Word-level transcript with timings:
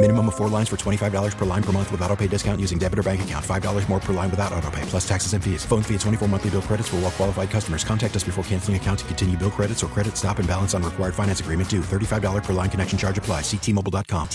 Minimum 0.00 0.28
of 0.28 0.36
four 0.36 0.48
lines 0.48 0.68
for 0.68 0.76
$25 0.76 1.36
per 1.36 1.44
line 1.44 1.62
per 1.62 1.72
month 1.72 1.90
with 1.90 2.00
auto 2.02 2.14
pay 2.14 2.28
discount 2.28 2.60
using 2.60 2.78
debit 2.78 3.00
or 3.00 3.02
bank 3.02 3.22
account. 3.22 3.44
$5 3.44 3.88
more 3.88 3.98
per 3.98 4.12
line 4.12 4.30
without 4.30 4.52
auto 4.52 4.70
pay, 4.70 4.82
plus 4.82 5.08
taxes 5.08 5.32
and 5.32 5.42
fees. 5.42 5.64
Phone 5.64 5.82
fee 5.82 5.96
at 5.96 6.02
24 6.02 6.28
monthly 6.28 6.50
bill 6.50 6.62
credits 6.62 6.88
for 6.88 6.96
all 6.96 7.02
well 7.02 7.10
qualified 7.10 7.50
customers. 7.50 7.82
Contact 7.82 8.14
us 8.14 8.22
before 8.22 8.44
canceling 8.44 8.76
account 8.76 9.00
to 9.00 9.04
continue 9.06 9.36
bill 9.36 9.50
credits 9.50 9.82
or 9.82 9.88
credit 9.88 10.16
stop 10.16 10.38
and 10.38 10.46
balance 10.46 10.72
on 10.72 10.84
required 10.84 11.16
finance 11.16 11.40
agreement 11.40 11.68
due. 11.68 11.80
$35 11.80 12.44
per 12.44 12.52
line 12.52 12.70
connection 12.70 12.96
charge 12.96 13.18
apply. 13.18 13.40
Ctmobile.com. 13.40 14.28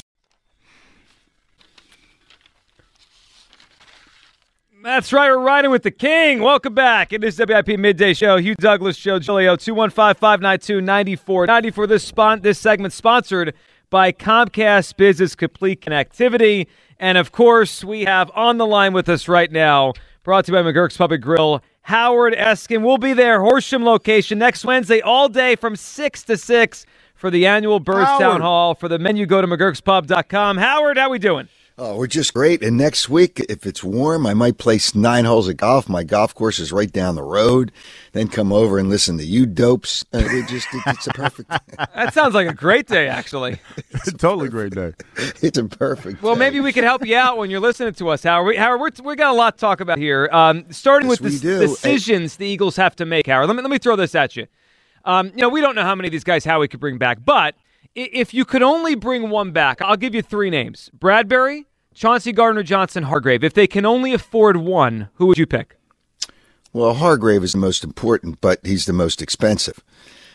That's 4.83 5.13
right. 5.13 5.29
We're 5.29 5.39
riding 5.39 5.71
with 5.71 5.83
the 5.83 5.91
king. 5.91 6.41
Welcome 6.41 6.73
back. 6.73 7.13
It 7.13 7.23
is 7.23 7.39
WIP 7.39 7.79
Midday 7.79 8.13
Joe. 8.13 8.35
Hugh 8.35 8.55
Douglas, 8.55 8.97
Show, 8.97 9.17
Giglio, 9.17 9.55
215-592-9490 9.55 11.73
for 11.73 11.87
this, 11.87 12.03
spon- 12.03 12.41
this 12.41 12.59
segment 12.59 12.91
sponsored 12.91 13.53
by 13.93 14.11
Comcast 14.11 14.97
Business 14.97 15.35
Complete 15.35 15.79
Connectivity. 15.79 16.65
And 16.97 17.15
of 17.15 17.31
course, 17.31 17.83
we 17.83 18.05
have 18.05 18.31
on 18.33 18.57
the 18.57 18.65
line 18.65 18.91
with 18.91 19.07
us 19.07 19.27
right 19.27 19.51
now, 19.51 19.93
brought 20.23 20.45
to 20.45 20.51
you 20.51 20.57
by 20.57 20.63
McGurk's 20.63 20.97
Public 20.97 21.21
Grill, 21.21 21.61
Howard 21.83 22.33
Eskin. 22.33 22.83
We'll 22.83 22.97
be 22.97 23.13
there, 23.13 23.39
Horsham 23.41 23.85
location, 23.85 24.39
next 24.39 24.65
Wednesday, 24.65 24.99
all 24.99 25.29
day 25.29 25.55
from 25.55 25.75
6 25.75 26.23
to 26.23 26.37
6 26.37 26.85
for 27.13 27.29
the 27.29 27.45
annual 27.45 27.79
Birds 27.79 28.07
Howard. 28.07 28.19
Town 28.19 28.41
Hall. 28.41 28.73
For 28.73 28.87
the 28.87 28.97
menu, 28.97 29.27
go 29.27 29.41
to 29.41 29.47
McGurk'spub.com. 29.47 30.57
Howard, 30.57 30.97
how 30.97 31.11
we 31.11 31.19
doing? 31.19 31.47
Oh, 31.75 31.97
we're 31.97 32.05
just 32.05 32.35
great. 32.35 32.61
And 32.61 32.77
next 32.77 33.09
week, 33.09 33.39
if 33.49 33.65
it's 33.65 33.83
warm, 33.83 34.27
I 34.27 34.35
might 34.35 34.59
play 34.59 34.79
nine 34.93 35.25
holes 35.25 35.47
of 35.47 35.57
golf. 35.57 35.89
My 35.89 36.03
golf 36.03 36.35
course 36.35 36.59
is 36.59 36.71
right 36.71 36.91
down 36.91 37.15
the 37.15 37.23
road. 37.23 37.71
Then 38.11 38.27
come 38.27 38.53
over 38.53 38.77
and 38.77 38.89
listen 38.89 39.17
to 39.17 39.25
you 39.25 39.47
dopes. 39.47 40.05
Uh, 40.13 40.19
it 40.21 40.47
just, 40.47 40.67
it, 40.71 40.83
it's 40.85 41.07
a 41.07 41.13
perfect. 41.13 41.49
That 41.95 42.13
sounds 42.13 42.35
like 42.35 42.47
a 42.47 42.53
great 42.53 42.85
day, 42.87 43.07
actually. 43.07 43.57
It's 43.91 44.07
a 44.09 44.11
totally 44.15 44.49
great 44.49 44.75
day. 44.75 44.93
it's 45.41 45.57
a 45.57 45.63
perfect. 45.65 46.21
Well, 46.21 46.35
day. 46.35 46.39
maybe 46.39 46.59
we 46.59 46.73
could 46.73 46.83
help 46.83 47.03
you 47.07 47.15
out 47.17 47.37
when 47.39 47.49
you're 47.49 47.59
listening 47.59 47.93
to 47.95 48.09
us, 48.09 48.21
Howard. 48.23 48.45
We, 48.47 48.55
Howard, 48.55 48.79
we're, 48.79 49.03
we 49.03 49.15
got 49.15 49.31
a 49.31 49.35
lot 49.37 49.55
to 49.57 49.59
talk 49.61 49.79
about 49.81 49.97
here. 49.97 50.29
Um, 50.31 50.65
starting 50.71 51.09
Yes, 51.09 51.21
with 51.21 51.33
the 51.33 51.39
do. 51.39 51.59
decisions 51.59 52.37
the 52.37 52.45
Eagles 52.45 52.75
have 52.75 52.95
to 52.97 53.05
make, 53.05 53.25
Howard. 53.25 53.47
Let 53.47 53.55
me 53.55 53.63
let 53.63 53.71
me 53.71 53.79
throw 53.79 53.95
this 53.95 54.13
at 54.13 54.35
you. 54.35 54.45
Um, 55.05 55.27
you 55.35 55.41
know, 55.41 55.49
we 55.49 55.59
don't 55.59 55.73
know 55.75 55.81
how 55.83 55.95
many 55.95 56.07
of 56.07 56.11
these 56.11 56.23
guys 56.23 56.45
Howie 56.45 56.67
could 56.67 56.79
bring 56.79 56.97
back, 56.99 57.17
but 57.25 57.55
i- 57.55 57.62
if 57.95 58.33
you 58.33 58.45
could 58.45 58.61
only 58.61 58.95
bring 58.95 59.29
one 59.29 59.51
back, 59.51 59.81
I'll 59.81 59.97
give 59.97 60.15
you 60.15 60.21
three 60.21 60.49
names: 60.49 60.89
Bradberry, 60.97 61.65
Chauncey 61.93 62.31
Gardner 62.31 62.63
Johnson, 62.63 63.03
Hargrave. 63.03 63.43
If 63.43 63.53
they 63.53 63.67
can 63.67 63.85
only 63.85 64.13
afford 64.13 64.57
one, 64.57 65.09
who 65.15 65.27
would 65.27 65.37
you 65.37 65.45
pick? 65.45 65.77
Well, 66.73 66.95
Hargrave 66.95 67.43
is 67.43 67.51
the 67.51 67.59
most 67.59 67.83
important, 67.83 68.41
but 68.41 68.59
he's 68.63 68.85
the 68.85 68.93
most 68.93 69.21
expensive. 69.21 69.83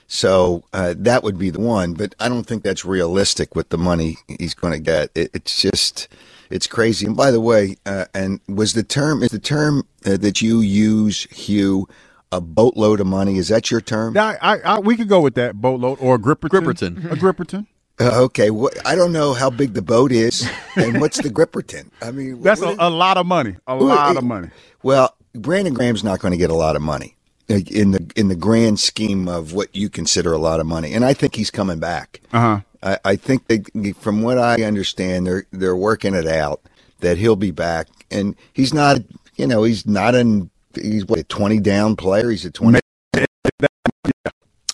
So 0.07 0.65
uh, 0.73 0.95
that 0.97 1.23
would 1.23 1.37
be 1.37 1.51
the 1.51 1.61
one. 1.61 1.95
But 1.95 2.15
I 2.21 2.29
don't 2.29 2.45
think 2.45 2.63
that's 2.63 2.85
realistic 2.85 3.55
with 3.55 3.69
the 3.71 3.79
money 3.79 4.17
he's 4.39 4.55
going 4.55 4.73
to 4.73 4.79
get. 4.79 5.11
It, 5.15 5.31
it's 5.35 5.61
just, 5.61 6.09
it's 6.49 6.67
crazy. 6.67 7.07
And 7.07 7.17
by 7.17 7.31
the 7.31 7.41
way, 7.41 7.77
uh, 7.85 8.07
and 8.15 8.41
was 8.49 8.73
the 8.73 8.83
term 8.85 9.23
is 9.23 9.31
the 9.31 9.39
term 9.39 9.87
uh, 10.07 10.17
that 10.17 10.41
you 10.41 10.61
use, 10.61 11.25
Hugh, 11.25 11.89
a 12.33 12.41
boatload 12.41 13.01
of 13.01 13.07
money? 13.07 13.39
Is 13.39 13.49
that 13.49 13.71
your 13.71 13.81
term? 13.81 14.17
I, 14.17 14.37
I, 14.41 14.59
I, 14.61 14.79
we 14.81 14.97
could 14.97 15.09
go 15.09 15.21
with 15.21 15.35
that 15.35 15.55
boatload 15.61 15.99
or 16.01 16.17
a 16.17 16.19
gripperton. 16.19 16.51
Gripperton. 16.51 17.13
A 17.13 17.17
gripperton. 17.17 17.67
Uh, 18.01 18.23
okay, 18.25 18.49
wh- 18.49 18.69
I 18.87 18.95
don't 18.95 19.13
know 19.13 19.35
how 19.35 19.51
big 19.51 19.75
the 19.75 19.83
boat 19.83 20.13
is, 20.13 20.49
and 20.77 21.01
what's 21.01 21.21
the 21.21 21.31
gripperton? 21.31 21.91
I 22.01 22.13
mean, 22.13 22.41
That's 22.43 22.61
what 22.61 22.79
a, 22.79 22.87
a 22.87 22.91
lot 22.91 23.17
of 23.17 23.27
money. 23.27 23.57
A 23.67 23.77
Well, 23.77 23.87
lot 23.87 24.17
of 24.17 24.25
money. 24.25 24.51
Well, 24.83 25.17
Brandon 25.35 25.75
Graham's 25.75 26.05
not 26.05 26.21
going 26.21 26.33
to 26.33 26.39
get 26.39 26.51
a 26.51 26.55
lot 26.55 26.77
of 26.77 26.83
money 26.83 27.17
in 27.49 27.91
the 27.93 28.11
in 28.15 28.29
the 28.29 28.37
grand 28.37 28.79
scheme 28.79 29.27
of 29.29 29.53
what 29.53 29.75
you 29.75 29.89
consider 29.89 30.33
a 30.33 30.39
lot 30.39 30.61
of 30.61 30.67
money, 30.67 30.93
and 30.95 31.05
I 31.05 31.13
think 31.15 31.35
he's 31.35 31.51
coming 31.51 31.81
back. 31.81 32.21
Uh 32.33 32.41
huh. 32.41 32.61
I, 32.83 32.99
I 33.05 33.17
think 33.17 33.47
they, 33.49 33.93
from 33.93 34.23
what 34.23 34.39
I 34.39 34.63
understand, 34.63 35.27
they're 35.27 35.47
they're 35.51 35.77
working 35.77 36.15
it 36.15 36.27
out 36.27 36.61
that 37.01 37.19
he'll 37.19 37.37
be 37.37 37.51
back, 37.51 37.89
and 38.11 38.37
he's 38.53 38.73
not, 38.75 38.99
you 39.37 39.47
know, 39.47 39.65
he's 39.65 39.87
not 39.87 40.15
an 40.15 40.51
he's 40.83 41.07
what 41.07 41.19
a 41.19 41.25
twenty 41.25 41.61
down 41.61 41.97
player. 41.97 42.31
He's 42.31 42.45
a 42.45 42.51
twenty. 42.51 42.81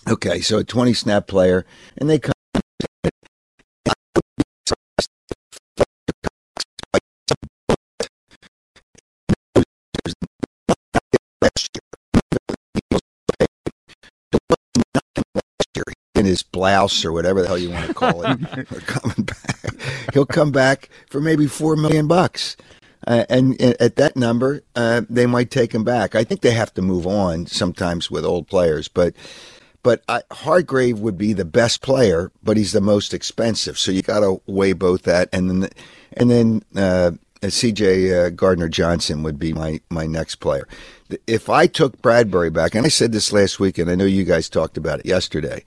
Okay, 0.07 0.39
so 0.41 0.59
a 0.59 0.63
twenty 0.63 0.93
snap 0.93 1.27
player, 1.27 1.65
and 1.97 2.09
they 2.09 2.19
come. 2.19 2.33
in 16.15 16.25
his 16.25 16.43
blouse 16.43 17.05
or 17.05 17.11
whatever 17.11 17.41
the 17.41 17.47
hell 17.47 17.57
you 17.57 17.69
want 17.69 17.87
to 17.87 17.93
call 17.93 18.23
it, 18.23 18.67
coming 18.87 19.25
back. 19.25 19.75
He'll 20.13 20.25
come 20.25 20.51
back 20.51 20.89
for 21.09 21.21
maybe 21.21 21.45
four 21.47 21.75
million 21.75 22.07
bucks, 22.07 22.57
uh, 23.05 23.25
and, 23.29 23.59
and 23.61 23.75
at 23.79 23.95
that 23.97 24.15
number, 24.15 24.61
uh, 24.75 25.01
they 25.09 25.25
might 25.25 25.51
take 25.51 25.73
him 25.73 25.83
back. 25.83 26.15
I 26.15 26.23
think 26.23 26.41
they 26.41 26.51
have 26.51 26.73
to 26.75 26.81
move 26.81 27.05
on 27.05 27.45
sometimes 27.45 28.09
with 28.09 28.25
old 28.25 28.47
players, 28.47 28.87
but 28.87 29.13
but 29.83 30.03
I, 30.09 30.23
Hargrave 30.31 30.97
would 30.97 31.15
be 31.15 31.33
the 31.33 31.45
best 31.45 31.83
player, 31.83 32.31
but 32.41 32.57
he's 32.57 32.71
the 32.71 32.81
most 32.81 33.13
expensive. 33.13 33.77
So 33.77 33.91
you 33.91 34.01
got 34.01 34.21
to 34.21 34.41
weigh 34.47 34.73
both 34.73 35.03
that, 35.03 35.29
and 35.31 35.47
then 35.47 35.69
and 36.13 36.31
then 36.31 36.63
uh, 36.75 37.11
C.J. 37.47 38.25
Uh, 38.25 38.29
Gardner 38.31 38.67
Johnson 38.67 39.21
would 39.21 39.37
be 39.37 39.53
my 39.53 39.79
my 39.91 40.07
next 40.07 40.37
player. 40.37 40.67
If 41.27 41.49
I 41.49 41.67
took 41.67 42.01
Bradberry 42.01 42.51
back, 42.51 42.73
and 42.73 42.83
I 42.83 42.89
said 42.89 43.11
this 43.11 43.31
last 43.31 43.59
week, 43.59 43.77
and 43.77 43.91
I 43.91 43.93
know 43.95 44.05
you 44.05 44.23
guys 44.23 44.49
talked 44.49 44.75
about 44.75 45.01
it 45.01 45.05
yesterday, 45.05 45.63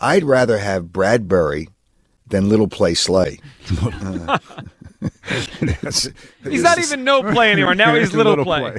I'd 0.00 0.24
rather 0.24 0.58
have 0.58 0.86
Bradberry 0.86 1.68
than 2.26 2.48
Little 2.48 2.68
Play 2.68 2.94
Slay. 2.94 3.38
Uh, 3.82 4.38
He's 5.28 6.62
not 6.62 6.78
even 6.78 7.04
no 7.04 7.22
play 7.22 7.52
anymore. 7.52 7.74
Now 7.74 7.94
he's 7.94 8.14
little, 8.14 8.36
Little 8.36 8.44
play. 8.44 8.78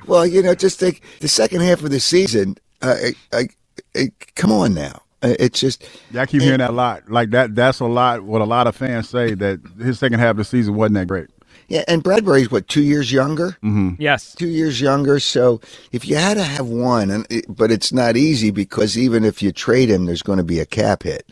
well, 0.06 0.26
you 0.26 0.42
know, 0.42 0.54
just 0.54 0.78
think 0.78 1.02
the 1.20 1.28
second 1.28 1.60
half 1.60 1.82
of 1.82 1.90
the 1.90 2.00
season. 2.00 2.56
Uh, 2.80 2.96
I, 3.32 3.36
I, 3.38 3.48
I, 3.96 4.10
come 4.34 4.50
on 4.50 4.74
now, 4.74 5.02
Uh, 5.22 5.34
it's 5.38 5.60
just 5.60 5.84
Yeah, 6.10 6.22
I 6.22 6.26
keep 6.26 6.42
hearing 6.42 6.58
that 6.58 6.70
a 6.70 6.72
lot. 6.72 7.10
Like 7.10 7.30
that. 7.30 7.54
That's 7.54 7.80
a 7.80 7.84
lot. 7.86 8.22
What 8.24 8.40
a 8.40 8.44
lot 8.46 8.66
of 8.66 8.74
fans 8.74 9.08
say 9.08 9.34
that 9.34 9.60
his 9.80 9.98
second 9.98 10.18
half 10.20 10.32
of 10.32 10.36
the 10.38 10.44
season 10.44 10.74
wasn't 10.74 10.94
that 10.94 11.06
great. 11.06 11.28
yeah. 11.68 11.84
And 11.86 12.02
Bradberry's 12.02 12.50
what 12.50 12.68
two 12.68 12.82
years 12.82 13.12
younger. 13.12 13.56
Yes. 13.98 14.34
two 14.34 14.48
years 14.48 14.80
younger. 14.80 15.20
So 15.20 15.60
if 15.92 16.08
you 16.08 16.16
had 16.16 16.34
to 16.38 16.42
have 16.42 16.66
one, 16.66 17.10
and 17.10 17.26
it, 17.30 17.44
but 17.48 17.70
it's 17.70 17.92
not 17.92 18.16
easy 18.16 18.50
because 18.50 18.98
even 18.98 19.24
if 19.24 19.42
you 19.42 19.52
trade 19.52 19.90
him, 19.90 20.06
there's 20.06 20.22
going 20.22 20.38
to 20.38 20.44
be 20.44 20.58
a 20.58 20.66
cap 20.66 21.04
hit. 21.04 21.30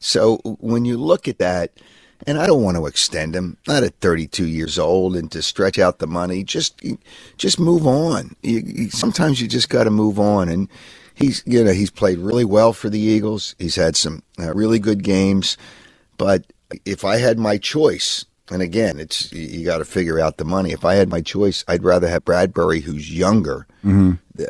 So 0.00 0.36
when 0.60 0.84
you 0.84 0.96
look 0.98 1.28
at 1.28 1.38
that, 1.38 1.72
and 2.26 2.38
I 2.38 2.46
don't 2.46 2.62
want 2.62 2.76
to 2.76 2.86
extend 2.86 3.34
him, 3.34 3.56
not 3.66 3.82
at 3.82 3.94
32 4.00 4.46
years 4.46 4.78
old, 4.78 5.16
and 5.16 5.30
to 5.32 5.42
stretch 5.42 5.78
out 5.78 5.98
the 5.98 6.06
money, 6.06 6.44
just 6.44 6.80
just 7.36 7.58
move 7.58 7.86
on. 7.86 8.36
You, 8.42 8.60
you, 8.60 8.90
sometimes 8.90 9.40
you 9.40 9.48
just 9.48 9.68
got 9.68 9.84
to 9.84 9.90
move 9.90 10.18
on, 10.18 10.48
and 10.48 10.68
he's 11.14 11.42
you 11.46 11.62
know 11.64 11.72
he's 11.72 11.90
played 11.90 12.18
really 12.18 12.44
well 12.44 12.72
for 12.72 12.88
the 12.90 13.00
Eagles. 13.00 13.54
He's 13.58 13.76
had 13.76 13.96
some 13.96 14.22
uh, 14.38 14.52
really 14.54 14.78
good 14.78 15.02
games, 15.02 15.56
but 16.16 16.44
if 16.84 17.04
I 17.04 17.16
had 17.16 17.38
my 17.38 17.56
choice, 17.58 18.24
and 18.50 18.62
again, 18.62 18.98
it's 19.00 19.32
you 19.32 19.64
got 19.64 19.78
to 19.78 19.84
figure 19.84 20.20
out 20.20 20.36
the 20.36 20.44
money. 20.44 20.72
If 20.72 20.84
I 20.84 20.94
had 20.94 21.08
my 21.08 21.20
choice, 21.20 21.64
I'd 21.68 21.84
rather 21.84 22.08
have 22.08 22.24
Bradberry, 22.24 22.82
who's 22.82 23.12
younger, 23.16 23.66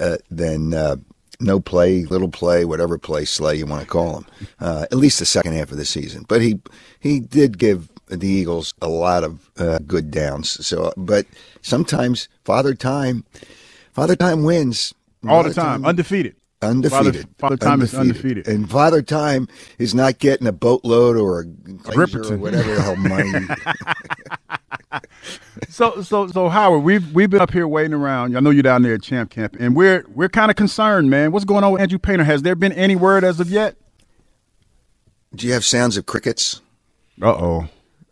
uh, 0.00 0.16
than 0.30 0.74
uh, 0.74 0.96
no 1.40 1.60
play, 1.60 2.04
little 2.04 2.28
play, 2.28 2.64
whatever 2.64 2.98
play 2.98 3.24
Slay 3.24 3.56
you 3.56 3.66
want 3.66 3.82
to 3.82 3.88
call 3.88 4.18
him. 4.18 4.26
Uh, 4.60 4.86
at 4.90 4.98
least 4.98 5.18
the 5.18 5.26
second 5.26 5.54
half 5.54 5.70
of 5.70 5.76
the 5.78 5.84
season, 5.84 6.24
but 6.28 6.40
he 6.42 6.60
he 6.98 7.20
did 7.20 7.58
give 7.58 7.88
the 8.06 8.28
Eagles 8.28 8.74
a 8.82 8.88
lot 8.88 9.24
of 9.24 9.50
uh, 9.58 9.78
good 9.86 10.10
downs. 10.10 10.66
So, 10.66 10.92
but 10.96 11.26
sometimes 11.62 12.28
Father 12.44 12.74
Time. 12.74 13.24
Father 13.92 14.14
Time 14.14 14.44
wins 14.44 14.94
all 15.28 15.42
the 15.42 15.52
time, 15.52 15.84
undefeated. 15.84 16.36
Undefeated. 16.62 17.14
Father, 17.14 17.28
Father 17.38 17.56
Time 17.56 17.72
undefeated. 17.74 17.94
is 17.94 17.98
undefeated. 17.98 18.48
And 18.48 18.70
Father 18.70 19.02
Time 19.02 19.48
is 19.78 19.94
not 19.94 20.18
getting 20.18 20.46
a 20.46 20.52
boatload 20.52 21.16
or 21.16 21.40
a 21.40 21.44
glacier 21.46 22.34
or 22.34 22.36
whatever 22.36 22.74
the 22.74 22.82
hell 22.82 22.96
money. 22.96 23.32
so 25.68 26.02
so 26.02 26.26
so 26.28 26.48
Howard, 26.48 26.82
we've 26.82 27.12
we've 27.14 27.30
been 27.30 27.40
up 27.40 27.52
here 27.52 27.66
waiting 27.68 27.94
around. 27.94 28.36
I 28.36 28.40
know 28.40 28.50
you're 28.50 28.62
down 28.62 28.82
there 28.82 28.94
at 28.94 29.02
Champ 29.02 29.30
Camp, 29.30 29.56
and 29.58 29.76
we're 29.76 30.04
we're 30.14 30.28
kind 30.28 30.50
of 30.50 30.56
concerned, 30.56 31.10
man. 31.10 31.32
What's 31.32 31.44
going 31.44 31.64
on 31.64 31.72
with 31.72 31.82
Andrew 31.82 31.98
Painter? 31.98 32.24
Has 32.24 32.42
there 32.42 32.54
been 32.54 32.72
any 32.72 32.96
word 32.96 33.24
as 33.24 33.40
of 33.40 33.50
yet? 33.50 33.76
Do 35.34 35.46
you 35.46 35.52
have 35.52 35.64
sounds 35.64 35.96
of 35.96 36.06
crickets? 36.06 36.60
Uh 37.22 37.30
oh. 37.32 37.68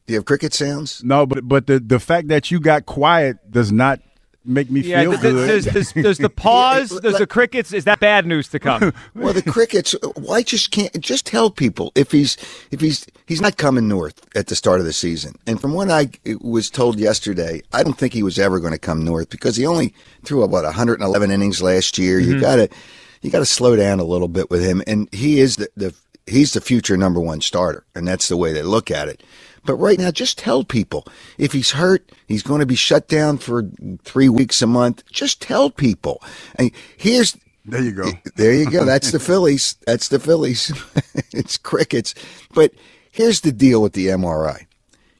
Do 0.06 0.12
you 0.12 0.18
have 0.18 0.24
cricket 0.24 0.54
sounds? 0.54 1.02
No, 1.02 1.26
but 1.26 1.46
but 1.48 1.66
the 1.66 1.80
the 1.80 1.98
fact 1.98 2.28
that 2.28 2.50
you 2.50 2.60
got 2.60 2.86
quiet 2.86 3.50
does 3.50 3.72
not 3.72 4.00
make 4.44 4.70
me 4.70 4.80
yeah, 4.80 5.02
feel 5.02 5.12
th- 5.12 5.22
good. 5.22 5.48
There's, 5.48 5.64
there's, 5.66 5.92
there's 5.92 6.18
the 6.18 6.28
pause. 6.44 6.90
There's 6.90 7.18
the 7.18 7.26
crickets. 7.26 7.72
Is 7.72 7.84
that 7.84 8.00
bad 8.00 8.26
news 8.26 8.48
to 8.48 8.58
come? 8.58 8.92
well, 9.14 9.32
the 9.32 9.42
crickets. 9.42 9.94
Why 10.16 10.42
just 10.42 10.70
can't 10.70 10.98
just 11.00 11.26
tell 11.26 11.50
people 11.50 11.92
if 11.94 12.12
he's 12.12 12.36
if 12.70 12.80
he's 12.80 13.06
he's 13.26 13.40
not 13.40 13.56
coming 13.56 13.88
north 13.88 14.24
at 14.36 14.46
the 14.46 14.56
start 14.56 14.80
of 14.80 14.86
the 14.86 14.92
season. 14.92 15.34
And 15.46 15.60
from 15.60 15.74
what 15.74 15.90
I 15.90 16.10
was 16.40 16.70
told 16.70 16.98
yesterday, 16.98 17.62
I 17.72 17.82
don't 17.82 17.98
think 17.98 18.12
he 18.12 18.22
was 18.22 18.38
ever 18.38 18.60
going 18.60 18.72
to 18.72 18.78
come 18.78 19.04
north 19.04 19.30
because 19.30 19.56
he 19.56 19.66
only 19.66 19.94
threw 20.24 20.42
about 20.42 20.64
111 20.64 21.30
innings 21.30 21.62
last 21.62 21.98
year. 21.98 22.20
Mm-hmm. 22.20 22.32
You 22.32 22.40
gotta 22.40 22.68
you 23.22 23.30
gotta 23.30 23.46
slow 23.46 23.76
down 23.76 24.00
a 24.00 24.04
little 24.04 24.28
bit 24.28 24.50
with 24.50 24.64
him. 24.64 24.82
And 24.86 25.08
he 25.12 25.40
is 25.40 25.56
the, 25.56 25.68
the 25.76 25.94
he's 26.26 26.52
the 26.52 26.60
future 26.60 26.96
number 26.96 27.20
one 27.20 27.40
starter, 27.40 27.84
and 27.94 28.06
that's 28.06 28.28
the 28.28 28.36
way 28.36 28.52
they 28.52 28.62
look 28.62 28.90
at 28.90 29.08
it. 29.08 29.22
But 29.68 29.74
right 29.74 29.98
now, 29.98 30.10
just 30.10 30.38
tell 30.38 30.64
people 30.64 31.06
if 31.36 31.52
he's 31.52 31.72
hurt, 31.72 32.10
he's 32.26 32.42
going 32.42 32.60
to 32.60 32.66
be 32.66 32.74
shut 32.74 33.06
down 33.06 33.36
for 33.36 33.68
three 34.02 34.30
weeks 34.30 34.62
a 34.62 34.66
month. 34.66 35.04
Just 35.12 35.42
tell 35.42 35.68
people. 35.68 36.22
And 36.54 36.70
here's 36.96 37.36
there 37.66 37.82
you 37.82 37.92
go. 37.92 38.10
There 38.36 38.54
you 38.54 38.70
go. 38.70 38.86
That's 38.86 39.12
the 39.12 39.18
Phillies. 39.18 39.76
That's 39.86 40.08
the 40.08 40.18
Phillies. 40.18 40.72
it's 41.32 41.58
crickets. 41.58 42.14
But 42.54 42.72
here's 43.10 43.42
the 43.42 43.52
deal 43.52 43.82
with 43.82 43.92
the 43.92 44.06
MRI. 44.06 44.64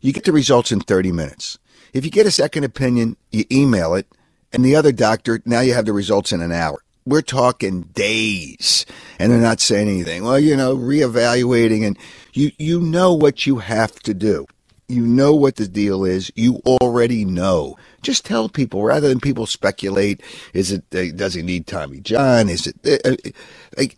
You 0.01 0.15
get 0.15 0.25
the 0.25 0.33
results 0.33 0.73
in 0.73 0.81
30 0.81 1.13
minutes. 1.13 1.59
If 1.93 2.07
you 2.07 2.11
get 2.11 2.25
a 2.25 2.31
second 2.31 2.65
opinion, 2.65 3.19
you 3.31 3.45
email 3.53 3.93
it, 3.97 4.07
and 4.51 4.65
the 4.65 4.77
other 4.77 4.93
doctor, 4.93 5.43
now 5.45 5.61
you 5.61 5.75
have 5.75 5.85
the 5.85 5.93
results 5.93 6.33
in 6.33 6.41
an 6.41 6.53
hour 6.53 6.83
we're 7.09 7.23
talking 7.23 7.83
days 7.95 8.85
and 9.19 9.33
they're 9.33 9.39
not 9.39 9.61
saying 9.61 9.89
anything. 9.89 10.25
Well, 10.25 10.39
you 10.39 10.57
know, 10.57 10.77
reevaluating 10.77 11.87
and 11.87 11.99
you 12.33 12.53
you 12.59 12.81
know 12.81 13.13
what 13.13 13.47
you 13.47 13.59
have 13.59 13.95
to 14.01 14.15
do. 14.15 14.47
You 14.89 15.03
know 15.03 15.35
what 15.35 15.57
the 15.57 15.69
deal 15.69 16.05
is. 16.05 16.33
You 16.35 16.63
already 16.67 17.25
know. 17.25 17.77
Just 18.01 18.25
tell 18.25 18.49
people 18.49 18.83
rather 18.83 19.09
than 19.09 19.21
people 19.21 19.45
speculate. 19.47 20.23
Is 20.55 20.73
it 20.73 20.89
does 21.17 21.35
he 21.35 21.43
need 21.43 21.67
Tommy 21.67 22.01
John? 22.01 22.49
Is 22.49 22.67
it 22.67 22.77
uh, 22.87 23.11
uh 23.11 23.31
like 23.77 23.97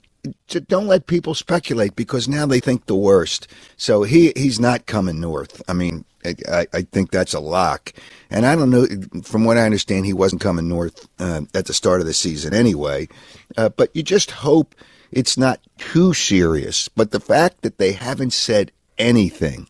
don't 0.67 0.87
let 0.87 1.06
people 1.06 1.34
speculate 1.34 1.96
because 1.96 2.28
now 2.28 2.44
they 2.44 2.61
think 2.61 2.87
the 2.87 2.96
worst. 2.96 3.46
So 3.76 4.02
he 4.02 4.32
he's 4.37 4.61
not 4.61 4.87
coming 4.87 5.20
north. 5.20 5.62
I 5.69 5.73
mean, 5.73 6.05
I, 6.25 6.66
I 6.73 6.82
think 6.82 7.11
that's 7.11 7.34
a 7.34 7.40
lock. 7.40 7.93
And 8.31 8.44
I 8.44 8.55
don't 8.55 8.70
know, 8.70 8.87
from 9.23 9.44
what 9.44 9.56
I 9.56 9.64
understand, 9.64 10.06
he 10.06 10.12
wasn't 10.12 10.43
coming 10.43 10.69
north 10.69 11.08
uh, 11.19 11.43
at 11.55 11.66
the 11.66 11.75
start 11.75 12.00
of 12.00 12.06
the 12.06 12.14
season 12.14 12.55
anyway. 12.55 13.08
Uh, 13.56 13.70
but 13.70 13.94
you 13.94 14.02
just 14.02 14.31
hope 14.31 14.75
it's 15.11 15.37
not 15.37 15.61
too 15.79 16.15
serious. 16.15 16.89
But 16.89 17.11
the 17.11 17.21
fact 17.21 17.62
that 17.62 17.79
they 17.79 17.93
haven't 17.93 18.33
said 18.33 18.73
anything 18.99 19.69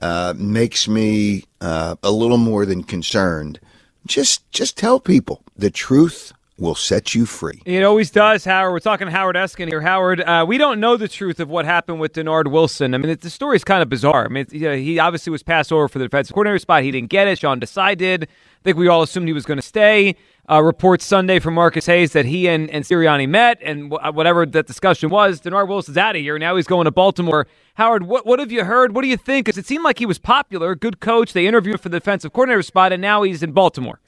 uh, 0.00 0.34
makes 0.36 0.88
me 0.88 1.44
uh, 1.60 1.96
a 2.02 2.10
little 2.10 2.38
more 2.38 2.64
than 2.66 2.82
concerned. 2.82 3.60
Just, 4.06 4.50
just 4.50 4.76
tell 4.76 4.98
people 4.98 5.42
the 5.56 5.70
truth 5.70 6.32
will 6.62 6.76
set 6.76 7.14
you 7.14 7.26
free. 7.26 7.60
It 7.66 7.82
always 7.82 8.10
does, 8.10 8.44
Howard. 8.44 8.72
We're 8.72 8.78
talking 8.78 9.08
to 9.08 9.10
Howard 9.10 9.34
Eskin 9.34 9.66
here. 9.66 9.80
Howard, 9.80 10.20
uh, 10.20 10.44
we 10.46 10.56
don't 10.58 10.78
know 10.78 10.96
the 10.96 11.08
truth 11.08 11.40
of 11.40 11.50
what 11.50 11.64
happened 11.64 11.98
with 11.98 12.12
Dennard 12.12 12.50
Wilson. 12.50 12.94
I 12.94 12.98
mean, 12.98 13.10
it, 13.10 13.20
the 13.20 13.50
is 13.52 13.64
kind 13.64 13.82
of 13.82 13.88
bizarre. 13.88 14.26
I 14.26 14.28
mean, 14.28 14.46
you 14.52 14.60
know, 14.60 14.76
he 14.76 15.00
obviously 15.00 15.32
was 15.32 15.42
passed 15.42 15.72
over 15.72 15.88
for 15.88 15.98
the 15.98 16.04
defensive 16.04 16.32
coordinator 16.32 16.60
spot. 16.60 16.84
He 16.84 16.92
didn't 16.92 17.10
get 17.10 17.26
it. 17.26 17.40
Sean 17.40 17.58
Desai 17.60 17.98
did. 17.98 18.24
I 18.24 18.62
think 18.62 18.76
we 18.76 18.86
all 18.86 19.02
assumed 19.02 19.26
he 19.26 19.32
was 19.32 19.44
going 19.44 19.58
to 19.58 19.66
stay. 19.66 20.14
Uh, 20.50 20.60
reports 20.60 21.04
Sunday 21.04 21.38
from 21.38 21.54
Marcus 21.54 21.86
Hayes 21.86 22.12
that 22.12 22.26
he 22.26 22.48
and, 22.48 22.68
and 22.70 22.84
Sirianni 22.84 23.28
met, 23.28 23.58
and 23.62 23.90
w- 23.90 24.12
whatever 24.12 24.44
that 24.44 24.66
discussion 24.66 25.08
was, 25.08 25.40
Dennard 25.40 25.68
Wilson's 25.68 25.96
out 25.96 26.16
of 26.16 26.22
here. 26.22 26.36
Now 26.36 26.56
he's 26.56 26.66
going 26.66 26.84
to 26.86 26.90
Baltimore. 26.90 27.46
Howard, 27.74 28.04
what, 28.04 28.26
what 28.26 28.40
have 28.40 28.50
you 28.50 28.64
heard? 28.64 28.94
What 28.94 29.02
do 29.02 29.08
you 29.08 29.16
think? 29.16 29.46
Because 29.46 29.56
it 29.56 29.66
seemed 29.66 29.84
like 29.84 29.98
he 29.98 30.06
was 30.06 30.18
popular, 30.18 30.74
good 30.74 30.98
coach. 30.98 31.32
They 31.32 31.46
interviewed 31.46 31.80
for 31.80 31.88
the 31.88 32.00
defensive 32.00 32.32
coordinator 32.32 32.62
spot, 32.62 32.92
and 32.92 33.00
now 33.00 33.22
he's 33.22 33.42
in 33.42 33.52
Baltimore. 33.52 34.00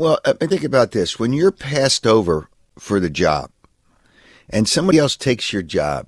Well, 0.00 0.18
uh, 0.24 0.32
I 0.40 0.46
think 0.46 0.64
about 0.64 0.92
this. 0.92 1.18
When 1.18 1.34
you're 1.34 1.52
passed 1.52 2.06
over 2.06 2.48
for 2.78 3.00
the 3.00 3.10
job 3.10 3.50
and 4.48 4.66
somebody 4.66 4.96
else 4.96 5.14
takes 5.14 5.52
your 5.52 5.60
job, 5.60 6.06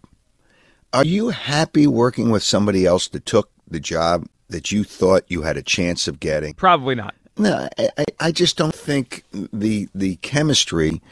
are 0.94 1.04
you 1.04 1.28
happy 1.28 1.86
working 1.86 2.30
with 2.30 2.42
somebody 2.42 2.86
else 2.86 3.06
that 3.08 3.26
took 3.26 3.50
the 3.68 3.80
job 3.80 4.26
that 4.48 4.72
you 4.72 4.82
thought 4.82 5.24
you 5.28 5.42
had 5.42 5.58
a 5.58 5.62
chance 5.62 6.08
of 6.08 6.20
getting? 6.20 6.54
Probably 6.54 6.94
not. 6.94 7.14
No, 7.36 7.68
I, 7.78 8.04
I 8.18 8.32
just 8.32 8.56
don't 8.56 8.74
think 8.74 9.24
the 9.30 9.90
the 9.94 10.16
chemistry 10.16 11.02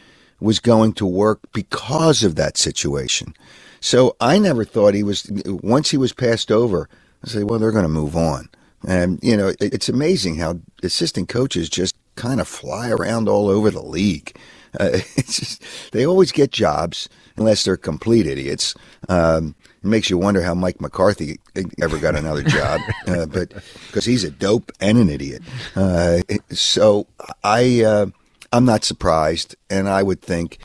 was 0.40 0.58
going 0.58 0.94
to 0.94 1.04
work 1.04 1.40
because 1.52 2.24
of 2.24 2.36
that 2.36 2.56
situation. 2.56 3.34
So 3.80 4.16
I 4.22 4.38
never 4.38 4.64
thought 4.64 4.94
he 4.94 5.02
was. 5.02 5.30
Once 5.44 5.90
he 5.90 5.98
was 5.98 6.14
passed 6.14 6.50
over, 6.50 6.88
I 7.22 7.28
say, 7.28 7.44
well, 7.44 7.58
they're 7.58 7.72
going 7.72 7.82
to 7.82 7.90
move 7.90 8.16
on. 8.16 8.48
And 8.88 9.18
you 9.22 9.36
know, 9.36 9.52
it's 9.60 9.90
amazing 9.90 10.36
how 10.36 10.60
assistant 10.82 11.28
coaches 11.28 11.68
just 11.68 11.94
kind 12.20 12.40
of 12.40 12.46
fly 12.46 12.90
around 12.90 13.28
all 13.28 13.48
over 13.48 13.70
the 13.70 13.82
league. 13.82 14.36
Uh, 14.78 14.90
it's 15.16 15.38
just, 15.38 15.64
they 15.92 16.06
always 16.06 16.32
get 16.32 16.52
jobs 16.52 17.08
unless 17.36 17.64
they're 17.64 17.78
complete 17.78 18.26
idiots. 18.26 18.74
Um, 19.08 19.54
it 19.82 19.86
makes 19.86 20.10
you 20.10 20.18
wonder 20.18 20.42
how 20.42 20.54
Mike 20.54 20.80
McCarthy 20.80 21.40
ever 21.80 21.98
got 21.98 22.14
another 22.14 22.42
job, 22.42 22.80
uh, 23.06 23.24
but 23.24 23.54
because 23.86 24.04
he's 24.04 24.24
a 24.24 24.30
dope 24.30 24.70
and 24.80 24.98
an 24.98 25.08
idiot. 25.08 25.42
Uh, 25.74 26.18
so 26.50 27.06
I, 27.42 27.82
uh, 27.82 28.06
I'm 28.52 28.66
not 28.66 28.84
surprised, 28.84 29.56
and 29.70 29.88
I 29.88 30.02
would 30.02 30.20
think, 30.20 30.58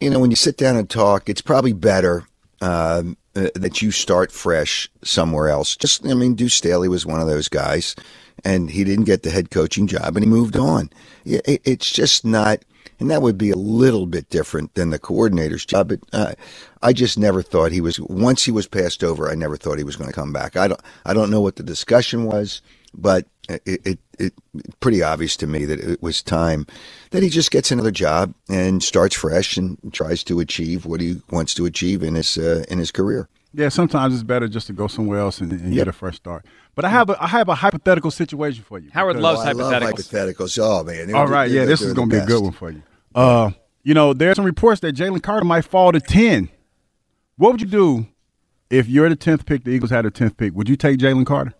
you 0.00 0.10
know, 0.10 0.20
when 0.20 0.30
you 0.30 0.36
sit 0.36 0.58
down 0.58 0.76
and 0.76 0.90
talk, 0.90 1.30
it's 1.30 1.40
probably 1.40 1.72
better 1.72 2.28
um, 2.60 3.16
uh, 3.34 3.48
that 3.54 3.80
you 3.80 3.90
start 3.90 4.30
fresh 4.30 4.90
somewhere 5.02 5.48
else. 5.48 5.76
Just, 5.76 6.06
I 6.06 6.12
mean, 6.12 6.34
Deuce 6.34 6.54
Staley 6.54 6.88
was 6.88 7.06
one 7.06 7.20
of 7.20 7.26
those 7.26 7.48
guys, 7.48 7.96
and 8.44 8.70
he 8.70 8.84
didn't 8.84 9.04
get 9.04 9.22
the 9.22 9.30
head 9.30 9.50
coaching 9.50 9.86
job, 9.86 10.16
and 10.16 10.24
he 10.24 10.30
moved 10.30 10.56
on. 10.56 10.90
It, 11.24 11.60
it's 11.64 11.90
just 11.90 12.24
not 12.24 12.64
and 13.00 13.10
that 13.10 13.22
would 13.22 13.38
be 13.38 13.50
a 13.50 13.56
little 13.56 14.06
bit 14.06 14.30
different 14.30 14.74
than 14.74 14.90
the 14.90 14.98
coordinator's 14.98 15.66
job. 15.66 15.88
But 15.88 16.00
uh, 16.12 16.34
I 16.82 16.92
just 16.92 17.18
never 17.18 17.42
thought 17.42 17.72
he 17.72 17.80
was. 17.80 17.98
Once 18.00 18.44
he 18.44 18.52
was 18.52 18.66
passed 18.66 19.02
over, 19.02 19.30
I 19.30 19.34
never 19.34 19.56
thought 19.56 19.78
he 19.78 19.84
was 19.84 19.96
going 19.96 20.08
to 20.08 20.14
come 20.14 20.32
back. 20.32 20.56
I 20.56 20.68
don't. 20.68 20.80
I 21.04 21.14
don't 21.14 21.30
know 21.30 21.40
what 21.40 21.56
the 21.56 21.62
discussion 21.62 22.24
was, 22.24 22.62
but 22.94 23.26
it, 23.48 23.80
it, 23.84 23.98
it 24.18 24.34
pretty 24.80 25.02
obvious 25.02 25.36
to 25.38 25.46
me 25.46 25.64
that 25.64 25.80
it 25.80 26.02
was 26.02 26.22
time 26.22 26.66
that 27.10 27.22
he 27.22 27.28
just 27.28 27.50
gets 27.50 27.70
another 27.70 27.90
job 27.90 28.32
and 28.48 28.82
starts 28.82 29.16
fresh 29.16 29.56
and 29.56 29.78
tries 29.92 30.24
to 30.24 30.40
achieve 30.40 30.86
what 30.86 31.00
he 31.00 31.20
wants 31.30 31.54
to 31.54 31.66
achieve 31.66 32.02
in 32.02 32.14
his 32.14 32.38
uh, 32.38 32.64
in 32.68 32.78
his 32.78 32.90
career. 32.90 33.28
Yeah, 33.52 33.68
sometimes 33.68 34.14
it's 34.14 34.24
better 34.24 34.48
just 34.48 34.66
to 34.66 34.72
go 34.72 34.88
somewhere 34.88 35.20
else 35.20 35.40
and, 35.40 35.52
and 35.52 35.74
yep. 35.74 35.84
get 35.84 35.88
a 35.88 35.92
fresh 35.92 36.16
start. 36.16 36.44
But 36.74 36.84
I 36.84 36.88
have 36.88 37.10
a 37.10 37.22
I 37.22 37.28
have 37.28 37.48
a 37.48 37.54
hypothetical 37.54 38.10
situation 38.10 38.64
for 38.64 38.78
you. 38.78 38.90
Howard 38.92 39.16
loves 39.16 39.40
oh, 39.40 39.44
hypotheticals. 39.44 40.12
Love 40.12 40.36
hypotheticals. 40.36 40.58
Oh 40.60 40.84
man! 40.84 41.06
They're, 41.06 41.16
All 41.16 41.28
right, 41.28 41.50
yeah, 41.50 41.64
this 41.64 41.80
is 41.80 41.92
going 41.92 42.10
to 42.10 42.16
be 42.16 42.22
a 42.22 42.26
good 42.26 42.42
one 42.42 42.52
for 42.52 42.70
you. 42.70 42.82
Uh, 43.14 43.52
you 43.84 43.94
know, 43.94 44.12
there's 44.12 44.36
some 44.36 44.44
reports 44.44 44.80
that 44.80 44.96
Jalen 44.96 45.22
Carter 45.22 45.44
might 45.44 45.64
fall 45.64 45.92
to 45.92 46.00
ten. 46.00 46.48
What 47.36 47.52
would 47.52 47.60
you 47.60 47.68
do 47.68 48.06
if 48.70 48.88
you're 48.88 49.08
the 49.08 49.16
tenth 49.16 49.46
pick? 49.46 49.64
The 49.64 49.70
Eagles 49.70 49.90
had 49.90 50.04
a 50.04 50.10
tenth 50.10 50.36
pick. 50.36 50.54
Would 50.54 50.68
you 50.68 50.76
take 50.76 50.98
Jalen 50.98 51.26
Carter? 51.26 51.54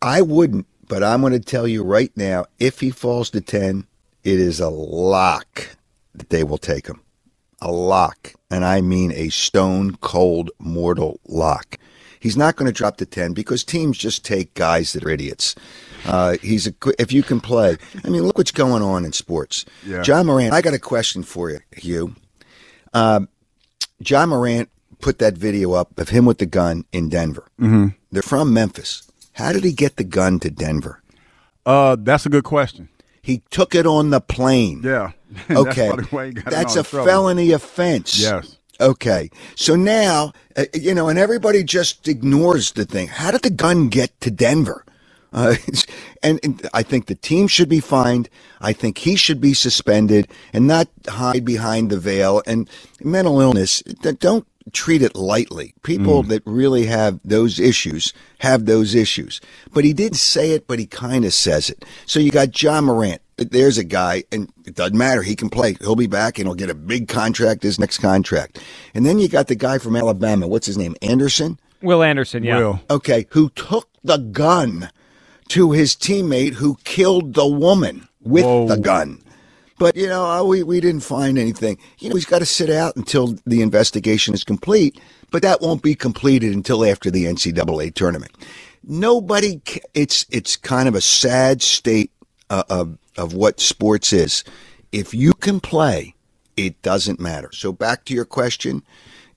I 0.00 0.22
wouldn't, 0.22 0.66
but 0.88 1.02
I'm 1.02 1.20
going 1.20 1.32
to 1.32 1.40
tell 1.40 1.66
you 1.66 1.82
right 1.82 2.12
now: 2.16 2.46
if 2.60 2.78
he 2.78 2.90
falls 2.90 3.30
to 3.30 3.40
ten, 3.40 3.86
it 4.22 4.38
is 4.38 4.60
a 4.60 4.68
lock 4.68 5.76
that 6.14 6.30
they 6.30 6.44
will 6.44 6.58
take 6.58 6.86
him. 6.86 7.00
A 7.60 7.72
lock, 7.72 8.34
and 8.50 8.64
I 8.64 8.82
mean 8.82 9.10
a 9.12 9.30
stone 9.30 9.96
cold 9.96 10.50
mortal 10.60 11.18
lock. 11.26 11.78
He's 12.26 12.36
not 12.36 12.56
going 12.56 12.66
to 12.66 12.72
drop 12.72 12.96
to 12.96 13.06
10 13.06 13.34
because 13.34 13.62
teams 13.62 13.96
just 13.96 14.24
take 14.24 14.52
guys 14.54 14.94
that 14.94 15.04
are 15.04 15.10
idiots. 15.10 15.54
Uh, 16.04 16.36
he's 16.42 16.66
a, 16.66 16.74
if 16.98 17.12
you 17.12 17.22
can 17.22 17.40
play. 17.40 17.76
I 18.04 18.08
mean, 18.08 18.24
look 18.24 18.36
what's 18.36 18.50
going 18.50 18.82
on 18.82 19.04
in 19.04 19.12
sports. 19.12 19.64
Yeah. 19.86 20.02
Ja 20.04 20.24
Morant, 20.24 20.52
I 20.52 20.60
got 20.60 20.74
a 20.74 20.80
question 20.80 21.22
for 21.22 21.50
you, 21.50 21.60
Hugh. 21.76 22.16
Uh, 22.92 23.20
Ja 24.00 24.26
Morant 24.26 24.68
put 25.00 25.20
that 25.20 25.34
video 25.34 25.74
up 25.74 25.96
of 26.00 26.08
him 26.08 26.24
with 26.24 26.38
the 26.38 26.46
gun 26.46 26.84
in 26.90 27.08
Denver. 27.08 27.46
Mm-hmm. 27.60 27.90
They're 28.10 28.22
from 28.22 28.52
Memphis. 28.52 29.08
How 29.34 29.52
did 29.52 29.62
he 29.62 29.70
get 29.70 29.94
the 29.94 30.02
gun 30.02 30.40
to 30.40 30.50
Denver? 30.50 31.00
Uh, 31.64 31.96
that's 31.96 32.26
a 32.26 32.28
good 32.28 32.42
question. 32.42 32.88
He 33.22 33.44
took 33.50 33.72
it 33.72 33.86
on 33.86 34.10
the 34.10 34.20
plane. 34.20 34.80
Yeah. 34.82 35.12
Okay. 35.50 35.92
that's, 35.94 36.44
that's 36.44 36.76
a 36.76 36.82
felony 36.82 37.52
offense. 37.52 38.18
Yes. 38.18 38.55
Okay. 38.80 39.30
So 39.54 39.74
now, 39.76 40.32
uh, 40.56 40.64
you 40.74 40.94
know, 40.94 41.08
and 41.08 41.18
everybody 41.18 41.64
just 41.64 42.08
ignores 42.08 42.72
the 42.72 42.84
thing. 42.84 43.08
How 43.08 43.30
did 43.30 43.42
the 43.42 43.50
gun 43.50 43.88
get 43.88 44.18
to 44.20 44.30
Denver? 44.30 44.84
Uh, 45.32 45.56
and, 46.22 46.40
and 46.42 46.68
I 46.74 46.82
think 46.82 47.06
the 47.06 47.14
team 47.14 47.48
should 47.48 47.68
be 47.68 47.80
fined. 47.80 48.28
I 48.60 48.72
think 48.72 48.98
he 48.98 49.16
should 49.16 49.40
be 49.40 49.54
suspended 49.54 50.28
and 50.52 50.66
not 50.66 50.88
hide 51.08 51.44
behind 51.44 51.90
the 51.90 51.98
veil. 51.98 52.42
And 52.46 52.68
mental 53.00 53.40
illness, 53.40 53.82
don't 53.82 54.46
treat 54.72 55.02
it 55.02 55.14
lightly. 55.14 55.74
People 55.82 56.22
that 56.24 56.42
really 56.44 56.86
have 56.86 57.20
those 57.24 57.60
issues 57.60 58.12
have 58.40 58.66
those 58.66 58.94
issues. 58.94 59.40
But 59.72 59.84
he 59.84 59.92
didn't 59.92 60.18
say 60.18 60.52
it, 60.52 60.66
but 60.66 60.78
he 60.78 60.86
kind 60.86 61.24
of 61.24 61.32
says 61.32 61.70
it. 61.70 61.84
So 62.06 62.18
you 62.18 62.30
got 62.30 62.50
John 62.50 62.84
Morant. 62.84 63.22
There's 63.38 63.76
a 63.76 63.84
guy, 63.84 64.24
and 64.32 64.50
it 64.64 64.74
doesn't 64.74 64.96
matter. 64.96 65.22
He 65.22 65.36
can 65.36 65.50
play. 65.50 65.76
He'll 65.80 65.94
be 65.94 66.06
back, 66.06 66.38
and 66.38 66.48
he'll 66.48 66.54
get 66.54 66.70
a 66.70 66.74
big 66.74 67.06
contract, 67.08 67.62
his 67.62 67.78
next 67.78 67.98
contract. 67.98 68.58
And 68.94 69.04
then 69.04 69.18
you 69.18 69.28
got 69.28 69.48
the 69.48 69.54
guy 69.54 69.78
from 69.78 69.94
Alabama. 69.94 70.46
What's 70.46 70.66
his 70.66 70.78
name? 70.78 70.96
Anderson? 71.02 71.58
Will 71.82 72.02
Anderson, 72.02 72.44
yeah. 72.44 72.58
Will. 72.58 72.80
Okay, 72.88 73.26
who 73.30 73.50
took 73.50 73.88
the 74.02 74.16
gun 74.16 74.90
to 75.48 75.72
his 75.72 75.94
teammate 75.94 76.54
who 76.54 76.76
killed 76.84 77.34
the 77.34 77.46
woman 77.46 78.08
with 78.22 78.44
Whoa. 78.44 78.68
the 78.68 78.76
gun. 78.76 79.22
But, 79.78 79.96
you 79.96 80.06
know, 80.06 80.24
uh, 80.24 80.42
we, 80.42 80.62
we 80.62 80.80
didn't 80.80 81.02
find 81.02 81.38
anything. 81.38 81.78
You 81.98 82.08
know, 82.08 82.14
he's 82.14 82.24
got 82.24 82.38
to 82.38 82.46
sit 82.46 82.70
out 82.70 82.96
until 82.96 83.36
the 83.46 83.60
investigation 83.60 84.32
is 84.32 84.42
complete, 84.42 84.98
but 85.30 85.42
that 85.42 85.60
won't 85.60 85.82
be 85.82 85.94
completed 85.94 86.54
until 86.54 86.84
after 86.84 87.10
the 87.10 87.24
NCAA 87.24 87.94
tournament. 87.94 88.32
Nobody, 88.82 89.60
it's, 89.92 90.24
it's 90.30 90.56
kind 90.56 90.88
of 90.88 90.94
a 90.94 91.00
sad 91.00 91.60
state 91.60 92.10
uh, 92.48 92.62
of, 92.70 92.96
of 93.16 93.32
what 93.32 93.60
sports 93.60 94.12
is. 94.12 94.44
If 94.92 95.14
you 95.14 95.32
can 95.32 95.60
play, 95.60 96.14
it 96.56 96.80
doesn't 96.82 97.20
matter. 97.20 97.50
So 97.52 97.72
back 97.72 98.04
to 98.06 98.14
your 98.14 98.24
question. 98.24 98.82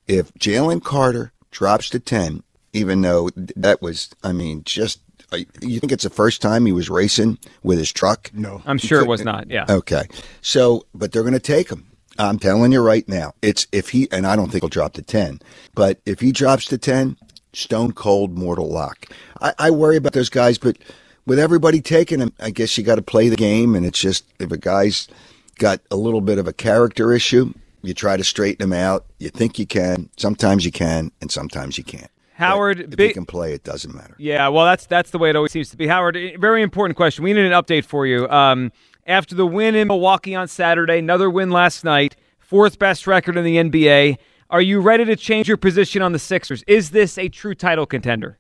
If 0.08 0.34
Jalen 0.36 0.84
Carter 0.84 1.32
drops 1.52 1.90
to 1.92 2.00
10, 2.00 2.44
even 2.74 3.02
though 3.02 3.30
that 3.36 3.82
was, 3.82 4.10
I 4.24 4.32
mean, 4.32 4.64
just, 4.64 5.02
uh, 5.32 5.38
you 5.62 5.80
think 5.80 5.92
it's 5.92 6.04
the 6.04 6.10
first 6.10 6.42
time 6.42 6.66
he 6.66 6.72
was 6.72 6.90
racing 6.90 7.38
with 7.64 7.78
his 7.78 7.92
truck? 7.92 8.32
No. 8.34 8.62
I'm 8.66 8.78
sure 8.78 9.02
it 9.02 9.08
was 9.08 9.24
not. 9.24 9.50
Yeah. 9.50 9.66
Okay. 9.70 10.08
So, 10.42 10.86
but 10.94 11.12
they're 11.12 11.24
going 11.24 11.34
to 11.34 11.40
take 11.40 11.70
him. 11.70 11.86
I'm 12.18 12.40
telling 12.40 12.72
you 12.72 12.82
right 12.82 13.08
now. 13.08 13.34
It's 13.42 13.66
if 13.72 13.90
he, 13.90 14.12
and 14.12 14.28
I 14.28 14.36
don't 14.36 14.52
think 14.52 14.64
he'll 14.64 14.70
drop 14.70 14.94
to 14.94 15.02
10, 15.02 15.40
but 15.74 16.02
if 16.06 16.20
he 16.20 16.32
drops 16.32 16.66
to 16.66 16.78
10, 16.78 17.16
stone 17.54 17.92
cold 17.92 18.38
mortal 18.38 18.70
lock. 18.70 19.06
I, 19.42 19.54
I 19.58 19.72
worry 19.72 19.98
about 19.98 20.14
those 20.14 20.30
guys, 20.30 20.58
but 20.58 20.78
with 21.26 21.40
everybody 21.40 21.82
taking 21.82 22.20
him, 22.20 22.34
I 22.40 22.50
guess 22.52 22.78
you 22.78 22.84
got 22.84 22.96
to 22.96 23.02
play 23.02 23.30
the 23.30 23.36
game. 23.36 23.76
And 23.76 23.86
it's 23.86 24.00
just, 24.00 24.26
if 24.40 24.52
a 24.52 24.58
guy's 24.58 25.08
got 25.58 25.82
a 25.92 25.96
little 25.96 26.22
bit 26.22 26.38
of 26.38 26.48
a 26.48 26.54
character 26.54 27.14
issue, 27.14 27.54
you 27.82 27.94
try 27.94 28.18
to 28.18 28.24
straighten 28.24 28.64
him 28.64 28.74
out. 28.74 29.06
You 29.20 29.30
think 29.30 29.60
you 29.60 29.66
can. 29.66 30.10
Sometimes 30.18 30.66
you 30.66 30.72
can, 30.72 31.12
and 31.22 31.32
sometimes 31.32 31.78
you 31.78 31.84
can't. 31.84 32.10
Howard, 32.34 32.78
But 32.78 32.86
if 32.86 32.98
big- 32.98 33.08
he 33.10 33.14
can 33.14 33.26
play, 33.26 33.54
it 33.54 33.64
doesn't 33.64 33.94
matter. 33.94 34.16
Yeah, 34.18 34.48
well, 34.48 34.66
that's 34.66 34.86
that's 34.86 35.12
the 35.12 35.18
way 35.18 35.30
it 35.30 35.36
always 35.36 35.52
seems 35.52 35.70
to 35.72 35.78
be. 35.78 35.88
Howard, 35.88 36.16
eh, 36.16 36.38
very 36.40 36.62
important 36.62 36.96
question. 36.96 37.24
We 37.24 37.34
need 37.34 37.46
an 37.46 37.52
update 37.52 37.84
for 37.84 38.08
you. 38.08 38.30
Um, 38.30 38.72
after 39.06 39.36
the 39.36 39.46
win 39.46 39.76
in 39.76 39.88
Milwaukee 39.90 40.36
on 40.36 40.48
Saturday, 40.48 41.00
another 41.00 41.30
win 41.30 41.52
last 41.52 41.84
night, 41.84 42.16
fourth 42.38 42.80
best 42.80 43.08
record 43.08 43.36
in 43.38 43.44
the 43.44 43.58
NBA. 43.58 44.18
Are 44.50 44.62
you 44.62 44.80
ready 44.80 45.06
to 45.06 45.16
change 45.16 45.48
your 45.48 45.58
position 45.58 46.02
on 46.02 46.12
the 46.12 46.18
Sixers? 46.20 46.64
Is 46.66 46.90
this 46.92 47.18
a 47.18 47.28
true 47.30 47.54
title 47.54 47.86
contender? 47.86 48.39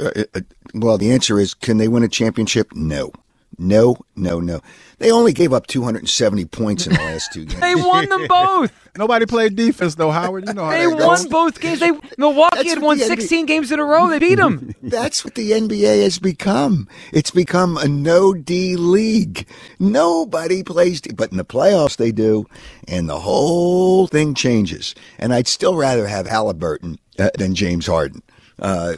Uh, 0.00 0.24
uh, 0.34 0.40
well, 0.74 0.98
the 0.98 1.12
answer 1.12 1.38
is 1.38 1.54
can 1.54 1.78
they 1.78 1.88
win 1.88 2.02
a 2.02 2.08
championship? 2.08 2.72
No. 2.74 3.12
No, 3.60 3.96
no, 4.14 4.38
no. 4.38 4.60
They 4.98 5.10
only 5.10 5.32
gave 5.32 5.52
up 5.52 5.66
270 5.66 6.44
points 6.44 6.86
in 6.86 6.92
the 6.92 7.00
last 7.00 7.32
two 7.32 7.44
games. 7.46 7.58
They 7.60 7.74
won 7.74 8.08
them 8.08 8.26
both. 8.28 8.72
Nobody 8.96 9.26
played 9.26 9.56
defense 9.56 9.96
though, 9.96 10.10
Howard. 10.12 10.46
You 10.46 10.54
know 10.54 10.64
how 10.66 10.70
They 10.70 10.86
that 10.86 10.90
won 10.96 11.16
goes. 11.16 11.26
both 11.26 11.60
games. 11.60 11.80
They 11.80 11.90
Milwaukee 12.18 12.68
had 12.68 12.80
won 12.82 12.98
the 12.98 13.04
NBA 13.04 13.08
16 13.08 13.46
games 13.46 13.72
in 13.72 13.80
a 13.80 13.84
row. 13.84 14.08
They 14.08 14.18
beat 14.20 14.36
them. 14.36 14.74
That's 14.82 15.24
what 15.24 15.34
the 15.34 15.52
NBA 15.52 16.02
has 16.04 16.18
become. 16.20 16.88
It's 17.12 17.30
become 17.32 17.76
a 17.78 17.88
no 17.88 18.32
D 18.32 18.76
league. 18.76 19.46
Nobody 19.80 20.62
plays 20.62 21.00
D, 21.00 21.10
but 21.12 21.32
in 21.32 21.38
the 21.38 21.44
playoffs 21.44 21.96
they 21.96 22.12
do, 22.12 22.46
and 22.86 23.08
the 23.08 23.18
whole 23.18 24.06
thing 24.06 24.34
changes. 24.34 24.94
And 25.18 25.32
I'd 25.32 25.48
still 25.48 25.74
rather 25.74 26.06
have 26.06 26.26
Haliburton 26.26 26.98
uh, 27.18 27.30
than 27.36 27.54
James 27.56 27.86
Harden. 27.86 28.22
Uh, 28.58 28.96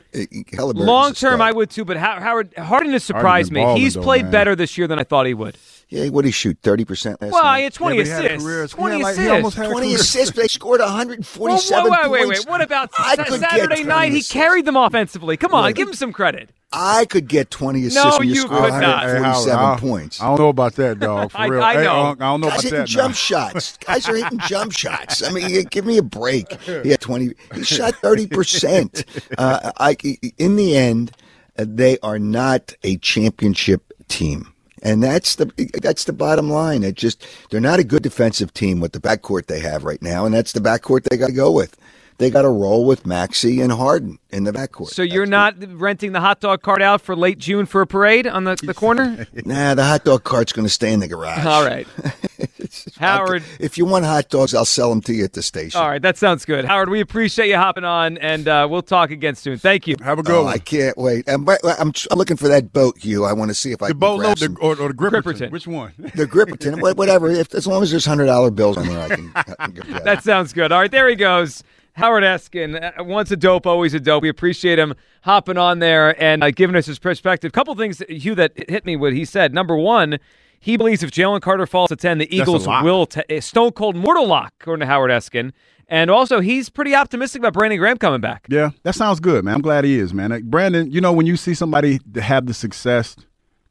Long 0.56 1.12
term. 1.12 1.42
I 1.42 1.52
would 1.52 1.70
too. 1.70 1.84
But 1.84 1.96
Howard 1.96 2.54
Harden 2.56 2.92
has 2.92 3.04
surprised 3.04 3.52
me. 3.52 3.78
He's 3.78 3.96
played 3.96 4.24
man. 4.24 4.32
better 4.32 4.56
this 4.56 4.78
year 4.78 4.86
than 4.86 4.98
I 4.98 5.04
thought 5.04 5.26
he 5.26 5.34
would. 5.34 5.56
Yeah, 5.90 6.08
what 6.10 6.22
did 6.22 6.28
he 6.28 6.32
shoot? 6.32 6.56
Thirty 6.62 6.84
percent 6.84 7.20
last 7.20 7.32
Well, 7.32 7.42
night. 7.42 7.58
he 7.58 7.64
had 7.64 7.74
20 7.74 7.96
Yeah, 7.96 8.02
but 8.02 8.06
he 8.06 8.12
had 8.12 8.22
a 8.22 8.26
assists. 8.36 8.44
career- 8.46 8.66
20 8.68 8.96
yeah, 8.98 9.02
like, 9.02 9.12
assists. 9.12 9.30
almost 9.32 9.56
had 9.56 9.70
20 9.70 9.86
career. 9.88 9.96
assists. 9.96 10.36
They 10.36 10.46
scored 10.48 10.80
147 10.80 11.84
Whoa, 11.84 11.90
whoa, 11.90 12.10
wait, 12.10 12.20
wait, 12.20 12.28
wait. 12.28 12.48
What 12.48 12.60
about 12.60 12.90
I 12.96 13.16
Sa- 13.16 13.24
Saturday 13.24 13.66
20 13.66 13.84
night? 13.84 14.12
He 14.12 14.22
carried 14.22 14.66
them 14.66 14.76
offensively. 14.76 15.36
Come 15.36 15.52
on, 15.52 15.64
Look. 15.66 15.74
give 15.74 15.88
him 15.88 15.94
some 15.94 16.12
credit. 16.12 16.50
I 16.72 17.06
could 17.06 17.26
get 17.26 17.50
20 17.50 17.86
assists 17.86 18.04
No, 18.04 18.18
when 18.20 18.28
you, 18.28 18.34
you 18.34 18.40
score 18.42 18.60
could 18.60 18.70
not. 18.80 19.02
Hey, 19.02 19.14
147 19.14 19.64
I, 19.64 19.76
points. 19.80 20.22
I 20.22 20.26
don't 20.26 20.38
know 20.38 20.48
about 20.50 20.74
that, 20.76 21.00
dog. 21.00 21.32
For 21.32 21.48
real. 21.50 21.60
I 21.60 21.74
Hey, 21.74 21.82
know. 21.82 21.96
Unc, 22.06 22.22
I 22.22 22.24
don't 22.26 22.40
know 22.40 22.46
Guys 22.50 22.52
about 22.60 22.62
hitting 22.62 22.78
that. 22.78 22.86
jump 22.88 23.08
now. 23.10 23.14
shots. 23.14 23.76
Guys 23.78 24.08
are 24.08 24.14
hitting 24.14 24.38
jump 24.46 24.70
shots. 24.76 25.22
I 25.24 25.32
mean, 25.32 25.50
you- 25.50 25.64
give 25.64 25.84
me 25.84 25.98
a 25.98 26.02
break. 26.04 26.52
He 26.62 26.90
had 26.90 27.00
twenty. 27.00 27.30
He 27.52 27.64
shot 27.64 27.96
thirty 27.96 28.28
percent. 28.28 29.04
Uh, 29.36 29.72
I, 29.78 29.96
in 30.38 30.54
the 30.54 30.76
end, 30.76 31.10
uh, 31.58 31.64
they 31.66 31.98
are 32.04 32.18
not 32.20 32.74
a 32.84 32.96
championship 32.98 33.92
team, 34.08 34.52
and 34.82 35.02
that's 35.02 35.36
the 35.36 35.46
that's 35.82 36.04
the 36.04 36.12
bottom 36.12 36.50
line. 36.50 36.82
It 36.82 36.94
just 36.94 37.26
they're 37.50 37.60
not 37.60 37.80
a 37.80 37.84
good 37.84 38.02
defensive 38.02 38.52
team 38.54 38.80
with 38.80 38.92
the 38.92 39.00
backcourt 39.00 39.46
they 39.46 39.60
have 39.60 39.84
right 39.84 40.02
now, 40.02 40.24
and 40.24 40.34
that's 40.34 40.52
the 40.52 40.60
backcourt 40.60 41.04
they 41.04 41.16
got 41.16 41.28
to 41.28 41.32
go 41.32 41.50
with. 41.50 41.76
They 42.20 42.28
got 42.28 42.42
to 42.42 42.50
roll 42.50 42.84
with 42.84 43.06
Maxey 43.06 43.62
and 43.62 43.72
Harden 43.72 44.18
in 44.28 44.44
the 44.44 44.52
backcourt. 44.52 44.88
So 44.88 45.00
you're 45.02 45.26
That's 45.26 45.58
not 45.58 45.80
renting 45.80 46.12
the 46.12 46.20
hot 46.20 46.40
dog 46.40 46.60
cart 46.60 46.82
out 46.82 47.00
for 47.00 47.16
late 47.16 47.38
June 47.38 47.64
for 47.64 47.80
a 47.80 47.86
parade 47.86 48.26
on 48.26 48.44
the, 48.44 48.56
the 48.62 48.74
corner? 48.74 49.26
Nah, 49.46 49.74
the 49.74 49.84
hot 49.84 50.04
dog 50.04 50.22
cart's 50.24 50.52
going 50.52 50.66
to 50.66 50.72
stay 50.72 50.92
in 50.92 51.00
the 51.00 51.08
garage. 51.08 51.46
All 51.46 51.64
right. 51.64 51.86
Howard. 52.98 53.42
If 53.58 53.78
you 53.78 53.84
want 53.84 54.04
hot 54.04 54.28
dogs, 54.28 54.54
I'll 54.54 54.64
sell 54.64 54.90
them 54.90 55.00
to 55.02 55.12
you 55.14 55.24
at 55.24 55.32
the 55.32 55.42
station. 55.42 55.80
All 55.80 55.88
right, 55.88 56.00
that 56.02 56.18
sounds 56.18 56.44
good. 56.44 56.64
Howard, 56.64 56.88
we 56.90 57.00
appreciate 57.00 57.48
you 57.48 57.56
hopping 57.56 57.84
on, 57.84 58.18
and 58.18 58.46
uh, 58.46 58.68
we'll 58.70 58.82
talk 58.82 59.10
again 59.10 59.34
soon. 59.34 59.58
Thank 59.58 59.86
you. 59.86 59.96
Have 60.02 60.18
a 60.18 60.22
good 60.22 60.34
Oh, 60.36 60.44
one. 60.44 60.52
I 60.54 60.58
can't 60.58 60.96
wait. 60.98 61.28
I'm, 61.28 61.48
I'm, 61.48 61.92
I'm 62.10 62.18
looking 62.18 62.36
for 62.36 62.48
that 62.48 62.72
boat, 62.72 62.98
Hugh. 62.98 63.24
I 63.24 63.32
want 63.32 63.50
to 63.50 63.54
see 63.54 63.72
if 63.72 63.82
I 63.82 63.88
the 63.88 63.94
can 63.94 63.98
boat 63.98 64.18
grab 64.18 64.38
some- 64.38 64.54
the, 64.54 64.60
or, 64.60 64.72
or 64.72 64.88
the 64.88 64.94
Gripperton. 64.94 65.22
Gripperton. 65.22 65.50
Which 65.50 65.66
one? 65.66 65.92
the 66.14 66.26
Gripperton, 66.26 66.80
wha- 66.82 66.92
whatever. 66.94 67.30
If 67.30 67.54
as 67.54 67.66
long 67.66 67.82
as 67.82 67.90
there's 67.90 68.04
hundred 68.06 68.26
dollar 68.26 68.50
bills 68.50 68.76
on 68.76 68.86
there, 68.86 69.00
I 69.00 69.08
can. 69.08 69.32
I 69.34 69.42
can 69.42 69.70
get 69.72 69.86
that. 69.88 70.04
That 70.04 70.22
sounds 70.24 70.52
good. 70.52 70.70
All 70.70 70.80
right, 70.80 70.90
there 70.90 71.08
he 71.08 71.16
goes. 71.16 71.64
Howard 71.94 72.22
Eskin, 72.22 72.98
uh, 72.98 73.04
once 73.04 73.30
a 73.30 73.36
dope, 73.36 73.66
always 73.66 73.94
a 73.94 74.00
dope. 74.00 74.22
We 74.22 74.28
appreciate 74.28 74.78
him 74.78 74.94
hopping 75.22 75.58
on 75.58 75.80
there 75.80 76.20
and 76.22 76.42
uh, 76.42 76.50
giving 76.50 76.76
us 76.76 76.86
his 76.86 76.98
perspective. 76.98 77.52
couple 77.52 77.74
things, 77.74 78.02
Hugh, 78.08 78.34
that 78.36 78.52
hit 78.70 78.84
me. 78.86 78.96
What 78.96 79.12
he 79.12 79.24
said. 79.24 79.52
Number 79.52 79.76
one, 79.76 80.18
he 80.58 80.76
believes 80.76 81.02
if 81.02 81.10
Jalen 81.10 81.40
Carter 81.40 81.66
falls 81.66 81.88
to 81.88 81.96
ten, 81.96 82.18
the 82.18 82.34
Eagles 82.34 82.66
will 82.66 83.06
t- 83.06 83.22
a 83.28 83.40
stone 83.40 83.72
cold 83.72 83.96
mortal 83.96 84.26
lock, 84.26 84.52
according 84.60 84.80
to 84.80 84.86
Howard 84.86 85.10
Eskin. 85.10 85.52
And 85.88 86.08
also, 86.08 86.38
he's 86.38 86.68
pretty 86.68 86.94
optimistic 86.94 87.40
about 87.40 87.52
Brandon 87.52 87.78
Graham 87.78 87.98
coming 87.98 88.20
back. 88.20 88.46
Yeah, 88.48 88.70
that 88.84 88.94
sounds 88.94 89.18
good, 89.18 89.44
man. 89.44 89.54
I'm 89.54 89.60
glad 89.60 89.84
he 89.84 89.98
is, 89.98 90.14
man. 90.14 90.30
Like, 90.30 90.44
Brandon, 90.44 90.88
you 90.88 91.00
know, 91.00 91.12
when 91.12 91.26
you 91.26 91.36
see 91.36 91.52
somebody 91.52 91.98
have 92.14 92.46
the 92.46 92.54
success 92.54 93.16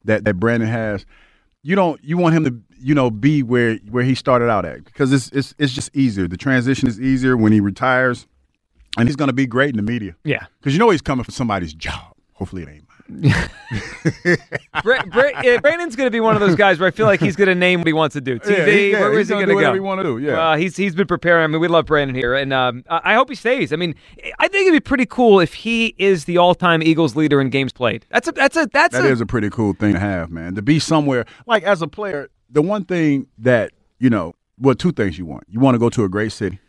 that, 0.03 0.25
that 0.25 0.33
Brandon 0.33 0.67
has, 0.67 1.05
you 1.63 1.75
don't 1.75 2.03
you 2.03 2.17
want 2.17 2.35
him 2.35 2.43
to 2.43 2.61
you 2.81 2.95
know 2.95 3.09
be 3.11 3.43
where 3.43 3.75
where 3.89 4.03
he 4.03 4.15
started 4.15 4.49
out 4.49 4.65
at 4.65 4.83
because 4.85 5.11
it's 5.13 5.29
it's 5.31 5.53
it's 5.57 5.73
just 5.73 5.95
easier. 5.95 6.27
The 6.27 6.37
transition 6.37 6.87
is 6.87 6.99
easier 6.99 7.35
when 7.37 7.51
he 7.51 7.59
retires, 7.59 8.27
and 8.97 9.07
he's 9.07 9.15
going 9.15 9.27
to 9.29 9.33
be 9.33 9.45
great 9.47 9.69
in 9.71 9.75
the 9.77 9.81
media 9.91 10.15
Yeah. 10.23 10.45
because 10.59 10.73
you 10.73 10.79
know 10.79 10.89
he's 10.89 11.01
coming 11.01 11.23
for 11.23 11.31
somebody's 11.31 11.73
job. 11.73 12.15
Hopefully 12.33 12.63
it 12.63 12.69
ain't 12.69 12.83
mine. 12.83 12.87
Bra- 14.83 15.03
Bra- 15.05 15.31
uh, 15.35 15.59
Brandon's 15.61 15.95
going 15.95 16.07
to 16.07 16.11
be 16.11 16.19
one 16.19 16.35
of 16.35 16.39
those 16.41 16.55
guys 16.55 16.79
where 16.79 16.87
I 16.87 16.91
feel 16.91 17.05
like 17.05 17.19
he's 17.19 17.35
going 17.35 17.47
to 17.47 17.55
name 17.55 17.79
what 17.81 17.87
he 17.87 17.93
wants 17.93 18.13
to 18.13 18.21
do. 18.21 18.39
TV, 18.39 18.49
Yeah, 18.57 18.65
he- 18.65 18.91
yeah, 18.91 18.99
where 18.99 19.19
is 19.19 19.27
he 19.27 19.33
gonna 19.33 19.45
going 19.47 19.49
go? 19.49 19.55
whatever 19.55 19.75
he 19.75 19.79
wanna 19.81 20.03
do, 20.03 20.17
yeah. 20.19 20.33
Well, 20.33 20.57
he's 20.57 20.77
he's 20.77 20.95
been 20.95 21.07
preparing. 21.07 21.43
I 21.43 21.47
mean, 21.47 21.59
we 21.59 21.67
love 21.67 21.85
Brandon 21.85 22.15
here, 22.15 22.33
and 22.35 22.53
um, 22.53 22.83
I 22.89 23.01
I 23.11 23.13
hope 23.15 23.29
he 23.29 23.35
stays. 23.35 23.73
I 23.73 23.75
mean, 23.75 23.95
I 24.39 24.47
think 24.47 24.67
it'd 24.67 24.73
be 24.73 24.79
pretty 24.79 25.05
cool 25.05 25.39
if 25.39 25.53
he 25.53 25.95
is 25.97 26.25
the 26.25 26.37
all-time 26.37 26.81
Eagles 26.83 27.15
leader 27.15 27.41
in 27.41 27.49
games 27.49 27.73
played. 27.73 28.05
That's 28.09 28.27
a 28.27 28.31
that's 28.31 28.55
a 28.55 28.67
that's 28.71 28.93
That 28.95 29.05
a, 29.05 29.09
is 29.09 29.21
a 29.21 29.25
pretty 29.25 29.49
cool 29.49 29.73
thing 29.73 29.93
to 29.93 29.99
have, 29.99 30.29
man. 30.31 30.55
To 30.55 30.61
be 30.61 30.79
somewhere 30.79 31.25
like 31.47 31.63
as 31.63 31.81
a 31.81 31.87
player, 31.87 32.29
the 32.49 32.61
one 32.61 32.85
thing 32.85 33.27
that 33.37 33.71
you 33.99 34.09
know, 34.09 34.33
well, 34.57 34.75
two 34.75 34.91
things 34.91 35.17
you 35.17 35.25
want. 35.25 35.43
You 35.49 35.59
want 35.59 35.75
to 35.75 35.79
go 35.79 35.89
to 35.89 36.03
a 36.03 36.09
great 36.09 36.31
city. 36.31 36.59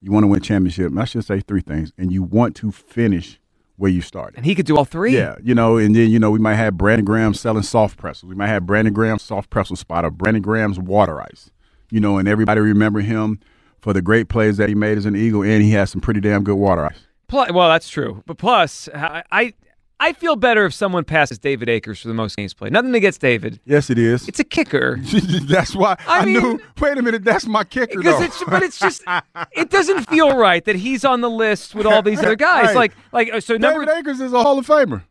You 0.00 0.12
want 0.12 0.24
to 0.24 0.28
win 0.28 0.40
championship. 0.40 0.92
I 0.96 1.04
should 1.04 1.24
say 1.24 1.40
three 1.40 1.62
things, 1.62 1.92
and 1.98 2.12
you 2.12 2.22
want 2.22 2.54
to 2.56 2.70
finish 2.70 3.40
where 3.76 3.90
you 3.90 4.00
started. 4.00 4.36
and 4.36 4.46
he 4.46 4.54
could 4.54 4.64
do 4.66 4.76
all 4.76 4.84
three. 4.84 5.14
Yeah, 5.14 5.36
you 5.42 5.54
know, 5.54 5.76
and 5.76 5.94
then 5.94 6.10
you 6.10 6.18
know 6.18 6.30
we 6.30 6.38
might 6.38 6.54
have 6.54 6.76
Brandon 6.76 7.04
Graham 7.04 7.34
selling 7.34 7.62
soft 7.62 7.98
pretzels. 7.98 8.28
We 8.28 8.34
might 8.34 8.48
have 8.48 8.66
Brandon 8.66 8.94
Graham's 8.94 9.22
soft 9.22 9.50
pretzel 9.50 9.76
spot 9.76 10.04
or 10.04 10.10
Brandon 10.10 10.42
Graham's 10.42 10.78
water 10.78 11.20
ice. 11.20 11.50
You 11.90 12.00
know, 12.00 12.18
and 12.18 12.26
everybody 12.26 12.60
remember 12.60 13.00
him 13.00 13.40
for 13.80 13.92
the 13.92 14.02
great 14.02 14.28
plays 14.28 14.56
that 14.56 14.68
he 14.68 14.74
made 14.74 14.98
as 14.98 15.06
an 15.06 15.14
Eagle, 15.14 15.42
and 15.42 15.62
he 15.62 15.70
has 15.72 15.90
some 15.90 16.00
pretty 16.00 16.20
damn 16.20 16.42
good 16.42 16.56
water 16.56 16.86
ice. 16.86 17.06
Plus, 17.28 17.52
well, 17.52 17.68
that's 17.68 17.88
true. 17.88 18.22
But 18.26 18.38
plus, 18.38 18.88
I, 18.94 19.22
I 19.30 19.54
I 19.98 20.12
feel 20.12 20.36
better 20.36 20.66
if 20.66 20.74
someone 20.74 21.04
passes 21.04 21.38
David 21.38 21.68
Akers 21.70 22.02
for 22.02 22.08
the 22.08 22.14
most 22.14 22.36
games 22.36 22.52
played. 22.52 22.72
Nothing 22.72 22.94
against 22.94 23.20
David. 23.20 23.60
Yes, 23.64 23.88
it 23.88 23.96
is. 23.98 24.28
It's 24.28 24.38
a 24.38 24.44
kicker. 24.44 24.98
that's 25.48 25.74
why 25.74 25.96
I 26.06 26.20
I, 26.20 26.24
mean- 26.26 26.34
knew. 26.34 26.60
Wait 26.80 26.98
a 26.98 27.02
minute, 27.02 27.24
that's 27.24 27.46
my 27.46 27.64
kicker. 27.64 27.98
Because 27.98 28.20
it's, 28.20 28.44
but 28.44 28.62
it's 28.62 28.78
just, 28.78 29.02
it 29.52 29.70
doesn't 29.70 30.06
feel 30.08 30.36
right 30.36 30.62
that 30.66 30.76
he's 30.76 31.04
on 31.04 31.22
the 31.22 31.30
list 31.30 31.74
with 31.74 31.86
all 31.86 32.02
these 32.02 32.18
other 32.18 32.36
guys. 32.36 32.68
Hey, 32.70 32.74
like, 32.74 32.92
like, 33.12 33.42
so 33.42 33.56
number 33.56 33.84
David 33.86 34.00
Akers 34.00 34.20
is 34.20 34.32
a 34.34 34.42
Hall 34.42 34.58
of 34.58 34.66
Famer. 34.66 35.04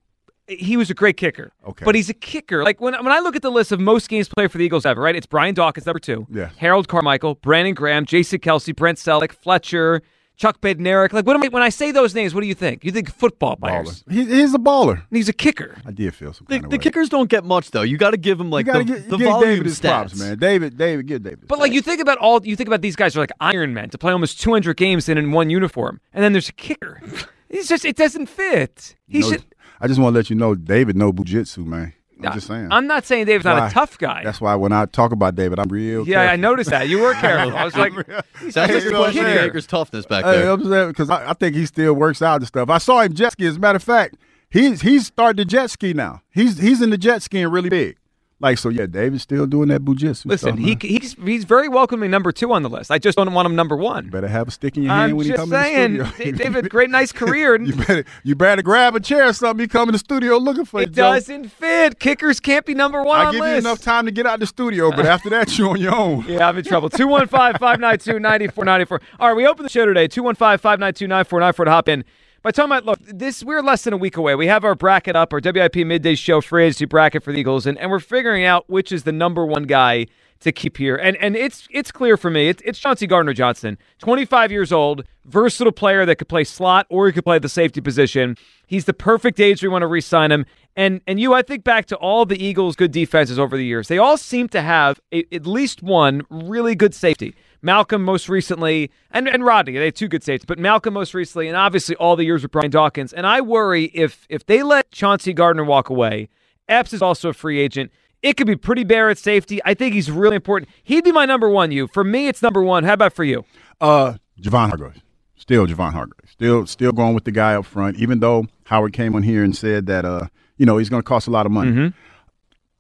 he 0.47 0.77
was 0.77 0.91
a 0.91 0.93
great 0.93 1.17
kicker. 1.17 1.51
Okay. 1.67 1.83
But 1.83 1.95
he's 1.95 2.09
a 2.09 2.13
kicker. 2.13 2.63
Like 2.63 2.79
when 2.79 2.93
when 2.93 3.11
I 3.11 3.19
look 3.19 3.35
at 3.35 3.41
the 3.41 3.49
list 3.51 3.71
of 3.71 3.79
most 3.79 4.07
games 4.07 4.29
played 4.29 4.51
for 4.51 4.59
the 4.59 4.63
Eagles 4.65 4.85
ever, 4.85 5.01
right? 5.01 5.15
It's 5.15 5.25
Brian 5.25 5.55
Dawkins, 5.55 5.87
number 5.87 5.99
two. 5.99 6.27
Yes. 6.29 6.53
Harold 6.57 6.87
Carmichael, 6.87 7.33
Brandon 7.35 7.73
Graham, 7.73 8.05
Jason 8.05 8.37
Kelce, 8.39 8.75
Brent 8.75 8.99
Celek, 8.99 9.31
Fletcher, 9.31 10.03
Chuck 10.37 10.61
Bednarik. 10.61 11.13
Like 11.13 11.25
what 11.25 11.35
am 11.35 11.43
I, 11.43 11.47
when 11.47 11.63
I 11.63 11.69
say 11.69 11.91
those 11.91 12.13
names, 12.13 12.33
what 12.35 12.41
do 12.41 12.47
you 12.47 12.53
think? 12.53 12.83
You 12.83 12.91
think 12.91 13.11
football 13.11 13.55
players. 13.55 14.03
Baller. 14.03 14.11
He, 14.11 14.25
he's 14.25 14.53
a 14.53 14.57
baller. 14.57 14.93
And 14.95 15.17
he's 15.17 15.29
a 15.29 15.33
kicker. 15.33 15.75
I 15.85 15.91
did 15.91 16.13
feel 16.13 16.33
some 16.33 16.45
The, 16.47 16.55
kind 16.55 16.65
of 16.65 16.71
the 16.71 16.77
kickers 16.77 17.09
don't 17.09 17.29
get 17.29 17.43
much 17.43 17.71
though. 17.71 17.81
You 17.83 17.97
got 17.97 18.11
to 18.11 18.17
give 18.17 18.39
him 18.39 18.49
like 18.49 18.65
you 18.67 18.73
the, 18.73 18.83
get, 18.83 19.09
the 19.09 19.17
give 19.17 19.27
volume 19.27 19.49
David 19.49 19.65
his 19.65 19.79
stats, 19.79 19.81
props, 19.81 20.19
man. 20.19 20.37
David, 20.37 20.77
David, 20.77 21.07
give 21.07 21.23
David. 21.23 21.47
But 21.47 21.59
like 21.59 21.71
you 21.71 21.81
think 21.81 22.01
about 22.01 22.17
all 22.17 22.45
you 22.45 22.55
think 22.55 22.67
about 22.67 22.81
these 22.81 22.95
guys 22.95 23.15
are 23.15 23.19
like 23.19 23.31
Iron 23.39 23.73
Men 23.73 23.89
to 23.89 23.97
play 23.97 24.11
almost 24.11 24.41
200 24.41 24.75
games 24.77 25.07
in 25.09 25.17
in 25.17 25.31
one 25.31 25.49
uniform, 25.49 26.01
and 26.13 26.23
then 26.23 26.33
there's 26.33 26.49
a 26.49 26.53
kicker. 26.53 27.01
It's 27.47 27.69
just 27.69 27.85
it 27.85 27.95
doesn't 27.95 28.25
fit. 28.25 28.95
He 29.07 29.19
No, 29.19 29.29
should. 29.31 29.45
I 29.79 29.87
just 29.87 29.99
want 29.99 30.13
to 30.13 30.17
let 30.17 30.29
you 30.29 30.35
know, 30.35 30.55
David 30.55 30.97
know 30.97 31.13
bujitsu, 31.13 31.65
man. 31.65 31.93
I'm 32.23 32.33
just 32.33 32.47
saying. 32.47 32.69
I'm 32.71 32.87
not 32.87 33.05
saying 33.05 33.25
David's 33.25 33.45
not 33.45 33.59
Why? 33.59 33.67
a 33.67 33.71
tough 33.71 33.97
guy. 33.97 34.23
That's 34.23 34.39
why 34.39 34.55
when 34.55 34.71
I 34.71 34.85
talk 34.85 35.11
about 35.11 35.35
David, 35.35 35.59
I'm 35.59 35.67
real. 35.69 36.07
yeah, 36.07 36.31
I 36.31 36.35
noticed 36.37 36.69
that. 36.69 36.87
You 36.87 36.99
were 36.99 37.13
careful. 37.15 37.55
I 37.55 37.65
was 37.65 37.75
like, 37.75 37.93
he's 38.39 38.53
That's 38.53 38.71
just 38.71 38.87
a 38.87 38.89
a 38.89 38.97
question 38.97 39.25
of 39.25 39.31
kicker. 39.31 39.47
Baker's 39.47 39.67
toughness 39.67 40.05
back 40.05 40.23
Hey, 40.25 40.31
there. 40.39 40.51
I'm 40.51 40.87
because 40.87 41.09
I, 41.09 41.31
I 41.31 41.33
think 41.33 41.55
he 41.55 41.65
still 41.65 41.93
works 41.93 42.21
out 42.21 42.37
and 42.37 42.47
stuff. 42.47 42.69
I 42.69 42.77
saw 42.77 43.01
him 43.01 43.13
jet 43.13 43.33
ski. 43.33 43.45
As 43.45 43.57
a 43.57 43.59
matter 43.59 43.75
of 43.77 43.83
fact, 43.83 44.15
he's 44.49 44.81
he's 44.81 45.07
started 45.07 45.37
to 45.37 45.45
jet 45.45 45.69
ski 45.71 45.93
now. 45.93 46.21
He's 46.31 46.57
he's 46.57 46.81
in 46.81 46.89
the 46.89 46.97
jet 46.97 47.21
skiing 47.21 47.47
really 47.49 47.69
big. 47.69 47.97
Like 48.41 48.57
so, 48.57 48.67
yeah. 48.67 48.85
David's 48.85 49.23
still 49.23 49.47
doing 49.47 49.69
that 49.69 49.81
bujitsu. 49.85 50.25
Listen, 50.25 50.57
stuff, 50.57 50.81
he 50.81 50.97
he's 50.97 51.13
he's 51.13 51.45
very 51.45 51.69
welcoming 51.69 52.11
number 52.11 52.33
two 52.33 52.51
on 52.51 52.63
the 52.63 52.69
list. 52.69 52.91
I 52.91 52.99
just 52.99 53.17
don't 53.17 53.31
want 53.33 53.45
him 53.45 53.55
number 53.55 53.77
one. 53.77 54.09
better 54.09 54.27
have 54.27 54.49
a 54.49 54.51
stick 54.51 54.75
in 54.75 54.83
your 54.83 54.91
hand 54.91 55.11
I'm 55.11 55.17
when 55.17 55.25
he 55.25 55.31
comes 55.31 55.51
saying, 55.51 55.85
in 55.93 55.97
the 55.99 56.05
studio. 56.09 56.31
Da- 56.33 56.43
David, 56.43 56.69
great, 56.69 56.89
nice 56.89 57.11
career. 57.13 57.55
you 57.61 57.73
better 57.73 58.03
you 58.23 58.35
better 58.35 58.61
grab 58.61 58.93
a 58.93 58.99
chair 58.99 59.29
or 59.29 59.33
something. 59.33 59.63
He 59.63 59.67
come 59.69 59.87
in 59.87 59.93
the 59.93 59.99
studio 59.99 60.35
looking 60.37 60.65
for 60.65 60.81
you. 60.81 60.87
It 60.87 60.91
doesn't 60.93 61.47
fit. 61.47 61.97
Kickers 61.99 62.41
can't 62.41 62.65
be 62.65 62.73
number 62.73 63.01
one 63.03 63.19
I 63.19 63.25
on 63.25 63.33
give 63.35 63.45
you 63.45 63.51
enough 63.55 63.81
time 63.81 64.05
to 64.05 64.11
get 64.11 64.25
out 64.25 64.41
the 64.41 64.47
studio, 64.47 64.91
but 64.91 65.05
after 65.05 65.29
that, 65.29 65.57
you're 65.57 65.69
on 65.69 65.79
your 65.79 65.95
own. 65.95 66.25
Yeah, 66.35 66.49
I'm 66.49 66.57
in 66.57 66.65
trouble. 66.65 66.89
215 66.89 67.57
592 67.59 68.19
9494. 68.19 69.01
All 69.19 69.29
right, 69.29 69.37
we 69.37 69.47
open 69.47 69.63
the 69.63 69.69
show 69.69 69.85
today. 69.85 70.07
215 70.07 70.57
592 70.57 71.07
9494 71.07 71.65
to 71.65 71.71
hop 71.71 71.87
in. 71.87 72.03
By 72.45 72.51
time 72.51 72.71
I 72.71 72.77
look, 72.77 72.99
this 73.01 73.43
we're 73.43 73.63
less 73.63 73.85
than 73.85 73.93
a 73.93 73.97
week 73.97 74.17
away. 74.17 74.35
We 74.35 74.45
have 74.45 74.63
our 74.63 74.75
bracket 74.75 75.15
up, 75.15 75.33
our 75.33 75.41
WIP 75.43 75.77
midday 75.77 76.13
show 76.13 76.41
free 76.41 76.65
agency 76.65 76.85
bracket 76.85 77.23
for 77.23 77.33
the 77.33 77.39
Eagles, 77.39 77.65
and, 77.65 77.75
and 77.79 77.89
we're 77.89 77.99
figuring 77.99 78.45
out 78.45 78.69
which 78.69 78.91
is 78.91 79.01
the 79.01 79.11
number 79.11 79.43
one 79.43 79.63
guy 79.63 80.05
to 80.41 80.51
keep 80.51 80.77
here. 80.77 80.95
And 80.95 81.17
and 81.17 81.35
it's 81.35 81.67
it's 81.71 81.91
clear 81.91 82.17
for 82.17 82.29
me. 82.29 82.49
It's, 82.49 82.61
it's 82.63 82.77
Chauncey 82.77 83.07
Gardner 83.07 83.33
Johnson, 83.33 83.79
25 83.97 84.51
years 84.51 84.71
old, 84.71 85.05
versatile 85.25 85.71
player 85.71 86.05
that 86.05 86.17
could 86.17 86.29
play 86.29 86.43
slot 86.43 86.85
or 86.87 87.07
he 87.07 87.13
could 87.13 87.25
play 87.25 87.39
the 87.39 87.49
safety 87.49 87.81
position. 87.81 88.37
He's 88.67 88.85
the 88.85 88.93
perfect 88.93 89.39
age 89.39 89.63
we 89.63 89.69
want 89.69 89.81
to 89.81 89.87
re-sign 89.87 90.31
him. 90.31 90.45
And 90.75 91.01
and 91.07 91.19
you, 91.19 91.33
I 91.33 91.41
think 91.41 91.63
back 91.63 91.87
to 91.87 91.95
all 91.95 92.27
the 92.27 92.39
Eagles' 92.39 92.75
good 92.75 92.91
defenses 92.91 93.39
over 93.39 93.57
the 93.57 93.65
years. 93.65 93.87
They 93.87 93.97
all 93.97 94.17
seem 94.17 94.49
to 94.49 94.61
have 94.61 94.99
a, 95.11 95.25
at 95.33 95.47
least 95.47 95.81
one 95.81 96.21
really 96.29 96.75
good 96.75 96.93
safety. 96.93 97.33
Malcolm 97.65 98.03
most 98.03 98.29
recently, 98.29 98.91
and, 99.09 99.27
and 99.27 99.43
Rodney, 99.43 99.73
they 99.73 99.85
had 99.85 99.95
two 99.95 100.07
good 100.07 100.23
safeties, 100.23 100.45
but 100.45 100.59
Malcolm 100.59 100.93
most 100.93 101.15
recently, 101.15 101.47
and 101.47 101.57
obviously 101.57 101.95
all 101.95 102.15
the 102.15 102.23
years 102.23 102.43
with 102.43 102.51
Brian 102.51 102.69
Dawkins. 102.69 103.11
And 103.11 103.25
I 103.25 103.41
worry 103.41 103.85
if 103.85 104.27
if 104.29 104.45
they 104.45 104.61
let 104.61 104.91
Chauncey 104.91 105.33
Gardner 105.33 105.63
walk 105.63 105.89
away, 105.89 106.29
Epps 106.69 106.93
is 106.93 107.01
also 107.01 107.29
a 107.29 107.33
free 107.33 107.59
agent. 107.59 107.91
It 108.21 108.37
could 108.37 108.45
be 108.45 108.55
pretty 108.55 108.83
bare 108.83 109.09
at 109.09 109.17
safety. 109.17 109.59
I 109.65 109.73
think 109.73 109.95
he's 109.95 110.11
really 110.11 110.35
important. 110.35 110.69
He'd 110.83 111.03
be 111.03 111.11
my 111.11 111.25
number 111.25 111.49
one. 111.49 111.71
You 111.71 111.87
for 111.87 112.03
me, 112.03 112.27
it's 112.27 112.43
number 112.43 112.61
one. 112.61 112.83
How 112.83 112.93
about 112.93 113.13
for 113.13 113.23
you? 113.23 113.45
Uh, 113.81 114.13
Javon 114.39 114.67
Hargrave. 114.67 115.01
Still 115.35 115.65
Javon 115.65 115.93
Hargrave. 115.93 116.29
Still 116.29 116.67
still 116.67 116.91
going 116.91 117.15
with 117.15 117.23
the 117.23 117.31
guy 117.31 117.55
up 117.55 117.65
front, 117.65 117.97
even 117.97 118.19
though 118.19 118.45
Howard 118.65 118.93
came 118.93 119.15
on 119.15 119.23
here 119.23 119.43
and 119.43 119.57
said 119.57 119.87
that 119.87 120.05
uh, 120.05 120.27
you 120.57 120.67
know, 120.67 120.77
he's 120.77 120.89
gonna 120.89 121.01
cost 121.01 121.27
a 121.27 121.31
lot 121.31 121.47
of 121.47 121.51
money. 121.51 121.71
Mm-hmm. 121.71 121.87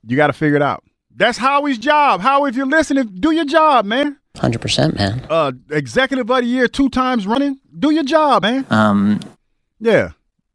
You 0.07 0.15
gotta 0.15 0.33
figure 0.33 0.55
it 0.55 0.61
out. 0.61 0.83
That's 1.15 1.39
Howie's 1.39 1.79
job. 1.79 2.21
Howie, 2.21 2.49
if 2.49 2.55
you're 2.55 2.67
listening, 2.67 3.07
do 3.19 3.31
your 3.31 3.45
job, 3.45 3.85
man. 3.85 4.19
Hundred 4.37 4.61
percent, 4.61 4.95
man. 4.97 5.25
Uh 5.29 5.51
executive 5.71 6.29
of 6.29 6.37
the 6.41 6.45
year 6.45 6.67
two 6.67 6.89
times 6.89 7.25
running. 7.25 7.59
Do 7.77 7.91
your 7.91 8.03
job, 8.03 8.43
man. 8.43 8.65
Um, 8.69 9.19
Yeah. 9.79 10.11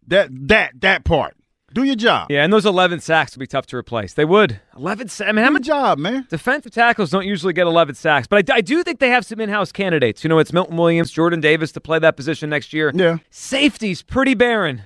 That 0.09 0.28
that 0.48 0.81
that 0.81 1.05
part. 1.05 1.35
Do 1.72 1.85
your 1.85 1.94
job. 1.94 2.33
Yeah, 2.33 2.42
and 2.42 2.52
those 2.52 2.66
11 2.66 2.98
sacks 2.98 3.37
would 3.37 3.38
be 3.38 3.46
tough 3.46 3.64
to 3.66 3.76
replace. 3.76 4.14
They 4.14 4.24
would. 4.24 4.61
11 4.76 5.07
sacks. 5.07 5.28
I 5.28 5.31
mean, 5.33 5.44
how 5.44 5.50
Do 5.50 5.55
your 5.55 5.61
job, 5.61 5.98
man. 6.00 6.26
defensive 6.28 6.72
tackles 6.72 7.11
don't 7.11 7.24
usually 7.24 7.52
get 7.52 7.68
11 7.68 7.94
sacks? 7.94 8.26
But 8.26 8.50
I, 8.50 8.57
I 8.57 8.61
do 8.61 8.83
think 8.83 8.98
they 8.98 9.11
have 9.11 9.24
some 9.24 9.38
in-house 9.40 9.70
candidates. 9.70 10.24
You 10.24 10.28
know, 10.31 10.40
it's 10.40 10.52
Milton 10.52 10.76
Williams, 10.76 11.12
Jordan 11.12 11.40
Davis 11.40 11.70
to 11.72 11.81
play 11.81 12.00
that 12.00 12.16
position 12.16 12.50
next 12.50 12.72
year. 12.72 12.90
Yeah. 12.92 13.18
Safety's 13.31 14.02
pretty 14.02 14.35
barren. 14.35 14.83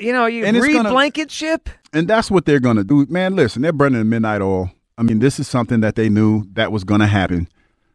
You 0.00 0.12
know, 0.12 0.26
you 0.26 0.44
And 0.44 0.56
it's 0.56 0.64
Reed 0.64 0.76
gonna- 0.76 0.90
Blankenship. 0.90 1.68
And 1.92 2.06
that's 2.06 2.30
what 2.30 2.44
they're 2.46 2.60
gonna 2.60 2.84
do. 2.84 3.04
Man, 3.10 3.34
listen, 3.34 3.60
they're 3.62 3.72
burning 3.72 3.98
the 3.98 4.04
midnight 4.04 4.42
oil. 4.42 4.70
I 4.96 5.02
mean, 5.02 5.18
this 5.18 5.40
is 5.40 5.48
something 5.48 5.80
that 5.80 5.96
they 5.96 6.08
knew 6.08 6.44
that 6.52 6.70
was 6.70 6.84
gonna 6.84 7.08
happen. 7.08 7.48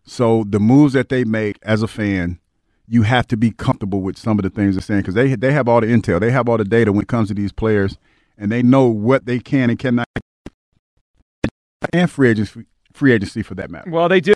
So 0.06 0.46
the 0.48 0.60
moves 0.60 0.94
that 0.94 1.10
they 1.10 1.24
make 1.24 1.58
as 1.64 1.82
a 1.82 1.88
fan, 1.88 2.40
you 2.88 3.02
have 3.02 3.28
to 3.28 3.38
be 3.38 3.52
comfortable 3.52 4.02
with 4.02 4.18
some 4.18 4.38
of 4.38 4.44
the 4.44 4.50
things 4.50 4.76
they're 4.76 4.82
saying 4.82 5.02
because 5.02 5.16
they 5.16 5.36
they 5.36 5.52
have 5.52 5.68
all 5.68 5.82
the 5.82 5.88
intel, 5.88 6.20
they 6.20 6.32
have 6.32 6.48
all 6.48 6.58
the 6.58 6.64
data 6.64 6.92
when 6.92 7.02
it 7.02 7.08
comes 7.08 7.28
to 7.30 7.34
these 7.34 7.52
players, 7.52 7.98
and 8.38 8.52
they 8.52 8.62
know 8.62 8.86
what 8.86 9.26
they 9.26 9.40
can 9.40 9.72
and 9.72 9.80
cannot, 9.80 10.08
and 11.92 12.10
free 12.12 12.30
agency, 12.30 12.66
free 12.94 13.12
agency 13.14 13.42
for 13.42 13.56
that 13.56 13.72
matter. 13.72 13.90
Well, 13.90 14.08
they 14.08 14.22
do. 14.22 14.34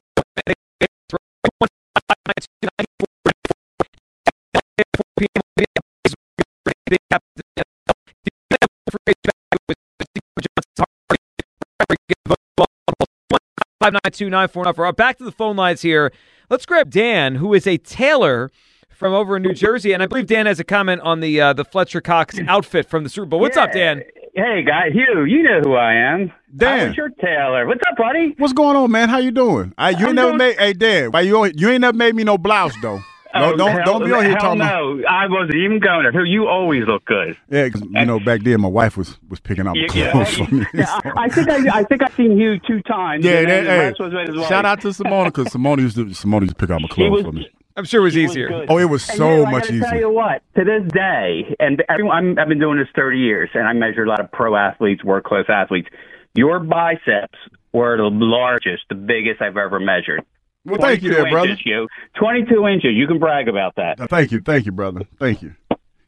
Five 13.81 13.93
nine 13.93 14.11
two 14.11 14.29
nine 14.29 14.49
four 14.49 14.65
nine 14.65 14.73
four. 14.73 14.91
Back 14.91 15.19
to 15.19 15.23
the 15.23 15.31
phone 15.31 15.55
lines 15.55 15.81
here. 15.81 16.11
Let's 16.49 16.65
grab 16.65 16.89
Dan, 16.89 17.35
who 17.35 17.53
is 17.53 17.65
a 17.65 17.77
tailor 17.77 18.51
from 18.89 19.13
over 19.13 19.37
in 19.37 19.43
New 19.43 19.53
Jersey, 19.53 19.93
and 19.93 20.03
I 20.03 20.05
believe 20.05 20.25
Dan 20.27 20.47
has 20.47 20.59
a 20.59 20.65
comment 20.65 20.99
on 20.99 21.21
the 21.21 21.39
uh, 21.39 21.53
the 21.53 21.63
Fletcher 21.63 22.01
Cox 22.01 22.37
outfit 22.45 22.89
from 22.89 23.03
the 23.05 23.09
Super 23.09 23.27
Bowl. 23.27 23.39
What's 23.39 23.55
up, 23.55 23.71
Dan? 23.71 24.03
Hey, 24.35 24.63
guy, 24.67 24.89
Hugh, 24.91 25.23
you 25.23 25.43
know 25.43 25.61
who 25.63 25.75
I 25.75 25.93
am. 25.93 26.29
Dan. 26.57 26.79
I 26.79 26.87
was 26.89 26.97
your 26.97 27.07
tailor. 27.21 27.65
What's 27.67 27.79
up, 27.89 27.95
buddy? 27.97 28.35
What's 28.37 28.51
going 28.51 28.75
on, 28.75 28.91
man? 28.91 29.07
How 29.07 29.17
you 29.19 29.31
doing? 29.31 29.73
I, 29.77 29.91
you 29.91 30.07
I'm 30.07 30.15
never 30.15 30.31
doing- 30.31 30.37
made. 30.39 30.57
Hey, 30.57 30.73
Dan, 30.73 31.11
why 31.13 31.21
you 31.21 31.45
you 31.55 31.69
ain't 31.69 31.79
never 31.79 31.95
made 31.95 32.15
me 32.15 32.25
no 32.25 32.37
blouse 32.37 32.73
though. 32.81 32.99
No, 33.35 33.53
Oh, 33.53 33.57
don't 33.57 33.71
hell- 33.71 33.85
don't 33.85 34.05
be 34.05 34.11
on 34.11 34.21
here 34.23 34.31
hell 34.31 34.39
talking. 34.41 34.61
about- 34.61 34.97
no. 34.97 35.03
I 35.07 35.27
wasn't 35.27 35.55
even 35.55 35.79
going 35.79 36.01
there. 36.03 36.11
Hugh, 36.11 36.23
you 36.23 36.47
always 36.47 36.87
look 36.87 37.05
good. 37.05 37.37
Yeah, 37.49 37.65
because 37.65 37.81
you 37.81 38.05
know 38.05 38.19
back 38.19 38.41
then 38.41 38.59
my 38.61 38.67
wife 38.67 38.97
was 38.97 39.19
was 39.29 39.39
picking 39.39 39.67
out 39.67 39.75
my 39.75 39.87
Yeah, 39.93 40.11
clothes 40.11 40.37
for 40.37 40.53
me. 40.55 40.65
yeah, 40.73 40.85
so- 40.85 40.99
I, 41.15 41.23
I 41.25 41.29
think 41.29 41.49
I, 41.49 41.79
I 41.79 41.83
think 41.83 42.03
I've 42.03 42.13
seen 42.15 42.37
you 42.37 42.59
two 42.59 42.81
times. 42.81 43.23
Yeah, 43.23 43.39
and 43.39 43.49
that, 43.49 43.63
the 43.65 43.69
hey, 43.69 43.79
rest 43.79 43.99
was 43.99 44.13
with 44.13 44.27
his 44.29 44.35
wife. 44.37 44.47
shout 44.47 44.65
out 44.65 44.81
to 44.81 44.91
Simone 44.93 45.25
because 45.25 45.51
Simone 45.51 45.79
used 45.79 45.95
to 45.97 46.11
Simone 46.13 46.41
used 46.43 46.57
to 46.57 46.59
pick 46.65 46.71
out 46.73 46.81
my 46.81 46.87
clothes 46.87 47.11
was- 47.11 47.25
for 47.25 47.31
me. 47.33 47.47
I'm 47.77 47.85
sure 47.85 48.01
it 48.01 48.03
was 48.03 48.13
He 48.13 48.23
was 48.23 48.31
easier. 48.31 48.65
Oh, 48.67 48.77
it 48.77 48.85
was 48.89 49.07
And 49.07 49.17
so 49.19 49.35
Hugh, 49.37 49.45
I 49.45 49.51
much 49.51 49.69
gotta 49.69 49.79
Tell 49.79 49.99
you 49.99 50.09
what, 50.09 50.41
to 50.57 50.65
this 50.65 50.91
day, 50.91 51.55
and 51.61 51.81
everyone, 51.87 52.17
I'm, 52.17 52.39
I've 52.39 52.47
been 52.49 52.59
doing 52.59 52.77
this 52.77 52.89
30 52.93 53.19
years, 53.19 53.49
and 53.53 53.65
I 53.65 53.71
measured 53.71 54.05
a 54.05 54.09
lot 54.09 54.19
of 54.19 54.29
pro 54.33 54.55
athletes, 54.57 55.01
work 55.01 55.23
clothes 55.23 55.45
athletes. 55.47 55.87
Your 56.35 56.59
biceps 56.59 57.37
were 57.71 57.95
the 57.95 58.09
largest, 58.11 58.83
the 58.89 58.95
biggest 58.95 59.41
I've 59.41 59.55
ever 59.55 59.79
measured. 59.79 60.23
Well, 60.69 60.79
thank 60.79 61.03
you 61.03 61.11
there, 61.13 61.29
brother. 61.29 61.49
inches, 61.49 61.63
Hugh. 61.65 61.87
22 62.19 62.67
inches. 62.67 62.91
You 62.95 63.07
can 63.07 63.19
brag 63.19 63.47
about 63.47 63.75
that. 63.75 63.99
Uh, 63.99 64.07
Thank 64.07 64.31
you, 64.31 64.39
thank 64.41 64.65
you, 64.65 64.71
brother. 64.71 65.01
Thank 65.19 65.41
you. 65.41 65.55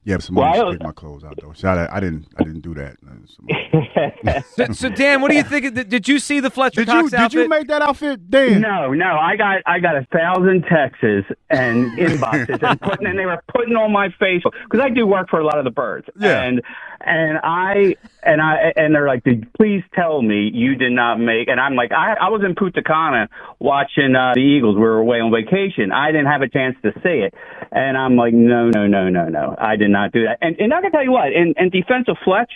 Yeah, 0.03 0.15
but 0.15 0.23
Simone 0.23 0.43
Well, 0.43 0.53
used 0.55 0.63
I 0.65 0.71
to 0.71 0.77
pick 0.79 0.83
my 0.87 0.91
clothes 0.93 1.23
out 1.23 1.37
though. 1.39 1.53
Shout 1.53 1.77
out, 1.77 1.91
I 1.91 1.99
didn't 1.99 2.27
I 2.35 2.43
didn't 2.43 2.61
do 2.61 2.73
that. 2.73 2.97
Uh, 3.07 4.41
So, 4.55 4.73
so 4.73 4.89
Dan, 4.89 5.21
what 5.21 5.29
do 5.31 5.37
you 5.37 5.43
think? 5.43 5.75
Did, 5.75 5.89
did 5.89 6.07
you 6.07 6.17
see 6.19 6.39
the 6.39 6.49
Fletcher 6.49 6.83
Did 6.85 6.93
you 6.93 7.09
Cox 7.09 7.11
did 7.11 7.33
you 7.33 7.47
make 7.47 7.67
that 7.67 7.81
outfit, 7.83 8.29
Dan? 8.29 8.61
No, 8.61 8.93
no, 8.93 9.17
I 9.17 9.35
got 9.35 9.61
I 9.65 9.79
got 9.79 9.95
a 9.95 10.05
thousand 10.11 10.63
texts 10.63 11.03
and 11.51 11.91
inboxes 11.99 12.61
and 12.67 12.81
putting 12.81 13.07
and 13.07 13.17
they 13.19 13.25
were 13.25 13.43
putting 13.55 13.75
on 13.75 13.91
my 13.91 14.09
Facebook 14.21 14.53
because 14.63 14.79
I 14.79 14.89
do 14.89 15.05
work 15.05 15.29
for 15.29 15.39
a 15.39 15.45
lot 15.45 15.57
of 15.59 15.65
the 15.65 15.71
birds. 15.71 16.07
Yeah. 16.19 16.41
And 16.41 16.61
and 17.05 17.37
I 17.43 17.95
and 18.23 18.41
I 18.41 18.73
and 18.75 18.93
they're 18.93 19.07
like, 19.07 19.23
"Dude, 19.23 19.51
please 19.53 19.83
tell 19.93 20.21
me 20.21 20.49
you 20.53 20.75
did 20.75 20.91
not 20.91 21.19
make. 21.19 21.47
And 21.47 21.59
I'm 21.59 21.75
like, 21.75 21.91
I 21.91 22.13
I 22.13 22.29
was 22.29 22.41
in 22.45 22.55
Punta 22.55 22.83
Cana 22.83 23.29
watching 23.59 24.15
uh, 24.15 24.33
the 24.35 24.41
Eagles. 24.41 24.75
We 24.75 24.81
were 24.81 24.97
away 24.97 25.19
on 25.19 25.31
vacation. 25.31 25.91
I 25.91 26.11
didn't 26.11 26.27
have 26.27 26.41
a 26.41 26.49
chance 26.49 26.75
to 26.83 26.91
see 27.03 27.25
it. 27.25 27.33
And 27.71 27.97
I'm 27.97 28.15
like, 28.15 28.33
no, 28.33 28.69
no, 28.69 28.87
no, 28.87 29.09
no, 29.09 29.29
no. 29.29 29.55
I 29.57 29.75
did 29.75 29.89
not 29.89 30.11
do 30.11 30.25
that. 30.25 30.37
And 30.41 30.55
and 30.59 30.73
I 30.73 30.81
can 30.81 30.91
tell 30.91 31.03
you 31.03 31.11
what, 31.11 31.31
in, 31.31 31.53
in 31.57 31.69
defensive 31.69 32.15
Fletch. 32.23 32.51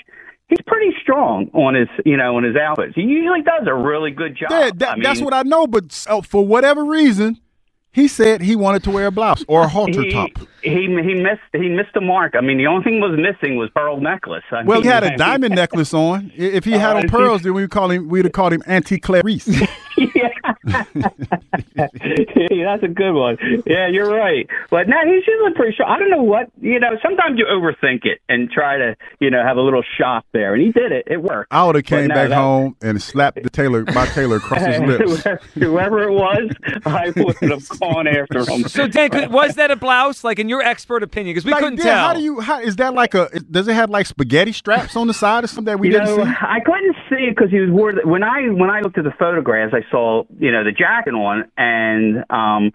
He's 0.47 0.61
pretty 0.67 0.93
strong 1.01 1.49
on 1.53 1.73
his, 1.73 1.87
you 2.05 2.17
know, 2.17 2.37
on 2.37 2.43
his 2.43 2.55
outfits. 2.55 2.93
He 2.93 3.01
usually 3.01 3.41
does 3.41 3.65
a 3.65 3.73
really 3.73 4.11
good 4.11 4.37
job. 4.37 4.51
Yeah, 4.51 4.69
that, 4.75 4.97
I 4.99 5.01
that's 5.01 5.19
what 5.19 5.33
I 5.33 5.41
know. 5.41 5.65
But 5.65 6.05
uh, 6.07 6.21
for 6.21 6.45
whatever 6.45 6.85
reason, 6.85 7.39
he 7.95 8.09
said 8.09 8.41
he 8.41 8.57
wanted 8.57 8.83
to 8.83 8.91
wear 8.91 9.07
a 9.07 9.11
blouse 9.11 9.45
or 9.47 9.61
a 9.61 9.69
halter 9.69 10.01
he, 10.01 10.11
top. 10.11 10.29
He 10.61 10.69
he 10.71 11.13
missed 11.13 11.39
he 11.53 11.69
missed 11.69 11.93
the 11.93 12.01
mark. 12.01 12.35
I 12.35 12.41
mean, 12.41 12.57
the 12.57 12.67
only 12.67 12.83
thing 12.83 12.99
was 12.99 13.17
missing 13.17 13.55
was 13.55 13.69
pearl 13.73 14.01
necklace. 14.01 14.43
I 14.51 14.63
Well, 14.63 14.81
he 14.81 14.89
had 14.89 15.05
a 15.05 15.15
diamond 15.17 15.55
necklace 15.55 15.93
on. 15.93 16.29
If 16.35 16.65
he 16.65 16.71
had 16.71 16.97
Oh, 16.97 16.99
on 16.99 17.05
uh, 17.05 17.09
pearls, 17.09 17.43
then 17.43 17.53
we 17.53 17.61
would 17.61 17.71
call 17.71 17.89
him. 17.89 18.09
We'd 18.09 18.25
have 18.25 18.33
called 18.33 18.51
him 18.51 18.63
Auntie 18.67 18.99
Clarice. 18.99 19.47
yeah. 19.97 20.27
Hey, 20.65 22.63
that's 22.63 22.83
a 22.83 22.87
good 22.87 23.13
one. 23.13 23.37
Yeah, 23.65 23.87
you're 23.87 24.09
right. 24.09 24.47
But 24.69 24.87
now 24.87 25.01
he's 25.05 25.25
usually 25.27 25.53
pretty 25.53 25.75
sure. 25.75 25.85
I 25.85 25.97
don't 25.99 26.09
know 26.09 26.23
what 26.23 26.49
you 26.61 26.79
know. 26.79 26.97
Sometimes 27.03 27.37
you 27.37 27.45
overthink 27.45 28.05
it 28.05 28.19
and 28.29 28.49
try 28.49 28.77
to 28.77 28.95
you 29.19 29.29
know 29.29 29.43
have 29.43 29.57
a 29.57 29.61
little 29.61 29.83
shock 29.97 30.25
there, 30.33 30.53
and 30.53 30.61
he 30.63 30.71
did 30.71 30.91
it. 30.91 31.05
It 31.07 31.21
worked. 31.21 31.51
I 31.53 31.65
would 31.65 31.75
have 31.75 31.83
But 31.83 31.89
came 31.89 32.07
no, 32.07 32.15
back 32.15 32.29
that- 32.29 32.35
home 32.35 32.75
and 32.81 33.01
slapped 33.01 33.41
the 33.41 33.49
tailor, 33.49 33.83
my 33.93 34.05
tailor 34.07 34.37
across 34.37 34.61
his 34.65 34.79
lips. 35.25 35.43
Whoever 35.53 36.03
it 36.03 36.11
was, 36.11 36.49
I 36.85 37.11
would 37.15 37.37
have 37.51 37.67
gone 37.79 38.07
after 38.07 38.45
him. 38.45 38.67
So 38.67 38.87
Dan, 38.87 39.31
was 39.31 39.55
that 39.55 39.71
a 39.71 39.75
blouse? 39.75 40.23
Like 40.23 40.39
in 40.39 40.49
your 40.49 40.61
expert 40.61 41.03
opinion, 41.03 41.33
because 41.35 41.45
we 41.45 41.51
Like, 41.51 41.61
couldn't 41.63 41.77
Dan, 41.77 41.85
tell. 41.87 42.07
How 42.07 42.13
do 42.13 42.21
you? 42.21 42.39
How 42.39 42.59
is 42.59 42.75
that 42.77 42.93
like 42.93 43.13
a? 43.13 43.29
Does 43.51 43.67
it 43.67 43.73
have 43.73 43.89
like 43.89 44.05
spaghetti 44.05 44.51
straps 44.51 44.95
on 44.95 45.07
the 45.07 45.13
side 45.13 45.43
or 45.43 45.47
something 45.47 45.65
that 45.65 45.79
we 45.79 45.87
you 45.87 45.93
didn't 45.93 46.17
know, 46.17 46.25
see? 46.25 46.31
I 46.41 46.59
couldn't 46.65 46.94
see 47.09 47.25
it 47.27 47.35
because 47.35 47.51
he 47.51 47.59
was 47.59 47.69
wore. 47.69 47.93
When 48.03 48.23
I 48.23 48.49
when 48.49 48.69
I 48.69 48.81
looked 48.81 48.97
at 48.97 49.03
the 49.03 49.13
photographs, 49.17 49.73
I 49.73 49.89
saw 49.91 50.23
you 50.39 50.51
know 50.51 50.63
the 50.63 50.71
jacket 50.71 51.13
on, 51.13 51.51
and 51.57 52.17
um, 52.29 52.71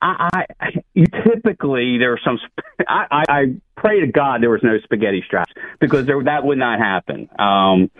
I, 0.00 0.46
I 0.60 0.68
you 0.94 1.06
typically 1.24 1.98
there 1.98 2.12
are 2.12 2.20
some. 2.24 2.38
I, 2.86 3.06
I, 3.10 3.24
I 3.28 3.44
pray 3.76 4.00
to 4.00 4.06
God 4.06 4.42
there 4.42 4.50
was 4.50 4.62
no 4.62 4.78
spaghetti 4.84 5.22
straps 5.26 5.52
because 5.80 6.06
there 6.06 6.22
that 6.24 6.44
would 6.44 6.58
not 6.58 6.78
happen. 6.78 7.28
Um, 7.38 7.90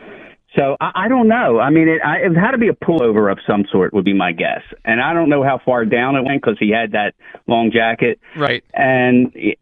so 0.57 0.77
I, 0.81 0.93
I 1.05 1.09
don't 1.09 1.29
know. 1.29 1.59
I 1.59 1.71
mean, 1.71 1.89
it, 1.89 2.01
I, 2.05 2.19
it 2.19 2.35
had 2.35 2.53
to 2.53 2.59
be 2.59 2.69
a 2.69 2.73
pullover 2.73 3.31
of 3.31 3.39
some 3.47 3.65
sort 3.71 3.93
would 3.93 4.05
be 4.05 4.15
my 4.15 4.33
guess, 4.33 4.62
and 4.85 5.01
I 5.01 5.12
don't 5.12 5.29
know 5.29 5.43
how 5.43 5.61
far 5.65 5.85
down 5.85 6.17
it 6.17 6.23
went 6.25 6.43
because 6.43 6.57
he 6.59 6.71
had 6.71 6.93
that 6.93 7.15
long 7.47 7.71
jacket 7.73 8.19
Right. 8.37 8.65
and 8.73 9.33
it, 9.35 9.59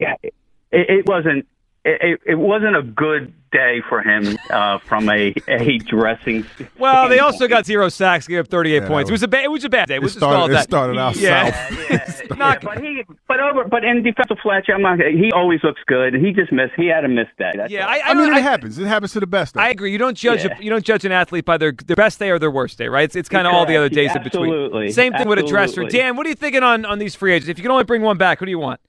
it 0.71 1.07
wasn't 1.07 1.47
it, 1.85 2.21
it 2.27 2.35
wasn't 2.37 2.77
a 2.77 2.83
good 2.83 3.33
day 3.53 3.81
for 3.89 4.03
him 4.03 4.37
uh, 4.51 4.79
from 4.79 5.09
a, 5.09 5.33
a 5.47 5.79
dressing. 5.79 6.45
Well, 6.79 7.09
they 7.09 7.21
also 7.21 7.47
got 7.47 7.65
zero 7.67 7.89
sacks, 7.89 8.27
gave 8.27 8.41
up 8.41 8.49
38 8.49 8.75
Yeah, 8.83 8.89
points. 8.89 9.09
It 9.09 9.11
that 9.11 9.13
was 9.13 9.23
a 9.23 9.29
bad. 9.29 9.45
It 9.45 9.51
was 9.51 9.65
a 9.65 9.69
bad 9.69 9.89
day. 9.89 9.95
It 9.97 10.01
We'll 10.01 10.09
started- 10.11 10.37
call 10.37 10.47
it 10.47 10.51
it 10.51 10.55
that. 10.55 10.63
started 10.65 10.99
out 10.99 11.17
yeah. 11.17 11.53
south. 11.53 12.23
Yeah, 12.37 12.59
but 12.63 12.79
he, 12.83 13.03
but 13.29 13.39
over, 13.41 13.65
but 13.65 13.85
in 13.85 14.03
defensive 14.03 14.39
fletch, 14.43 14.69
I'm 14.73 14.83
not. 14.83 14.99
He 14.99 15.31
always 15.33 15.63
looks 15.63 15.81
good. 15.87 16.15
He 16.15 16.33
just 16.33 16.51
missed. 16.53 16.73
He 16.77 16.87
had 16.89 17.05
a 17.05 17.09
missed 17.09 17.37
day. 17.39 17.53
That's 17.55 17.73
Yeah. 17.73 17.87
I, 17.87 17.99
I, 17.99 18.01
I 18.07 18.15
mean, 18.15 18.29
don't- 18.29 18.39
it 18.39 18.43
happens. 18.43 18.79
It 18.79 18.87
happens 18.87 19.13
to 19.13 19.21
the 19.21 19.27
best. 19.27 19.55
Of 19.57 19.63
I 19.63 19.69
agree. 19.69 19.93
You 19.93 19.99
don't 19.99 20.17
judge 20.17 20.45
Yeah. 20.45 20.57
a, 20.59 20.63
you 20.63 20.69
don't 20.69 20.85
judge 20.85 21.05
an 21.05 21.13
athlete 21.13 21.45
by 21.45 21.57
their 21.59 21.73
their 21.73 21.97
best 21.97 22.19
day 22.19 22.31
or 22.31 22.39
their 22.41 22.51
worst 22.51 22.77
day, 22.77 22.89
right? 22.89 23.05
It's, 23.05 23.15
it's 23.17 23.29
kind 23.29 23.47
of 23.47 23.55
all 23.55 23.67
the 23.67 23.77
other 23.77 23.89
days 23.89 24.11
Correct. 24.11 24.17
in 24.27 24.31
between. 24.33 24.53
Absolutely. 24.53 24.91
Same 24.93 25.13
thing 25.13 25.29
with 25.29 25.39
a 25.39 25.43
dresser. 25.45 25.85
Dan, 25.85 26.17
what 26.17 26.27
are 26.27 26.31
you 26.31 26.35
thinking 26.35 26.63
on 26.65 26.85
on 26.85 26.99
these 26.99 27.15
free 27.15 27.33
agents? 27.33 27.49
If 27.49 27.59
you 27.59 27.63
can 27.63 27.71
only 27.71 27.85
bring 27.85 28.03
one 28.03 28.19
back, 28.19 28.41
who 28.41 28.47
do 28.47 28.51
you 28.51 28.59
want? 28.59 28.81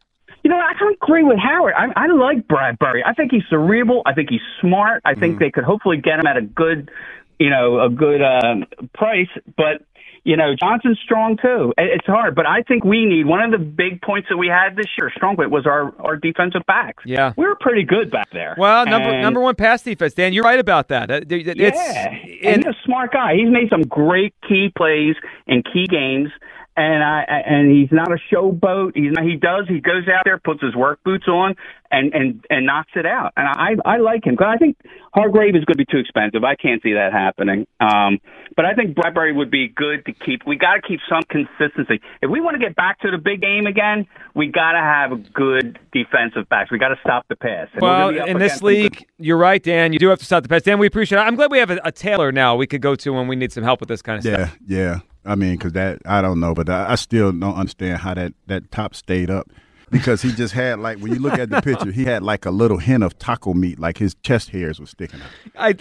You 0.45 0.51
know, 0.51 0.60
I 0.60 0.73
don't 0.79 0.95
agree 1.01 1.23
with 1.23 1.39
Howard. 1.39 1.73
I, 1.75 1.88
I 1.95 2.05
like 2.05 2.47
Bradberry. 2.47 3.01
I 3.03 3.13
think 3.13 3.31
he's 3.31 3.41
cerebral. 3.49 4.03
I 4.05 4.13
think 4.13 4.29
he's 4.29 4.45
smart. 4.62 5.01
I 5.03 5.15
Mm. 5.15 5.19
think 5.19 5.39
they 5.39 5.49
could 5.49 5.63
hopefully 5.63 5.97
get 5.97 6.19
him 6.19 6.27
at 6.27 6.38
a 6.38 6.41
good, 6.43 6.91
you 7.39 7.49
know, 7.49 7.81
a 7.81 7.89
good 7.89 8.21
uh, 8.21 8.58
price. 8.93 9.29
But 9.58 9.81
you 10.23 10.38
know, 10.38 10.55
Johnson's 10.55 10.99
strong 11.03 11.38
too. 11.38 11.73
It- 11.79 11.93
It's 11.97 12.05
hard, 12.05 12.36
but 12.36 12.45
I 12.47 12.62
think 12.62 12.84
we 12.84 13.05
need 13.05 13.25
one 13.25 13.41
of 13.41 13.49
the 13.51 13.58
big 13.58 14.01
points 14.03 14.27
that 14.29 14.38
we 14.38 14.47
had 14.47 14.75
this 14.75 14.86
year. 14.99 15.12
Strong 15.15 15.38
point 15.38 15.49
was 15.49 15.65
our 15.65 15.93
our 15.99 16.15
defensive 16.15 16.62
backs. 16.67 17.03
Yeah. 17.08 17.34
we 17.38 17.45
were 17.47 17.55
pretty 17.60 17.84
good 17.84 18.12
back 18.12 18.29
there. 18.31 18.53
Well, 18.55 18.86
number 18.86 19.10
And- 19.10 19.23
number 19.23 19.39
one 19.41 19.55
pass 19.55 19.81
defense, 19.81 20.13
Dan. 20.13 20.31
You're 20.34 20.43
right 20.43 20.60
about 20.60 20.89
that. 20.89 21.10
It's, 21.10 21.31
yeah, 21.58 22.10
and- 22.10 22.45
and 22.45 22.65
he's 22.65 22.73
a 22.75 22.77
smart 22.86 23.12
guy. 23.13 23.34
He's 23.36 23.49
made 23.49 23.69
some 23.71 23.81
great 23.81 24.36
key 24.47 24.71
plays 24.77 25.15
in 25.47 25.63
key 25.73 25.88
games, 25.88 26.29
and 26.78 27.04
I 27.04 27.24
and 27.46 27.72
he's 27.72 27.92
not 27.92 28.12
a 28.12 28.18
showboat. 28.34 28.92
He's 28.96 29.12
not, 29.14 29.24
he 29.24 29.36
does 29.38 29.66
he 29.68 29.80
goes 29.80 30.08
out 30.08 30.24
there, 30.26 30.38
puts 30.40 30.62
his 30.62 30.76
work 30.76 31.00
boots 31.04 31.28
on, 31.28 31.56
and 31.92 32.14
and 32.14 32.46
and 32.50 32.66
knocks 32.66 32.92
it 32.96 33.06
out. 33.06 33.34
And 33.38 33.48
I 33.48 33.76
I 33.90 33.98
like 33.98 34.26
him. 34.26 34.36
'Cause 34.36 34.48
I 34.50 34.58
think 34.58 34.78
Hargrave 35.14 35.56
is 35.56 35.64
going 35.66 35.78
to 35.78 35.86
be 35.86 35.86
too 35.86 36.00
expensive. 36.00 36.44
I 36.44 36.56
can't 36.56 36.82
see 36.84 36.94
that 36.94 37.14
happening. 37.14 37.66
Um, 37.80 38.20
but 38.58 38.66
I 38.66 38.74
think 38.74 38.96
Bradberry 38.96 39.34
would 39.34 39.50
be 39.52 39.70
good 39.70 40.06
to 40.06 40.12
keep. 40.14 40.42
We 40.46 40.58
got 40.58 40.76
to 40.76 40.82
keep 40.82 41.00
some 41.10 41.24
consistency. 41.24 42.02
If 42.22 42.30
we 42.30 42.42
want 42.42 42.56
to 42.56 42.60
get 42.66 42.76
back 42.76 43.00
to 43.02 43.12
the 43.12 43.18
big 43.18 43.42
game 43.42 43.66
again, 43.68 44.08
we 44.34 44.48
got 44.48 44.74
to 44.74 44.80
have 44.80 45.12
a 45.14 45.16
good 45.18 45.80
defensive 45.94 46.50
backs. 46.50 46.72
We 46.72 46.78
got 46.80 46.90
to 46.90 47.00
stop 47.02 47.26
the 47.30 47.36
pass. 47.38 47.68
And 47.74 47.82
well, 47.82 48.08
gonna 48.08 48.14
be 48.14 48.20
up 48.20 48.28
in 48.28 48.38
this 48.40 48.46
against 48.48 48.60
some 48.60 48.68
league, 48.68 49.06
you're 49.18 49.38
right, 49.38 49.62
Dan. 49.64 49.94
You 49.94 50.00
do 50.00 50.10
have 50.10 50.20
to 50.20 50.26
stop 50.26 50.44
the 50.44 50.50
pass. 50.50 50.64
Dan, 50.64 50.80
we 50.80 50.88
appreciate 50.88 51.20
it. 51.20 51.22
I'm 51.22 51.36
glad 51.36 51.52
we 51.52 51.60
have 51.60 51.72
a, 51.72 51.80
a 51.86 51.92
tailor 51.92 52.32
now 52.34 52.56
we 52.58 52.68
could 52.68 52.82
go 52.82 52.96
to 52.96 53.14
when 53.14 53.28
we 53.28 53.36
need 53.38 53.52
some 53.54 53.64
help 53.64 53.80
with 53.80 53.90
this 53.90 54.02
kind 54.02 54.20
of 54.20 54.26
Yeah, 54.26 54.46
stuff. 54.48 54.58
Yeah, 54.68 54.78
yeah. 54.80 55.00
I 55.26 55.36
mean, 55.36 55.54
because 55.58 55.74
that 55.74 56.00
I 56.06 56.22
don't 56.22 56.40
know, 56.40 56.54
but 56.54 56.70
I, 56.70 56.92
I 56.92 56.96
still 56.96 57.32
don't 57.32 57.56
understand 57.56 58.00
how 58.00 58.14
that 58.14 58.34
that 58.48 58.72
top 58.72 58.96
stayed 58.96 59.30
up. 59.30 59.50
Because 59.92 60.22
he 60.24 60.32
just 60.32 60.54
had 60.54 60.80
like 60.80 60.98
when 61.00 61.14
you 61.14 61.20
look 61.20 61.38
at 61.40 61.50
the 61.50 61.62
picture, 61.62 61.92
he 61.92 62.06
had 62.06 62.24
like 62.24 62.46
a 62.46 62.52
little 62.52 62.80
hint 62.80 63.04
of 63.04 63.18
taco 63.20 63.54
meat, 63.54 63.80
like 63.80 63.98
his 64.00 64.16
chest 64.24 64.50
hairs 64.50 64.80
were 64.80 64.88
sticking 64.88 65.22
out. 65.22 65.28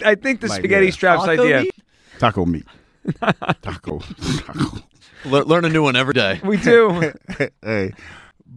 I, 0.05 0.11
I 0.11 0.15
think 0.15 0.41
the 0.41 0.47
Like, 0.47 0.59
spaghetti 0.59 0.85
yeah. 0.85 0.91
straps 0.91 1.25
Taco 1.25 1.41
idea. 1.43 1.61
meat? 1.61 1.75
Taco 2.19 2.45
meat, 2.45 2.65
taco, 3.61 3.99
taco. 4.45 4.77
Learn 5.25 5.65
a 5.65 5.69
new 5.69 5.81
one 5.83 5.95
every 5.95 6.13
day. 6.13 6.39
We 6.43 6.57
do. 6.57 7.13
hey, 7.63 7.93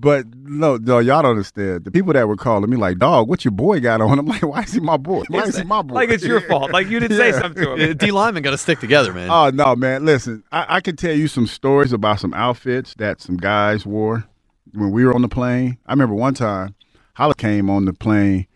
but 0.01 0.27
no, 0.35 0.77
no, 0.77 1.01
y'all 1.01 1.23
don't 1.23 1.33
understand. 1.33 1.85
The 1.85 1.91
people 1.91 2.13
that 2.13 2.29
were 2.29 2.37
calling 2.37 2.71
me 2.71 2.77
like, 2.77 2.99
"Dog, 2.99 3.29
what 3.29 3.45
your 3.45 3.53
boy 3.53 3.81
got 3.81 4.01
on?" 4.01 4.19
I'm 4.19 4.27
like, 4.27 4.43
"Why 4.43 4.63
is 4.63 4.73
he 4.73 4.81
my 4.81 4.97
boy? 4.97 5.25
Why 5.29 5.43
is 5.45 5.57
he 5.57 5.65
my 5.65 5.83
boy?" 5.83 5.95
like 5.95 6.11
it's 6.11 6.25
your 6.25 6.41
fault. 6.49 6.71
Like 6.71 6.89
you 6.89 7.01
didn't 7.01 7.17
say 7.17 7.33
something 7.33 7.63
to 7.63 7.75
him. 7.75 7.97
D 7.97 8.11
linemen 8.11 8.43
got 8.43 8.53
to 8.53 8.59
stick 8.59 8.79
together, 8.79 9.13
man. 9.13 9.29
Oh 9.31 9.51
no, 9.51 9.75
man! 9.75 10.05
Listen, 10.05 10.45
I, 10.53 10.77
I 10.77 10.81
can 10.81 10.97
tell 10.97 11.15
you 11.15 11.27
some 11.27 11.47
stories 11.47 11.93
about 11.93 12.21
some 12.21 12.33
outfits 12.35 12.95
that 12.95 13.21
some 13.21 13.37
guys 13.37 13.85
wore 13.85 14.25
when 14.73 14.91
we 14.91 15.05
were 15.05 15.15
on 15.15 15.23
the 15.23 15.29
plane. 15.29 15.79
I 15.87 15.93
remember 15.93 16.15
one 16.15 16.35
time, 16.35 16.75
Holla 17.15 17.35
came 17.35 17.69
on 17.69 17.85
the 17.85 17.93
plane 17.93 18.47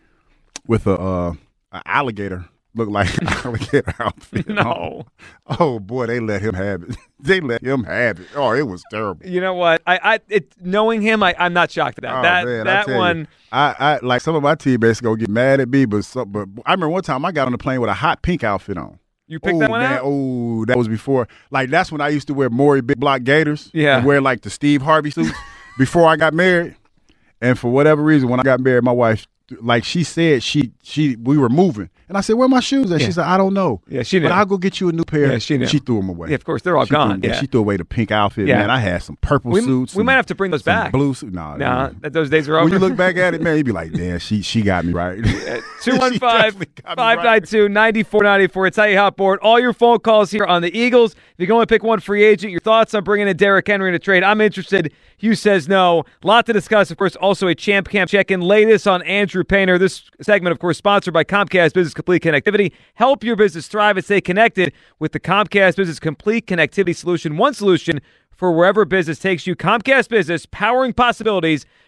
with 0.67 0.87
a, 0.87 0.97
uh, 0.97 1.33
a 1.71 1.81
alligator, 1.85 2.45
looked 2.75 2.91
like 2.91 3.17
an 3.21 3.27
alligator 3.27 3.93
outfit. 3.99 4.47
No. 4.47 5.05
Oh 5.59 5.79
boy, 5.79 6.07
they 6.07 6.19
let 6.19 6.41
him 6.41 6.53
have 6.53 6.83
it. 6.83 6.95
they 7.19 7.39
let 7.39 7.61
him 7.61 7.83
have 7.83 8.19
it. 8.19 8.27
Oh, 8.35 8.53
it 8.53 8.67
was 8.67 8.83
terrible. 8.89 9.25
You 9.25 9.41
know 9.41 9.53
what? 9.53 9.81
I, 9.85 9.99
I 10.03 10.19
it, 10.29 10.53
knowing 10.61 11.01
him, 11.01 11.23
I, 11.23 11.35
I'm 11.37 11.53
not 11.53 11.71
shocked 11.71 11.99
at 11.99 12.03
that. 12.03 12.15
Oh, 12.15 12.21
that 12.21 12.45
man, 12.45 12.67
I 12.67 12.73
that 12.73 12.87
you, 12.87 12.95
one. 12.95 13.27
I, 13.51 13.75
I 13.79 13.99
like 14.05 14.21
some 14.21 14.35
of 14.35 14.43
my 14.43 14.55
teammates 14.55 15.01
gonna 15.01 15.17
get 15.17 15.29
mad 15.29 15.59
at 15.59 15.69
me, 15.69 15.85
but 15.85 16.05
some, 16.05 16.31
but 16.31 16.47
I 16.65 16.71
remember 16.71 16.89
one 16.89 17.03
time 17.03 17.25
I 17.25 17.31
got 17.31 17.45
on 17.45 17.51
the 17.51 17.57
plane 17.57 17.81
with 17.81 17.89
a 17.89 17.95
hot 17.95 18.21
pink 18.21 18.43
outfit 18.43 18.77
on. 18.77 18.99
You 19.27 19.39
picked 19.39 19.55
oh, 19.55 19.59
that 19.59 19.69
one 19.69 19.81
man, 19.81 19.93
out. 19.93 20.01
Oh, 20.03 20.65
that 20.65 20.77
was 20.77 20.87
before. 20.87 21.27
Like 21.49 21.69
that's 21.69 21.91
when 21.91 22.01
I 22.01 22.09
used 22.09 22.27
to 22.27 22.33
wear 22.33 22.49
Mauri 22.49 22.81
big 22.81 22.99
block 22.99 23.23
gaiters. 23.23 23.69
Yeah. 23.73 23.97
and 23.97 24.05
wear 24.05 24.21
like 24.21 24.41
the 24.41 24.49
Steve 24.49 24.81
Harvey 24.81 25.11
suits 25.11 25.31
before 25.77 26.07
I 26.07 26.17
got 26.17 26.33
married. 26.33 26.75
And 27.41 27.59
for 27.59 27.69
whatever 27.69 28.01
reason, 28.01 28.29
when 28.29 28.39
I 28.39 28.43
got 28.43 28.61
married, 28.61 28.83
my 28.85 28.91
wife, 28.91 29.27
like 29.61 29.83
she 29.83 30.03
said, 30.03 30.41
she 30.41 30.71
she 30.83 31.15
we 31.17 31.37
were 31.37 31.49
moving, 31.49 31.89
and 32.07 32.17
I 32.17 32.21
said, 32.21 32.33
"Where 32.37 32.45
are 32.45 32.49
my 32.49 32.61
shoes?" 32.61 32.91
at? 32.91 33.01
Yeah. 33.01 33.05
She 33.07 33.11
said, 33.11 33.25
"I 33.25 33.37
don't 33.37 33.53
know." 33.53 33.81
Yeah, 33.89 34.01
she 34.03 34.19
But. 34.19 34.31
I'll 34.31 34.45
go 34.45 34.57
get 34.57 34.79
you 34.79 34.87
a 34.89 34.91
new 34.93 35.03
pair. 35.03 35.31
Yeah, 35.33 35.37
she 35.37 35.57
knew. 35.57 35.67
She 35.67 35.79
threw 35.79 35.97
them 35.97 36.09
away. 36.09 36.29
Yeah, 36.29 36.35
of 36.35 36.45
course, 36.45 36.61
they're 36.61 36.77
all 36.77 36.85
She 36.85 36.91
gone. 36.91 37.19
yeah, 37.21 37.31
Yeah. 37.31 37.39
she 37.41 37.47
threw 37.47 37.59
away 37.59 37.75
the 37.77 37.85
pink 37.85 38.09
outfit. 38.11 38.47
Yeah. 38.47 38.59
Man, 38.59 38.69
I 38.69 38.79
had 38.79 39.03
some 39.03 39.17
purple 39.17 39.51
We- 39.51 39.61
suits. 39.61 39.95
we 39.95 40.03
might 40.03 40.13
have 40.13 40.25
to 40.27 40.35
bring 40.35 40.51
those 40.51 40.63
back. 40.63 40.91
Blue 40.93 41.13
suit. 41.13 41.33
Nah, 41.33 41.57
Nah, 41.57 41.89
that 42.01 42.13
those 42.13 42.29
days 42.29 42.47
are 42.47 42.55
over. 42.55 42.63
When 42.65 42.73
you 42.73 42.79
look 42.79 42.95
back 42.95 43.17
at 43.17 43.33
it, 43.33 43.41
man, 43.41 43.57
you'd 43.57 43.65
be 43.65 43.71
like, 43.73 43.91
"Damn, 43.93 44.19
she 44.19 44.41
she 44.41 44.61
got 44.61 44.85
me 44.85 44.93
right." 44.93 45.17
215 45.23 45.63
She 45.83 45.89
definitely 46.19 46.67
got 46.81 46.97
me 46.97 47.03
right. 47.03 47.15
592 47.17 47.69
9494. 47.69 48.67
It's 48.67 48.77
how 48.77 48.83
you 48.85 48.97
hot 48.97 49.17
board. 49.17 49.39
All 49.41 49.59
your 49.59 49.73
phone 49.73 49.99
calls 49.99 50.31
here 50.31 50.45
on 50.45 50.61
the 50.61 50.75
Eagles. 50.77 51.13
If 51.13 51.19
you 51.39 51.47
can 51.47 51.53
only 51.55 51.65
pick 51.65 51.83
one 51.83 51.99
free 51.99 52.23
agent, 52.23 52.51
your 52.51 52.61
thoughts 52.61 52.93
on 52.93 53.03
bringing 53.03 53.27
in 53.27 53.35
Derrick 53.37 53.67
Henry 53.67 53.89
in 53.89 53.95
a 53.95 53.99
trade. 53.99 54.23
I'm 54.23 54.39
interested. 54.41 54.93
Hugh 55.17 55.35
says 55.35 55.67
no. 55.69 56.03
Lot 56.23 56.45
to 56.47 56.53
discuss. 56.53 56.91
Of 56.91 56.97
course, 56.97 57.15
also 57.15 57.47
a 57.47 57.55
Champ 57.55 57.89
Camp 57.89 58.09
check 58.09 58.29
in. 58.31 58.41
Latest 58.41 58.87
on 58.87 59.01
Andrew 59.03 59.42
Painter. 59.43 59.77
This 59.77 60.09
segment, 60.21 60.51
of 60.51 60.59
course, 60.59 60.77
sponsored 60.77 61.13
by 61.13 61.23
Comcast 61.23 61.73
Business 61.73 61.93
Complete 61.93 62.23
Connectivity. 62.23 62.71
Help 62.95 63.23
your 63.23 63.35
business 63.35 63.67
thrive 63.67 63.97
and 63.97 64.05
stay 64.05 64.21
connected 64.21 64.73
with 64.99 65.11
the 65.11 65.19
Comcast 65.19 65.75
Business 65.75 65.99
Complete 65.99 66.47
Connectivity 66.47 66.95
Solution. 66.95 67.37
One 67.37 67.53
solution 67.53 68.01
for 68.31 68.51
wherever 68.51 68.85
business 68.85 69.19
takes 69.19 69.45
you. 69.47 69.55
Comcast 69.55 70.09
Business, 70.09 70.45
powering 70.45 70.93
possibilities. 70.93 71.65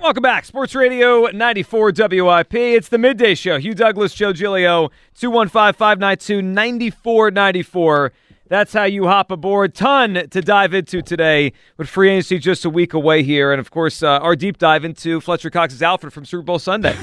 Welcome 0.00 0.22
back. 0.22 0.44
Sports 0.44 0.76
Radio 0.76 1.26
94 1.26 1.92
WIP. 1.92 2.54
It's 2.54 2.88
the 2.88 2.98
midday 2.98 3.34
show. 3.34 3.58
Hugh 3.58 3.74
Douglas, 3.74 4.14
Joe 4.14 4.32
Giglio, 4.32 4.90
215 5.16 5.74
592 5.74 6.40
9494. 6.40 8.12
That's 8.48 8.72
how 8.72 8.84
you 8.84 9.08
hop 9.08 9.32
aboard. 9.32 9.74
Ton 9.74 10.28
to 10.30 10.40
dive 10.40 10.72
into 10.72 11.02
today 11.02 11.52
with 11.76 11.88
free 11.88 12.10
agency 12.10 12.38
just 12.38 12.64
a 12.64 12.70
week 12.70 12.94
away 12.94 13.24
here. 13.24 13.52
And 13.52 13.58
of 13.58 13.72
course, 13.72 14.02
uh, 14.02 14.20
our 14.20 14.36
deep 14.36 14.58
dive 14.58 14.84
into 14.84 15.20
Fletcher 15.20 15.50
Cox's 15.50 15.82
Alfred 15.82 16.12
from 16.12 16.24
Super 16.24 16.44
Bowl 16.44 16.60
Sunday. 16.60 16.96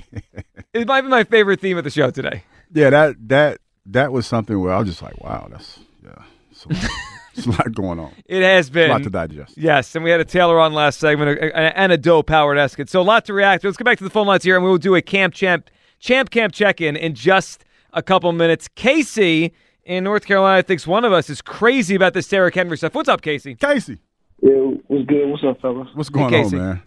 it 0.72 0.86
might 0.86 1.02
be 1.02 1.08
my 1.08 1.24
favorite 1.24 1.60
theme 1.60 1.76
of 1.76 1.82
the 1.82 1.90
show 1.90 2.10
today. 2.10 2.44
Yeah, 2.72 2.90
that 2.90 3.16
that 3.28 3.58
that 3.84 4.12
was 4.12 4.28
something 4.28 4.58
where 4.60 4.72
I 4.72 4.78
was 4.78 4.88
just 4.88 5.02
like, 5.02 5.20
wow, 5.20 5.48
that's 5.50 5.80
yeah. 6.04 6.22
So, 7.38 7.50
There's 7.50 7.58
a 7.58 7.62
lot 7.62 7.74
going 7.74 7.98
on. 8.00 8.12
It 8.26 8.42
has 8.42 8.68
been 8.70 8.90
a 8.90 8.94
lot 8.94 9.02
to 9.04 9.10
digest. 9.10 9.56
Yes, 9.56 9.94
and 9.94 10.04
we 10.04 10.10
had 10.10 10.20
a 10.20 10.24
tailor 10.24 10.58
on 10.58 10.72
last 10.72 10.98
segment 10.98 11.38
and 11.54 11.92
a 11.92 11.96
Doe 11.96 12.24
Howard 12.26 12.58
Eskin. 12.58 12.88
So 12.88 13.00
a 13.00 13.02
lot 13.02 13.24
to 13.26 13.32
react 13.32 13.62
to. 13.62 13.68
Let's 13.68 13.76
go 13.76 13.84
back 13.84 13.98
to 13.98 14.04
the 14.04 14.10
phone 14.10 14.26
lines 14.26 14.44
here, 14.44 14.56
and 14.56 14.64
we 14.64 14.70
will 14.70 14.78
do 14.78 14.94
a 14.94 15.02
Camp 15.02 15.34
Champ 15.34 15.70
Champ 16.00 16.30
Camp 16.30 16.52
check 16.52 16.80
in 16.80 16.96
in 16.96 17.14
just 17.14 17.64
a 17.92 18.02
couple 18.02 18.30
minutes. 18.32 18.68
Casey 18.74 19.52
in 19.84 20.04
North 20.04 20.26
Carolina 20.26 20.62
thinks 20.62 20.86
one 20.86 21.04
of 21.04 21.12
us 21.12 21.30
is 21.30 21.40
crazy 21.40 21.94
about 21.94 22.12
this 22.14 22.28
Derrick 22.28 22.54
Henry 22.54 22.76
stuff. 22.76 22.94
What's 22.94 23.08
up, 23.08 23.22
Casey? 23.22 23.54
Casey. 23.54 23.98
Yeah, 24.42 24.52
what's 24.86 25.06
good? 25.06 25.28
What's 25.28 25.42
up, 25.44 25.60
fellas? 25.60 25.88
What's 25.94 26.10
going 26.10 26.32
Hey, 26.32 26.42
on, 26.44 26.50
man? 26.56 26.82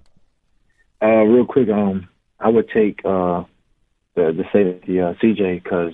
Uh, 1.02 1.24
real 1.24 1.46
quick, 1.46 1.68
um, 1.70 2.08
I 2.40 2.50
would 2.50 2.70
take 2.70 3.00
uh 3.06 3.44
the 4.16 4.32
the 4.34 4.44
safety 4.54 5.00
uh, 5.00 5.14
CJ 5.22 5.64
because 5.64 5.94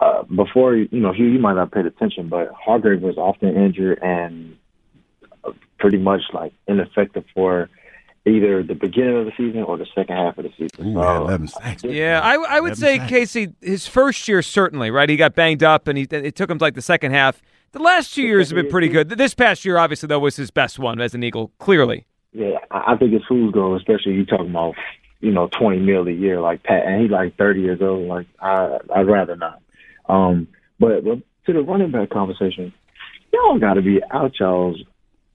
uh, 0.00 0.22
before 0.24 0.76
you 0.76 0.88
know 0.92 1.12
Hugh, 1.12 1.26
you 1.26 1.38
might 1.38 1.54
not 1.54 1.60
have 1.60 1.70
paid 1.72 1.86
attention, 1.86 2.28
but 2.28 2.52
Hargrave 2.52 3.02
was 3.02 3.16
often 3.16 3.56
injured 3.56 3.98
and 4.02 4.56
uh, 5.44 5.52
pretty 5.78 5.98
much 5.98 6.22
like 6.32 6.52
ineffective 6.66 7.24
for 7.34 7.68
either 8.26 8.62
the 8.62 8.74
beginning 8.74 9.16
of 9.16 9.24
the 9.26 9.32
season 9.36 9.62
or 9.62 9.76
the 9.76 9.86
second 9.94 10.16
half 10.16 10.36
of 10.38 10.44
the 10.44 10.50
season. 10.50 10.88
Ooh, 10.88 10.94
So, 10.94 11.00
yeah, 11.00 11.18
11 11.18 11.48
sacks. 11.48 11.84
Yeah, 11.84 12.20
I, 12.22 12.34
I 12.34 12.60
would 12.60 12.72
Eleven 12.72 12.76
say 12.76 12.98
sacks. 12.98 13.10
Casey, 13.10 13.54
his 13.60 13.86
first 13.86 14.28
year 14.28 14.42
certainly, 14.42 14.90
right? 14.90 15.08
He 15.08 15.16
got 15.16 15.34
banged 15.34 15.62
up, 15.62 15.88
and 15.88 15.96
he 15.98 16.06
it 16.10 16.34
took 16.36 16.50
him 16.50 16.58
to 16.58 16.64
like 16.64 16.74
the 16.74 16.82
second 16.82 17.12
half. 17.12 17.42
The 17.72 17.80
last 17.80 18.14
two 18.14 18.22
years 18.22 18.48
have 18.50 18.56
been 18.56 18.70
pretty 18.70 18.88
good. 18.88 19.10
This 19.10 19.34
past 19.34 19.64
year, 19.64 19.76
obviously, 19.78 20.06
though, 20.06 20.18
was 20.18 20.36
his 20.36 20.50
best 20.50 20.78
one 20.78 21.00
as 21.00 21.14
an 21.14 21.22
Eagle. 21.22 21.52
Clearly, 21.58 22.06
Yeah, 22.32 22.58
I 22.70 22.92
I 22.92 22.96
think 22.96 23.12
it's 23.12 23.24
who's 23.28 23.52
going, 23.52 23.76
especially 23.76 24.14
you 24.14 24.24
talking 24.24 24.50
about 24.50 24.74
you 25.20 25.30
know 25.30 25.48
twenty 25.48 25.78
mil 25.78 26.06
a 26.08 26.10
year 26.12 26.40
like 26.40 26.62
Pat, 26.62 26.86
and 26.86 27.02
he's 27.02 27.10
like 27.10 27.36
thirty 27.36 27.60
years 27.60 27.80
old. 27.82 28.08
Like 28.08 28.26
I, 28.40 28.78
I'd 28.94 29.06
rather 29.06 29.36
not. 29.36 29.60
Um, 30.08 30.48
but, 30.78 31.04
but 31.04 31.18
to 31.46 31.52
the 31.52 31.60
running 31.62 31.90
back 31.90 32.10
conversation, 32.10 32.72
y'all 33.32 33.58
got 33.58 33.74
to 33.74 33.82
be 33.82 34.00
out 34.10 34.32
y'all's 34.38 34.82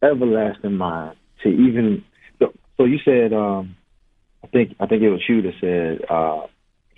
everlasting 0.01 0.75
mind 0.77 1.15
to 1.43 1.49
even. 1.49 2.03
So, 2.39 2.53
so 2.77 2.85
you 2.85 2.99
said, 3.03 3.33
um, 3.33 3.75
I 4.43 4.47
think 4.47 4.75
I 4.79 4.85
think 4.87 5.01
it 5.03 5.09
was 5.09 5.21
you 5.27 5.41
that 5.43 5.53
said 5.61 6.05
uh, 6.09 6.47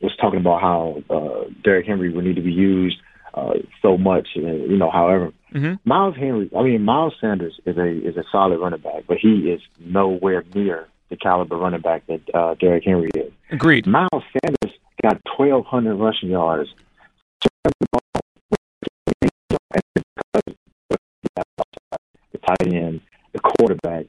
was 0.01 0.15
talking 0.19 0.39
about 0.39 0.61
how 0.61 1.03
uh, 1.09 1.49
Derrick 1.63 1.85
Henry 1.85 2.11
would 2.11 2.25
need 2.25 2.35
to 2.35 2.41
be 2.41 2.51
used 2.51 2.97
uh, 3.33 3.53
so 3.81 3.97
much, 3.97 4.29
you 4.35 4.77
know, 4.77 4.89
however. 4.89 5.31
Mhm. 5.53 5.79
Miles 5.85 6.15
Henry, 6.15 6.49
I 6.57 6.63
mean 6.63 6.83
Miles 6.83 7.13
Sanders 7.21 7.59
is 7.65 7.77
a 7.77 7.87
is 7.87 8.17
a 8.17 8.23
solid 8.31 8.59
running 8.59 8.81
back, 8.81 9.03
but 9.07 9.17
he 9.17 9.49
is 9.51 9.61
nowhere 9.79 10.43
near 10.53 10.87
the 11.09 11.15
caliber 11.15 11.55
running 11.55 11.81
back 11.81 12.05
that 12.07 12.21
uh, 12.33 12.55
Derrick 12.55 12.83
Henry 12.85 13.09
is. 13.15 13.31
agreed. 13.51 13.85
Miles 13.87 14.09
Sanders 14.11 14.77
got 15.01 15.21
twelve 15.37 15.65
hundred 15.65 15.95
rushing 15.95 16.29
yards. 16.29 16.69
The 17.65 17.71
tight 22.45 22.73
end, 22.73 23.01
the 23.33 23.39
quarterback, 23.39 24.05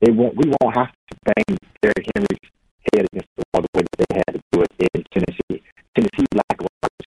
they 0.00 0.10
won't. 0.10 0.36
We 0.36 0.50
won't 0.60 0.76
have 0.76 0.90
to 0.90 1.16
bang 1.24 1.58
Derrick 1.80 2.06
Henry's 2.14 2.50
head 2.92 3.06
against 3.12 3.28
the 3.36 3.44
wall 3.52 3.62
the 3.62 3.78
way 3.78 3.84
that 3.84 4.08
they 4.08 4.16
had 4.16 4.34
to 4.34 4.40
do 4.50 4.62
it 4.62 4.90
in 4.94 5.04
Tennessee. 5.12 5.62
Tennessee 5.94 6.26
lack 6.34 6.60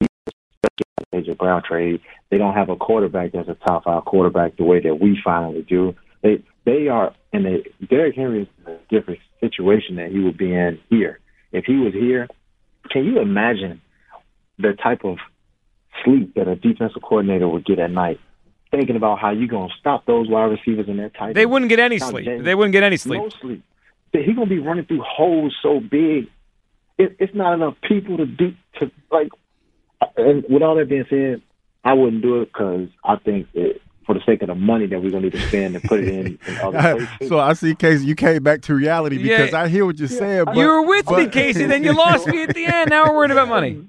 especially 0.00 1.32
AJ 1.32 1.38
Brown 1.38 1.62
trade. 1.62 2.00
They 2.30 2.38
don't 2.38 2.54
have 2.54 2.68
a 2.68 2.76
quarterback 2.76 3.32
that's 3.32 3.48
a 3.48 3.54
top 3.54 3.84
five 3.84 4.04
quarterback 4.04 4.56
the 4.56 4.64
way 4.64 4.80
that 4.80 5.00
we 5.00 5.18
finally 5.22 5.62
do. 5.62 5.94
They 6.22 6.42
they 6.64 6.88
are 6.88 7.14
in 7.32 7.46
a 7.46 7.62
Derrick 7.86 8.16
Henry 8.16 8.42
is 8.42 8.48
in 8.66 8.72
a 8.72 8.78
different 8.90 9.20
situation 9.40 9.96
that 9.96 10.10
he 10.10 10.18
would 10.18 10.36
be 10.36 10.52
in 10.52 10.80
here. 10.90 11.20
If 11.52 11.64
he 11.64 11.76
was 11.76 11.92
here, 11.92 12.28
can 12.90 13.04
you 13.04 13.20
imagine 13.20 13.80
the 14.58 14.72
type 14.82 15.04
of 15.04 15.18
sleep 16.06 16.34
that 16.36 16.48
a 16.48 16.56
defensive 16.56 17.02
coordinator 17.02 17.46
would 17.48 17.66
get 17.66 17.78
at 17.78 17.90
night, 17.90 18.18
thinking 18.70 18.96
about 18.96 19.18
how 19.18 19.30
you're 19.30 19.48
gonna 19.48 19.72
stop 19.78 20.06
those 20.06 20.28
wide 20.28 20.44
receivers 20.44 20.86
and 20.88 20.98
their 20.98 21.10
tight 21.10 21.34
They 21.34 21.44
wouldn't 21.46 21.68
get 21.68 21.80
any 21.80 21.98
sleep. 21.98 22.24
James- 22.24 22.44
They 22.44 22.54
wouldn't 22.54 22.72
get 22.72 22.82
any 22.82 22.96
sleep. 22.96 23.20
No 23.20 23.28
sleep. 23.28 23.62
He's 24.12 24.34
gonna 24.34 24.46
be 24.46 24.60
running 24.60 24.86
through 24.86 25.02
holes 25.02 25.54
so 25.62 25.80
big. 25.80 26.28
It, 26.96 27.16
it's 27.18 27.34
not 27.34 27.52
enough 27.52 27.74
people 27.86 28.16
to 28.16 28.24
do 28.24 28.54
to 28.80 28.90
like. 29.12 29.28
And 30.16 30.44
with 30.48 30.62
all 30.62 30.76
that 30.76 30.88
being 30.88 31.04
said, 31.10 31.42
I 31.84 31.92
wouldn't 31.92 32.22
do 32.22 32.40
it 32.40 32.46
because 32.52 32.88
I 33.04 33.16
think 33.16 33.48
it, 33.52 33.82
for 34.06 34.14
the 34.14 34.20
sake 34.24 34.40
of 34.42 34.48
the 34.48 34.54
money 34.54 34.86
that 34.86 35.02
we're 35.02 35.10
gonna 35.10 35.24
need 35.24 35.32
to 35.32 35.40
spend 35.48 35.74
and 35.74 35.84
put 35.84 36.00
it 36.00 36.08
in, 36.08 36.38
in 36.46 36.56
other 36.62 36.78
places. 37.06 37.28
so 37.28 37.38
I 37.38 37.52
see, 37.52 37.74
Casey, 37.74 38.06
you 38.06 38.14
came 38.14 38.42
back 38.42 38.62
to 38.62 38.74
reality 38.74 39.16
Yeah. 39.18 39.38
because 39.38 39.52
I 39.54 39.68
hear 39.68 39.84
what 39.84 39.98
you're 39.98 40.08
saying. 40.08 40.44
But, 40.46 40.56
you 40.56 40.66
were 40.66 40.82
with 40.82 41.10
me, 41.10 41.26
Casey. 41.28 41.66
Then 41.66 41.84
you 41.84 41.92
lost 41.96 42.26
me 42.26 42.42
at 42.44 42.54
the 42.54 42.64
end. 42.64 42.88
Now 42.90 43.04
we're 43.10 43.16
worried 43.16 43.30
about 43.32 43.48
money. 43.48 43.84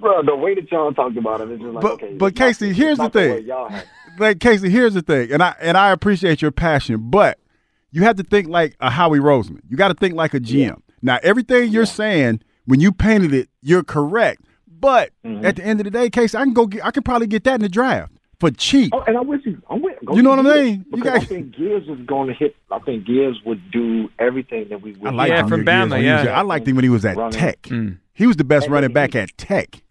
Bro, 0.00 0.22
the 0.24 0.36
way 0.36 0.54
that 0.54 0.70
y'all 0.70 0.92
talked 0.92 1.16
about 1.16 1.40
it, 1.40 1.50
it's 1.50 1.62
just 1.62 1.74
like 1.74 1.82
But- 1.82 1.92
okay. 1.92 2.14
but 2.18 2.26
it's 2.32 2.38
not- 2.40 2.46
Casey, 2.48 2.72
here's 2.72 2.98
the 2.98 3.08
thing. 3.10 3.44
y'all 3.46 3.72
like 4.18 4.40
Casey, 4.40 4.68
here's 4.70 4.94
the 4.94 5.02
thing, 5.02 5.30
and 5.32 5.42
I 5.42 5.54
and 5.60 5.76
I 5.76 5.90
appreciate 5.90 6.40
your 6.42 6.50
passion, 6.50 7.10
but 7.10 7.38
you 7.92 8.02
have 8.02 8.16
to 8.16 8.22
think 8.22 8.48
like 8.48 8.76
a 8.80 8.90
Howie 8.90 9.18
Roseman. 9.20 9.60
You 9.68 9.76
got 9.76 9.88
to 9.88 9.94
think 9.94 10.14
like 10.14 10.34
a 10.34 10.40
GM. 10.40 10.80
Now, 11.02 11.18
everything 11.22 11.70
you're 11.70 11.86
saying 11.86 12.40
when 12.66 12.80
you 12.80 12.92
painted 12.92 13.32
it, 13.32 13.48
you're 13.62 13.84
correct. 13.84 14.42
But 14.68 15.10
Mm-hmm. 15.24 15.44
at 15.46 15.56
the 15.56 15.64
end 15.64 15.80
of 15.80 15.84
the 15.84 15.90
day, 15.90 16.10
Casey, 16.10 16.36
I 16.36 16.42
can 16.44 16.52
go. 16.52 16.66
Get, 16.66 16.84
I 16.84 16.90
can 16.90 17.02
probably 17.02 17.26
get 17.26 17.44
that 17.44 17.54
in 17.56 17.60
the 17.62 17.68
draft 17.68 18.12
for 18.38 18.50
cheap. 18.50 18.92
Oh, 18.94 19.02
and 19.06 19.16
I'm 19.16 19.26
with 19.26 19.40
you. 19.46 19.60
I'm 19.70 19.80
with. 19.82 19.96
go 20.04 20.14
You 20.14 20.22
know 20.22 20.30
what 20.30 20.40
I 20.40 20.42
mean? 20.62 20.84
You 20.90 20.96
Because 20.96 21.04
got- 21.04 21.22
I 21.22 21.24
think 21.24 21.56
Gibbs 21.56 21.88
is 21.88 21.98
going 22.06 22.28
to 22.28 22.34
hit. 22.34 22.54
I 22.70 22.78
think 22.80 23.06
Gibbs 23.06 23.38
would 23.46 23.70
do 23.70 24.10
everything 24.18 24.66
that 24.70 24.82
we 24.82 24.92
would. 24.92 25.06
I 25.06 25.10
like 25.14 25.30
Yeah, 25.30 25.42
from 25.46 25.64
when 25.64 25.64
Bama, 25.64 25.90
when 25.92 26.04
was 26.16 26.24
yeah. 26.24 26.38
I 26.38 26.42
liked 26.42 26.68
him 26.68 26.76
when 26.76 26.84
he 26.84 26.90
was 26.90 27.04
at 27.06 27.16
Running. 27.16 27.32
Tech. 27.38 27.62
Mm. 27.62 27.98
He 28.12 28.26
was 28.26 28.36
the 28.36 28.44
best 28.44 28.66
And 28.66 28.74
running 28.74 28.90
he- 28.90 28.94
back 28.94 29.14
at 29.14 29.36
Tech. 29.38 29.82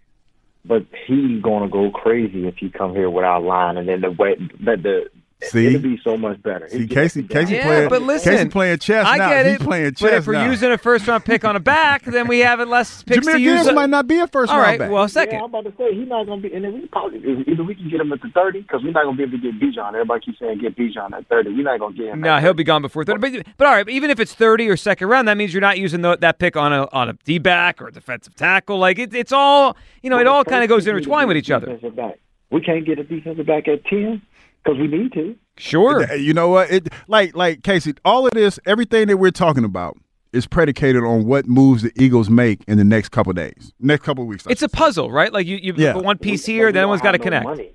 But 0.67 0.85
he's 1.07 1.41
to 1.63 1.69
go 1.69 1.91
crazy 1.91 2.47
if 2.47 2.55
he 2.57 2.69
come 2.69 2.91
here 2.91 3.09
without 3.09 3.43
line. 3.43 3.77
And 3.77 3.87
then 3.87 4.01
the 4.01 4.11
way 4.11 4.35
that 4.65 4.83
the 4.83 5.05
See? 5.43 5.67
it'll 5.67 5.81
be 5.81 5.99
so 6.01 6.17
much 6.17 6.41
better. 6.41 6.67
See, 6.69 6.87
Casey. 6.87 7.21
Casey 7.23 7.55
Yeah, 7.55 7.65
playing, 7.65 7.89
but 7.89 8.01
listen, 8.01 8.33
Casey 8.33 8.49
playing 8.49 8.77
chess 8.79 9.05
I 9.05 9.17
now. 9.17 9.29
get 9.29 9.45
He's 9.45 9.55
it. 9.55 9.61
playing 9.61 9.91
chess 9.91 10.01
but 10.01 10.13
if 10.13 10.27
we're 10.27 10.33
now. 10.33 10.49
using 10.49 10.71
a 10.71 10.77
first 10.77 11.05
round 11.07 11.25
pick 11.25 11.43
on 11.43 11.57
a 11.57 11.59
back, 11.59 12.03
then 12.05 12.27
we 12.27 12.39
have 12.39 12.61
it 12.61 12.67
less 12.69 13.03
picks 13.03 13.27
Jameer 13.27 13.33
to 13.33 13.39
use. 13.41 13.63
Gibbs 13.65 13.75
might 13.75 13.89
not 13.89 14.07
be 14.07 14.17
a 14.19 14.27
first 14.27 14.49
All 14.51 14.57
round 14.57 14.67
right, 14.69 14.79
back. 14.79 14.91
well, 14.91 15.07
second. 15.09 15.35
Yeah, 15.35 15.39
I'm 15.43 15.49
about 15.53 15.65
to 15.65 15.73
say 15.77 15.93
he's 15.93 16.07
not 16.07 16.25
going 16.25 16.41
to 16.41 16.49
be. 16.49 16.55
And 16.55 16.63
then 16.63 16.73
we 16.73 16.87
probably 16.87 17.19
either 17.19 17.63
we 17.65 17.75
can 17.75 17.89
get 17.89 17.99
him 17.99 18.13
at 18.13 18.21
the 18.21 18.29
thirty 18.29 18.61
because 18.61 18.81
we're 18.81 18.91
not 18.91 19.03
going 19.03 19.17
to 19.17 19.27
be 19.27 19.35
able 19.35 19.43
to 19.43 19.51
get 19.51 19.59
Bijan. 19.61 19.89
Everybody 19.89 20.25
keeps 20.25 20.39
saying 20.39 20.59
get 20.59 20.75
Bijan 20.77 21.11
at 21.11 21.27
thirty. 21.27 21.49
We're 21.53 21.63
not 21.63 21.79
going 21.79 21.95
to 21.95 21.99
get 22.01 22.07
him. 22.13 22.21
No, 22.21 22.39
he'll 22.39 22.53
be 22.53 22.63
gone 22.63 22.81
before 22.81 23.03
thirty. 23.03 23.19
But, 23.19 23.45
but 23.57 23.67
all 23.67 23.73
right, 23.73 23.89
even 23.89 24.09
if 24.09 24.21
it's 24.21 24.33
thirty 24.33 24.69
or 24.69 24.77
second 24.77 25.09
round, 25.09 25.27
that 25.27 25.35
means 25.35 25.53
you're 25.53 25.61
not 25.61 25.77
using 25.77 26.01
the, 26.01 26.15
that 26.21 26.39
pick 26.39 26.55
on 26.55 26.71
a 26.71 26.87
on 26.93 27.09
a 27.09 27.13
D 27.25 27.39
back 27.39 27.81
or 27.81 27.89
a 27.89 27.91
defensive 27.91 28.35
tackle. 28.35 28.77
Like 28.79 28.97
it, 28.99 29.13
it's 29.13 29.33
all 29.33 29.75
you 30.01 30.09
know, 30.09 30.17
it 30.17 30.27
all 30.27 30.45
kind 30.45 30.63
of 30.63 30.69
goes 30.69 30.87
intertwined 30.87 31.27
with 31.27 31.35
each 31.37 31.51
other. 31.51 31.67
Defensive 31.67 31.95
back. 31.97 32.19
We 32.51 32.61
can't 32.61 32.85
get 32.85 32.99
a 32.99 33.03
defensive 33.03 33.45
back 33.45 33.67
at 33.67 33.83
ten 33.85 34.21
because 34.65 34.79
we 34.79 34.87
need 34.87 35.13
to. 35.13 35.35
Sure. 35.57 36.11
You 36.15 36.33
know 36.33 36.49
what? 36.49 36.69
It 36.71 36.89
like 37.07 37.35
like 37.35 37.63
Casey, 37.63 37.93
all 38.03 38.25
of 38.25 38.31
this, 38.33 38.59
everything 38.65 39.07
that 39.07 39.17
we're 39.17 39.31
talking 39.31 39.63
about 39.63 39.97
is 40.33 40.47
predicated 40.47 41.03
on 41.03 41.25
what 41.25 41.47
moves 41.47 41.81
the 41.83 41.91
Eagles 41.95 42.29
make 42.29 42.61
in 42.67 42.77
the 42.77 42.83
next 42.83 43.09
couple 43.09 43.29
of 43.29 43.37
days, 43.37 43.71
next 43.79 44.03
couple 44.03 44.23
of 44.23 44.27
weeks. 44.27 44.45
It's 44.49 44.61
a 44.63 44.67
puzzle, 44.69 45.09
right? 45.11 45.31
Like 45.31 45.47
you, 45.47 45.55
you 45.55 45.73
Yeah. 45.77 45.93
put 45.93 46.03
one 46.03 46.17
piece 46.17 46.45
here, 46.45 46.65
we 46.65 46.71
then 46.73 46.81
don't 46.83 46.89
one's 46.89 47.01
got 47.01 47.13
to 47.13 47.17
have 47.17 47.21
no 47.21 47.23
connect. 47.23 47.45
money. 47.45 47.71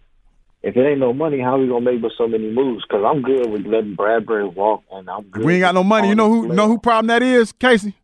If 0.63 0.77
it 0.77 0.81
ain't 0.87 1.01
no 1.01 1.15
money, 1.15 1.41
how 1.41 1.57
we 1.57 1.69
gonna 1.69 1.81
make 1.81 2.03
with 2.03 2.13
so 2.19 2.29
many 2.29 2.51
moves? 2.53 2.85
Because 2.87 3.03
I'm 3.03 3.23
good 3.23 3.49
with 3.51 3.65
letting 3.65 3.97
Bradberry 3.97 4.53
walk, 4.53 4.83
and 4.93 5.09
I'm 5.09 5.23
good. 5.23 5.43
we 5.47 5.55
ain't 5.55 5.63
got 5.63 5.75
no 5.75 5.83
money. 5.83 6.09
You 6.09 6.15
know 6.15 6.29
who 6.29 6.49
know 6.49 6.67
who 6.69 6.79
problem 6.79 7.07
that 7.07 7.23
is, 7.23 7.51
Casey? 7.53 7.95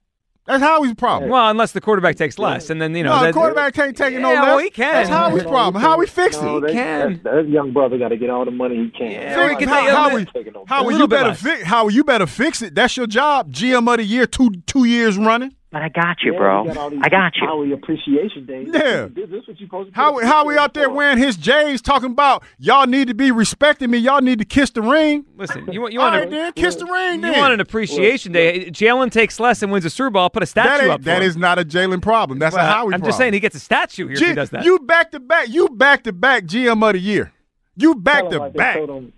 That's 0.46 0.62
Howie's 0.62 0.94
problem. 0.94 1.30
Well, 1.30 1.50
unless 1.50 1.72
the 1.72 1.80
quarterback 1.80 2.14
takes 2.14 2.38
less, 2.38 2.70
and 2.70 2.80
then 2.80 2.94
you 2.94 3.02
know 3.02 3.14
no, 3.16 3.20
that, 3.22 3.26
the 3.28 3.32
quarterback 3.32 3.74
can't 3.74 3.96
take 3.96 4.14
it 4.14 4.20
no 4.20 4.30
Yeah, 4.30 4.42
less. 4.42 4.48
well, 4.48 4.58
he 4.60 4.70
can. 4.70 4.92
That's 4.94 5.08
Howie's 5.08 5.42
No, 5.42 5.48
problem. 5.50 5.82
he 5.82 5.88
How 5.88 5.98
we 5.98 6.06
can't. 6.06 6.14
fix 6.14 6.40
No, 6.40 6.58
it? 6.58 6.60
they- 6.68 6.72
can. 6.72 7.20
That, 7.24 7.32
that 7.34 7.48
young 7.48 7.72
brother 7.72 7.98
got 7.98 8.08
to 8.08 8.16
get 8.16 8.30
all 8.30 8.44
the 8.44 8.52
money 8.52 8.76
he 8.76 8.90
can. 8.90 9.10
Yeah, 9.10 9.34
Fix 9.34 9.50
we 9.60 9.66
can 9.66 9.68
How- 9.68 9.80
take 9.80 10.28
Howie, 10.28 10.64
Howie, 10.68 10.94
you 10.94 11.08
better 11.08 11.28
less. 11.30 11.42
fix. 11.42 11.62
Howie, 11.64 11.94
you 11.94 12.04
better 12.04 12.26
fix 12.26 12.62
it. 12.62 12.76
That's 12.76 12.96
your 12.96 13.08
job. 13.08 13.52
GM 13.52 13.88
of 13.90 13.96
the 13.96 14.04
year, 14.04 14.26
two 14.26 14.50
two 14.68 14.84
years 14.84 15.18
running. 15.18 15.55
But 15.72 15.82
I 15.82 15.88
got 15.88 16.22
you, 16.22 16.32
Yeah, 16.32 16.38
bro. 16.38 16.64
got 16.64 16.92
I 17.02 17.08
got 17.08 17.36
you. 17.36 17.44
Howie 17.46 17.72
appreciation 17.72 18.46
day. 18.46 18.66
Yeah. 18.72 19.08
This, 19.12 19.28
this 19.28 19.46
what 19.48 19.58
you 19.60 19.66
supposed 19.66 19.90
to 19.92 19.96
How 19.96 20.18
do. 20.18 20.24
how 20.24 20.46
we 20.46 20.56
out 20.56 20.74
there 20.74 20.88
wearing 20.88 21.18
his 21.18 21.36
J's 21.36 21.82
talking 21.82 22.12
about 22.12 22.44
y'all 22.58 22.86
need 22.86 23.08
to 23.08 23.14
be 23.14 23.32
respecting 23.32 23.90
me. 23.90 23.98
Y'all 23.98 24.20
need 24.22 24.38
to 24.38 24.44
kiss 24.44 24.70
the 24.70 24.80
ring. 24.80 25.24
Listen, 25.36 25.70
you 25.72 25.80
want 25.80 25.92
you 25.92 26.00
All 26.00 26.06
want 26.06 26.20
right, 26.20 26.30
to 26.30 26.36
then 26.36 26.52
kiss 26.52 26.76
the 26.76 26.86
ring. 26.86 27.16
you 27.16 27.20
Then 27.22 27.38
want 27.38 27.52
an 27.52 27.60
appreciation 27.60 28.30
day. 28.32 28.70
Jalen 28.70 29.10
takes 29.10 29.40
less 29.40 29.60
and 29.60 29.72
wins 29.72 29.84
a 29.84 29.90
Super 29.90 30.10
Bowl. 30.10 30.22
I'll 30.22 30.30
put 30.30 30.44
a 30.44 30.46
statue 30.46 30.68
that 30.68 30.80
up. 30.84 30.90
ain't, 30.92 31.00
for 31.00 31.04
that 31.06 31.22
him. 31.22 31.28
is 31.28 31.36
not 31.36 31.58
a 31.58 31.64
Jalen 31.64 32.00
problem. 32.00 32.38
That's 32.38 32.54
Well, 32.54 32.64
a 32.64 32.68
Howie 32.68 32.84
I'm 32.86 32.90
problem. 32.92 33.08
just 33.08 33.18
saying 33.18 33.32
he 33.32 33.40
gets 33.40 33.56
a 33.56 33.60
statue 33.60 34.06
here 34.06 34.14
if 34.14 34.20
he 34.20 34.34
does 34.34 34.50
that. 34.50 34.64
You 34.64 34.78
back 34.78 35.10
to 35.10 35.20
back. 35.20 35.48
You 35.48 35.68
back 35.70 36.04
to 36.04 36.12
back 36.12 36.44
GM 36.44 36.86
of 36.86 36.92
the 36.92 37.00
year. 37.00 37.32
You 37.76 37.96
back 37.96 38.22
to 38.30 38.30
back. 38.30 38.38
like 38.38 38.52
they 38.52 38.56
back. 38.58 38.76
told 38.76 38.90
him- 38.90 39.12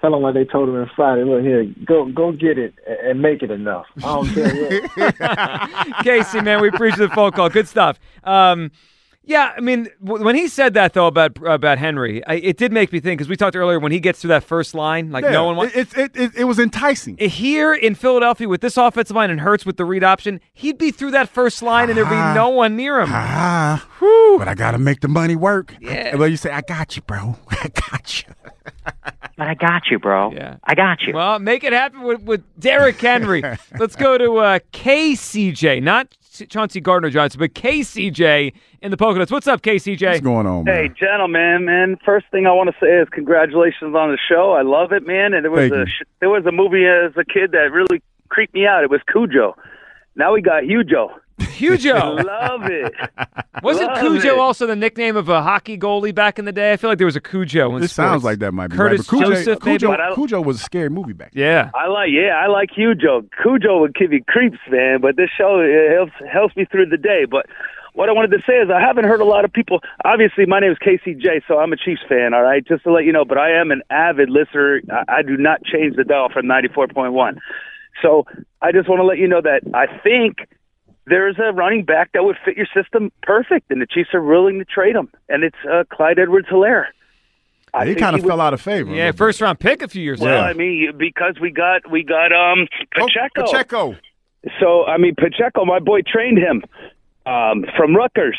Tell 0.00 0.10
them 0.10 0.20
what 0.22 0.34
they 0.34 0.44
told 0.44 0.68
him 0.68 0.76
on 0.76 0.90
Friday. 0.94 1.24
Look 1.24 1.42
here, 1.42 1.64
go 1.86 2.04
go 2.06 2.30
get 2.32 2.58
it 2.58 2.74
and- 2.86 2.98
and 3.10 3.22
make 3.22 3.42
it 3.42 3.50
enough. 3.50 3.86
I 3.98 4.00
don't 4.02 4.28
care 4.28 4.80
what. 5.16 5.94
Casey, 6.04 6.40
man, 6.40 6.60
we 6.60 6.68
appreciate 6.68 7.08
the 7.08 7.14
phone 7.14 7.32
call. 7.32 7.48
Good 7.48 7.66
stuff. 7.68 7.98
Um, 8.24 8.70
yeah, 9.28 9.52
I 9.56 9.60
mean, 9.60 9.88
w- 10.04 10.24
when 10.24 10.36
he 10.36 10.46
said 10.46 10.74
that 10.74 10.92
though 10.92 11.06
about 11.08 11.36
about 11.44 11.78
Henry, 11.78 12.24
I, 12.26 12.34
it 12.34 12.58
did 12.58 12.72
make 12.72 12.92
me 12.92 13.00
think 13.00 13.18
because 13.18 13.28
we 13.28 13.34
talked 13.36 13.56
earlier 13.56 13.80
when 13.80 13.90
he 13.90 13.98
gets 13.98 14.20
to 14.20 14.28
that 14.28 14.44
first 14.44 14.72
line, 14.74 15.10
like 15.10 15.24
Yeah, 15.24 15.32
no 15.32 15.44
one 15.46 15.56
wants. 15.56 15.74
It, 15.74 15.96
it, 15.98 16.10
it, 16.14 16.30
it 16.36 16.44
was 16.44 16.58
enticing. 16.60 17.16
Here 17.18 17.74
in 17.74 17.94
Philadelphia 17.96 18.48
with 18.48 18.60
this 18.60 18.76
offensive 18.76 19.16
line 19.16 19.30
and 19.30 19.40
Hurts 19.40 19.66
with 19.66 19.78
the 19.78 19.84
read 19.84 20.04
option, 20.04 20.40
he'd 20.52 20.78
be 20.78 20.90
through 20.92 21.10
that 21.12 21.28
first 21.28 21.60
line 21.62 21.88
and 21.88 21.98
there'd 21.98 22.08
be 22.08 22.14
no 22.38 22.50
one 22.50 22.76
near 22.76 23.00
him. 23.00 23.08
Ah, 23.10 23.84
but 24.38 24.46
I 24.46 24.54
got 24.54 24.72
to 24.72 24.78
make 24.78 25.00
the 25.00 25.08
money 25.08 25.34
work. 25.34 25.74
Yeah. 25.80 26.14
Well, 26.14 26.28
you 26.28 26.36
say, 26.36 26.50
I 26.52 26.60
got 26.60 26.94
you, 26.96 27.02
bro. 27.02 27.36
I 27.50 27.68
got 27.90 28.22
you. 28.28 28.32
But 29.36 29.48
I 29.48 29.54
got 29.54 29.82
you, 29.90 29.98
bro. 29.98 30.32
Yeah. 30.32 30.56
I 30.64 30.74
got 30.74 31.02
you. 31.02 31.12
Well, 31.12 31.38
make 31.38 31.62
it 31.62 31.74
happen 31.74 32.02
with, 32.02 32.22
with 32.22 32.42
Derrick 32.58 32.98
Henry. 32.98 33.42
Let's 33.78 33.94
go 33.94 34.16
to 34.16 34.36
uh, 34.38 34.58
KCJ, 34.72 35.82
not 35.82 36.08
Chauncey 36.48 36.80
Gardner 36.80 37.10
Johnson, 37.10 37.38
but 37.38 37.52
KCJ 37.54 38.52
in 38.80 38.90
the 38.90 38.96
Poconos. 38.96 39.30
What's 39.30 39.46
up, 39.46 39.60
KCJ? 39.60 40.06
What's 40.06 40.20
going 40.20 40.46
on, 40.46 40.64
man? 40.64 40.74
Hey, 40.74 40.88
gentlemen, 40.88 41.66
man. 41.66 41.98
First 42.04 42.26
thing 42.30 42.46
I 42.46 42.52
want 42.52 42.70
to 42.70 42.76
say 42.80 42.90
is 42.92 43.08
congratulations 43.10 43.94
on 43.94 44.10
the 44.10 44.18
show. 44.28 44.52
I 44.52 44.62
love 44.62 44.92
it, 44.92 45.06
man. 45.06 45.34
And 45.34 45.44
there 45.44 45.50
was 45.50 45.70
Thank 45.70 45.74
a 45.74 45.78
you. 45.80 45.86
sh- 45.86 46.02
there 46.20 46.30
was 46.30 46.46
a 46.46 46.52
movie 46.52 46.86
as 46.86 47.12
a 47.16 47.24
kid 47.24 47.52
that 47.52 47.70
really 47.72 48.02
creeped 48.28 48.54
me 48.54 48.66
out. 48.66 48.84
It 48.84 48.90
was 48.90 49.00
Cujo. 49.10 49.54
Now 50.14 50.32
we 50.32 50.40
got 50.40 50.64
Hugo. 50.64 51.10
Hugo. 51.38 52.14
love 52.22 52.62
it. 52.64 52.92
Wasn't 53.62 53.86
Love 53.88 53.98
Cujo 54.00 54.34
it. 54.34 54.38
also 54.38 54.66
the 54.66 54.76
nickname 54.76 55.16
of 55.16 55.28
a 55.28 55.42
hockey 55.42 55.78
goalie 55.78 56.14
back 56.14 56.38
in 56.38 56.44
the 56.44 56.52
day? 56.52 56.72
I 56.72 56.76
feel 56.76 56.90
like 56.90 56.98
there 56.98 57.06
was 57.06 57.16
a 57.16 57.20
Cujo. 57.20 57.76
In 57.76 57.82
It 57.82 57.88
sounds 57.88 58.24
like 58.24 58.38
that 58.40 58.52
might 58.52 58.68
be 58.68 58.76
Curtis 58.76 59.00
right. 59.00 59.06
But 59.20 59.26
Cujo, 59.26 59.34
Joseph. 59.34 59.60
Cujo, 59.60 59.88
But 59.88 60.00
I- 60.00 60.14
Cujo 60.14 60.40
was 60.40 60.56
a 60.60 60.64
scary 60.64 60.90
movie 60.90 61.12
back 61.12 61.32
then. 61.32 61.42
Yeah. 61.42 61.70
I 61.74 61.88
like, 61.88 62.10
yeah, 62.10 62.34
I 62.42 62.46
like 62.48 62.70
Cujo. 62.74 63.22
Cujo 63.42 63.80
would 63.80 63.94
give 63.94 64.12
you 64.12 64.22
creeps, 64.26 64.58
man. 64.70 65.00
But 65.00 65.16
this 65.16 65.30
show 65.36 65.60
it 65.60 65.92
helps 65.94 66.12
helps 66.32 66.56
me 66.56 66.64
through 66.64 66.86
the 66.86 66.96
day. 66.98 67.24
But 67.30 67.46
what 67.94 68.08
I 68.08 68.12
wanted 68.12 68.30
to 68.32 68.42
say 68.46 68.54
is 68.54 68.68
I 68.70 68.80
haven't 68.80 69.04
heard 69.04 69.20
a 69.20 69.24
lot 69.24 69.44
of 69.44 69.52
people. 69.52 69.80
Obviously, 70.04 70.44
my 70.46 70.60
name 70.60 70.72
is 70.72 70.78
KCJ, 70.78 71.42
so 71.48 71.58
I'm 71.58 71.72
a 71.72 71.76
Chiefs 71.76 72.02
fan. 72.08 72.34
All 72.34 72.42
right, 72.42 72.66
just 72.66 72.84
to 72.84 72.92
let 72.92 73.04
you 73.04 73.12
know. 73.12 73.24
But 73.24 73.38
I 73.38 73.50
am 73.58 73.70
an 73.70 73.82
avid 73.90 74.28
listener. 74.30 74.80
I, 74.92 75.18
I 75.18 75.22
do 75.22 75.36
not 75.38 75.64
change 75.64 75.96
the 75.96 76.04
dial 76.04 76.28
from 76.32 76.46
94.1. 76.46 77.38
So 78.02 78.26
I 78.60 78.72
just 78.72 78.88
want 78.90 79.00
to 79.00 79.04
let 79.04 79.16
you 79.18 79.26
know 79.28 79.40
that 79.40 79.62
I 79.74 79.86
think 80.02 80.46
there's 81.06 81.36
a 81.38 81.52
running 81.52 81.84
back 81.84 82.10
that 82.12 82.24
would 82.24 82.36
fit 82.44 82.56
your 82.56 82.66
system 82.74 83.10
perfect, 83.22 83.70
and 83.70 83.80
the 83.80 83.86
Chiefs 83.86 84.10
are 84.14 84.22
willing 84.22 84.58
to 84.58 84.64
trade 84.64 84.96
him, 84.96 85.08
and 85.28 85.44
it's 85.44 85.56
uh, 85.70 85.84
Clyde 85.90 86.18
Edwards-Hilaire. 86.18 86.88
He 87.84 87.94
kind 87.94 88.16
of 88.16 88.22
would- 88.22 88.28
fell 88.28 88.40
out 88.40 88.54
of 88.54 88.60
favor. 88.60 88.94
Yeah, 88.94 89.12
first 89.12 89.40
round 89.40 89.60
pick 89.60 89.82
a 89.82 89.88
few 89.88 90.02
years 90.02 90.18
Well, 90.20 90.32
ago. 90.32 90.40
I 90.48 90.54
mean, 90.54 90.92
because 90.96 91.38
we 91.40 91.50
got 91.50 91.90
we 91.90 92.02
got 92.04 92.32
um 92.32 92.60
bit. 92.60 92.88
Oh, 93.02 93.06
Pacheco. 93.06 93.42
Pacheco. 93.44 93.96
So 94.60 94.84
I 94.86 94.96
mean, 94.96 95.14
Pacheco, 95.14 95.64
my 95.66 95.78
boy, 95.78 96.00
trained 96.00 96.38
him 96.38 96.62
um, 97.26 97.66
from 97.76 97.94
Rutgers. 97.94 98.38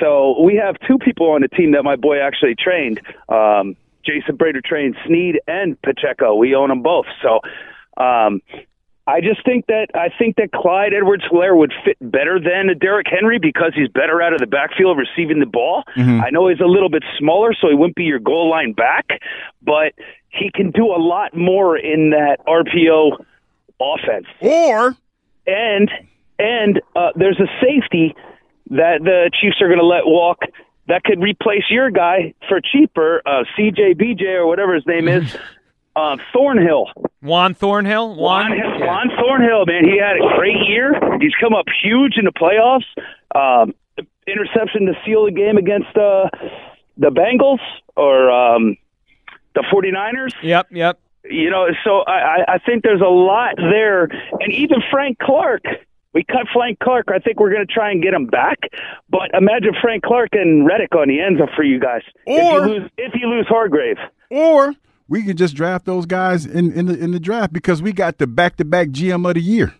So 0.00 0.40
we 0.42 0.56
have 0.56 0.74
two 0.88 0.98
people 0.98 1.30
on 1.30 1.42
the 1.42 1.48
team 1.48 1.70
that 1.72 1.84
my 1.84 1.94
boy 1.94 2.18
actually 2.18 2.56
trained. 2.56 3.00
Um, 3.28 3.76
Jason 4.04 4.36
Brader 4.36 4.64
trained 4.64 4.96
Sneed 5.06 5.40
and 5.46 5.80
Pacheco. 5.82 6.34
We 6.34 6.56
own 6.56 6.68
them 6.70 6.82
both. 6.82 7.06
So 7.22 7.40
um, 8.02 8.42
I 9.06 9.20
just 9.20 9.44
think 9.44 9.66
that 9.66 9.88
I 9.94 10.08
think 10.18 10.36
that 10.36 10.50
Clyde 10.52 10.94
Edwards-Hilaire 10.94 11.54
would 11.54 11.72
fit 11.84 11.98
better 12.00 12.40
than 12.40 12.76
Derrick 12.78 13.06
Henry 13.08 13.38
because 13.38 13.72
he's 13.74 13.88
better 13.88 14.22
out 14.22 14.32
of 14.32 14.40
the 14.40 14.46
backfield 14.46 14.96
receiving 14.96 15.40
the 15.40 15.46
ball. 15.46 15.84
I 16.22 16.30
know 16.30 16.48
he's 16.48 16.60
a 16.60 16.66
little 16.66 16.88
bit 16.88 17.04
smaller, 17.18 17.52
so 17.52 17.68
he 17.68 17.74
wouldn't 17.74 17.96
be 17.96 18.04
your 18.04 18.18
goal 18.18 18.48
line 18.48 18.72
back, 18.72 19.06
but 19.62 19.92
he 20.30 20.50
can 20.54 20.70
do 20.70 20.86
a 20.86 20.96
lot 20.98 21.36
more 21.36 21.76
in 21.76 22.10
that 22.10 22.38
RPO 22.46 23.24
offense 23.80 24.26
Or 24.40 24.96
and 25.46 25.90
and 26.38 26.80
uh, 26.96 27.10
there's 27.14 27.38
a 27.40 27.48
safety 27.60 28.14
that 28.70 29.00
the 29.04 29.30
Chiefs 29.40 29.60
are 29.60 29.68
going 29.68 29.78
to 29.78 29.86
let 29.86 30.06
walk 30.06 30.38
that 30.88 31.04
could 31.04 31.20
replace 31.22 31.64
your 31.70 31.90
guy 31.90 32.34
for 32.48 32.60
cheaper, 32.60 33.22
uh, 33.26 33.44
CJ 33.56 33.94
BJ 34.00 34.34
or 34.34 34.46
whatever 34.46 34.74
his 34.74 34.86
name 34.86 35.08
is, 35.08 35.36
uh, 35.96 36.16
Thornhill. 36.32 36.86
Juan 37.22 37.54
Thornhill. 37.54 38.14
Juan. 38.16 38.50
Juan, 38.50 38.58
Yeah. 38.58 38.86
Juan 38.86 39.10
Thornhill, 39.18 39.64
man, 39.66 39.84
he 39.84 39.98
had 39.98 40.16
a 40.16 40.36
great 40.36 40.56
year. 40.68 40.92
He's 41.20 41.34
come 41.40 41.54
up 41.54 41.66
huge 41.82 42.16
in 42.16 42.24
the 42.24 42.32
playoffs. 42.32 42.84
Um, 43.34 43.74
interception 44.26 44.86
to 44.86 44.94
seal 45.04 45.24
the 45.26 45.30
game 45.32 45.56
against 45.56 45.96
uh, 45.96 46.28
the 46.96 47.10
Bengals 47.10 47.60
or 47.96 48.30
um, 48.30 48.76
the 49.54 49.62
49ers 49.72 50.30
Yep. 50.42 50.68
Yep. 50.70 50.98
you 51.24 51.50
know, 51.50 51.66
so 51.84 52.00
I, 52.00 52.12
I- 52.12 52.44
I 52.54 52.58
think 52.58 52.82
there's 52.82 53.00
a 53.00 53.04
lot 53.04 53.54
there, 53.56 54.04
and 54.04 54.52
even 54.52 54.78
Frank 54.90 55.18
Clark. 55.18 55.62
We 56.12 56.22
cut 56.22 56.46
Frank 56.52 56.78
Clark. 56.78 57.06
I 57.12 57.18
think 57.18 57.40
we're 57.40 57.52
going 57.52 57.66
to 57.66 57.72
try 57.72 57.90
and 57.90 58.00
get 58.00 58.14
him 58.14 58.26
back. 58.26 58.58
But 59.10 59.30
imagine 59.34 59.74
Frank 59.82 60.04
Clark 60.04 60.28
and 60.32 60.64
Reddick 60.64 60.94
on 60.94 61.08
the 61.08 61.20
ends 61.20 61.40
for 61.56 61.64
you 61.64 61.80
guys. 61.80 62.02
if 62.26 62.40
Or- 62.44 62.66
you 62.68 62.74
lose, 62.80 62.90
if 62.96 63.14
you 63.20 63.26
lose 63.28 63.46
Hargrave, 63.48 63.96
or 64.30 64.72
we 65.08 65.22
can 65.22 65.36
just 65.36 65.54
draft 65.54 65.84
those 65.84 66.06
guys 66.06 66.46
in, 66.46 66.72
in 66.72 66.86
the 66.86 66.98
in 66.98 67.10
the 67.12 67.20
draft 67.20 67.52
because 67.52 67.82
we 67.82 67.92
got 67.92 68.18
the 68.18 68.26
back 68.26 68.56
to 68.56 68.64
back 68.64 68.88
GM 68.88 69.26
of 69.28 69.34
the 69.34 69.40
year. 69.40 69.74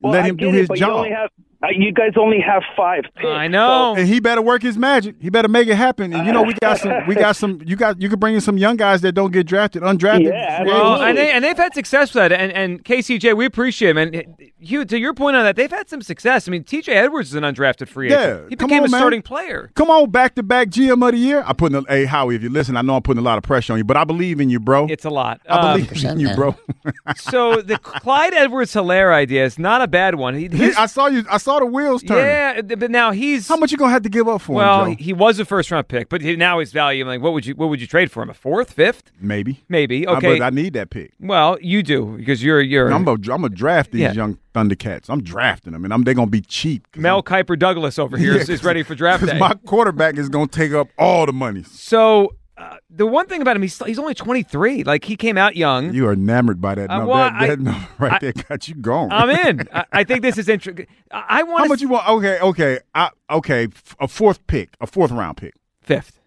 well, 0.00 0.12
Let 0.12 0.26
him 0.26 0.36
do 0.36 0.48
it, 0.48 0.54
his 0.54 0.68
but 0.68 0.78
You, 0.78 0.86
job. 0.86 0.96
only 0.96 1.10
have, 1.10 1.30
you 1.68 1.92
guys 1.92 2.12
only 2.16 2.40
have 2.40 2.62
five. 2.76 3.04
Picks, 3.16 3.26
I 3.26 3.46
know. 3.48 3.94
and 3.94 4.08
he 4.08 4.18
better 4.20 4.40
work 4.40 4.62
his 4.62 4.78
magic. 4.78 5.16
He 5.20 5.28
better 5.28 5.48
make 5.48 5.68
it 5.68 5.74
happen. 5.76 6.12
And 6.12 6.26
you 6.26 6.32
know, 6.32 6.42
we 6.42 6.54
got 6.54 6.78
some, 6.78 7.06
we 7.06 7.14
got 7.14 7.36
some, 7.36 7.60
you 7.66 7.76
got, 7.76 8.00
you 8.00 8.08
could 8.08 8.18
bring 8.20 8.34
in 8.34 8.40
some 8.40 8.56
young 8.56 8.76
guys 8.76 9.02
that 9.02 9.12
don't 9.12 9.30
get 9.30 9.46
drafted, 9.46 9.82
undrafted. 9.82 10.24
Yeah, 10.30 10.62
Well, 10.64 11.02
and, 11.02 11.18
they, 11.18 11.30
and 11.30 11.44
they've 11.44 11.56
had 11.56 11.74
success 11.74 12.14
with 12.14 12.22
that. 12.28 12.32
And, 12.32 12.50
and 12.52 12.82
KCJ, 12.84 13.36
we 13.36 13.44
appreciate 13.44 13.90
him. 13.90 13.98
And 13.98 14.34
Hugh, 14.58 14.84
to 14.86 14.98
your 14.98 15.12
point 15.14 15.36
on 15.36 15.44
that, 15.44 15.56
they've 15.56 15.70
had 15.70 15.88
some 15.88 16.00
success. 16.02 16.48
I 16.48 16.50
mean, 16.50 16.64
TJ 16.64 16.88
Edwards 16.88 17.28
is 17.30 17.34
an 17.34 17.44
undrafted 17.44 17.88
free 17.88 18.06
agent. 18.08 18.20
Yeah, 18.22 18.48
he 18.48 18.56
come 18.56 18.68
became 18.68 18.82
on, 18.84 18.88
a 18.88 18.90
man. 18.92 19.00
starting 19.00 19.22
player. 19.22 19.70
Come 19.74 19.90
on, 19.90 20.10
back 20.10 20.34
to 20.36 20.42
back 20.42 20.68
GM 20.68 21.04
of 21.06 21.12
the 21.12 21.18
year. 21.18 21.42
I 21.46 21.52
put 21.52 21.72
putting, 21.72 21.84
a, 21.86 21.92
hey 21.92 22.04
Howie, 22.06 22.36
if 22.36 22.42
you 22.42 22.48
listen, 22.48 22.76
I 22.76 22.82
know 22.82 22.96
I'm 22.96 23.02
putting 23.02 23.20
a 23.20 23.24
lot 23.24 23.36
of 23.38 23.44
pressure 23.44 23.72
on 23.74 23.78
you, 23.78 23.84
but 23.84 23.96
I 23.96 24.04
believe 24.04 24.40
in 24.40 24.48
you, 24.50 24.60
bro. 24.60 24.86
It's 24.88 25.04
a 25.04 25.10
lot. 25.10 25.40
I 25.48 25.58
Um, 25.74 25.80
believe 25.82 26.04
in 26.04 26.20
you, 26.20 26.34
bro. 26.34 26.56
so 27.16 27.60
the 27.62 27.78
Clyde 27.78 28.32
Edwards 28.34 28.72
Hilaire 28.72 29.12
idea 29.12 29.44
is 29.44 29.58
not 29.58 29.82
a 29.82 29.88
bad 29.88 30.14
one. 30.14 30.34
He, 30.34 30.48
He- 30.48 30.72
I 30.74 30.86
saw 30.86 31.06
you. 31.06 31.24
I 31.30 31.38
saw 31.38 31.49
saw 31.50 31.58
the 31.58 31.66
wheels 31.66 32.02
turning. 32.02 32.24
Yeah, 32.24 32.60
but 32.76 32.90
now 32.90 33.10
he's 33.10 33.48
How 33.48 33.56
much 33.56 33.72
you 33.72 33.78
gonna 33.78 33.90
have 33.92 34.02
to 34.02 34.08
give 34.08 34.28
up 34.28 34.40
for 34.42 34.52
well, 34.56 34.84
him, 34.84 34.96
Joe? 34.96 35.02
he 35.02 35.12
was 35.12 35.38
a 35.40 35.44
first 35.44 35.70
round 35.70 35.88
pick, 35.88 36.08
but 36.08 36.20
he, 36.20 36.36
now 36.36 36.58
his 36.60 36.72
value. 36.72 37.04
Like, 37.04 37.20
what 37.20 37.32
would 37.32 37.46
you 37.46 37.54
what 37.54 37.68
would 37.68 37.80
you 37.80 37.86
trade 37.86 38.10
for 38.10 38.22
him? 38.22 38.30
A 38.30 38.34
fourth, 38.34 38.72
fifth, 38.72 39.10
Maybe. 39.20 39.64
maybe? 39.68 40.06
I- 40.06 40.16
Okay, 40.20 40.38
but 40.38 40.44
I 40.44 40.50
need 40.50 40.74
that 40.74 40.90
pick. 40.90 41.12
well, 41.18 41.56
you 41.60 41.82
do 41.82 42.16
because 42.18 42.42
you're 42.42 42.60
you're 42.60 42.92
I'm 42.92 43.04
gonna 43.04 43.32
I'm 43.32 43.48
draft 43.54 43.92
these 43.92 44.02
Yeah. 44.02 44.12
young 44.12 44.38
Thundercats. 44.54 45.08
I'm 45.08 45.22
drafting 45.22 45.72
them, 45.72 45.84
and 45.84 45.94
I'm 45.94 46.02
they're 46.04 46.14
gonna 46.14 46.30
be 46.30 46.40
cheap. 46.40 46.86
Mel 46.96 47.22
Kiper 47.22 47.58
Douglas 47.58 47.98
over 47.98 48.16
here 48.16 48.34
is, 48.36 48.48
Yeah, 48.48 48.54
is 48.54 48.64
ready 48.64 48.82
for 48.82 48.94
draft 48.94 49.24
day. 49.24 49.38
My 49.38 49.54
quarterback 49.66 50.18
is 50.18 50.28
gonna 50.28 50.46
take 50.48 50.72
up 50.72 50.88
all 50.98 51.24
the 51.26 51.32
money. 51.32 51.62
So 51.64 52.34
uh, 52.60 52.76
the 52.90 53.06
one 53.06 53.26
thing 53.26 53.40
about 53.42 53.56
him, 53.56 53.62
he's 53.62 53.78
he's 53.84 53.98
only 53.98 54.14
23. 54.14 54.84
Like 54.84 55.04
he 55.04 55.16
came 55.16 55.38
out 55.38 55.56
young. 55.56 55.92
You 55.94 56.06
are 56.08 56.12
enamored 56.12 56.60
by 56.60 56.74
that 56.76 56.90
Uh, 56.90 56.98
number. 56.98 57.12
well, 57.12 57.30
that, 57.30 57.34
I- 57.42 57.46
that 57.48 57.60
number 57.60 57.88
right 57.98 58.12
I- 58.12 58.18
there 58.18 58.32
got 58.48 58.68
you 58.68 58.74
going. 58.74 59.10
I'm 59.10 59.30
in. 59.30 59.68
I, 59.72 59.84
I 59.92 60.04
think 60.04 60.22
this 60.22 60.36
is 60.38 60.48
interesting. 60.48 60.86
I, 61.10 61.42
want 61.42 61.60
How 61.60 61.66
much 61.66 61.80
you 61.80 61.88
want? 61.88 62.08
Okay, 62.08 62.38
okay, 62.40 62.78
I, 62.94 63.10
okay. 63.30 63.64
f- 63.64 63.96
A 64.00 64.06
fourth 64.06 64.46
pick, 64.46 64.70
a 64.80 64.86
fourth 64.86 65.10
round 65.10 65.38
pick. 65.38 65.54
fifth. 65.82 66.19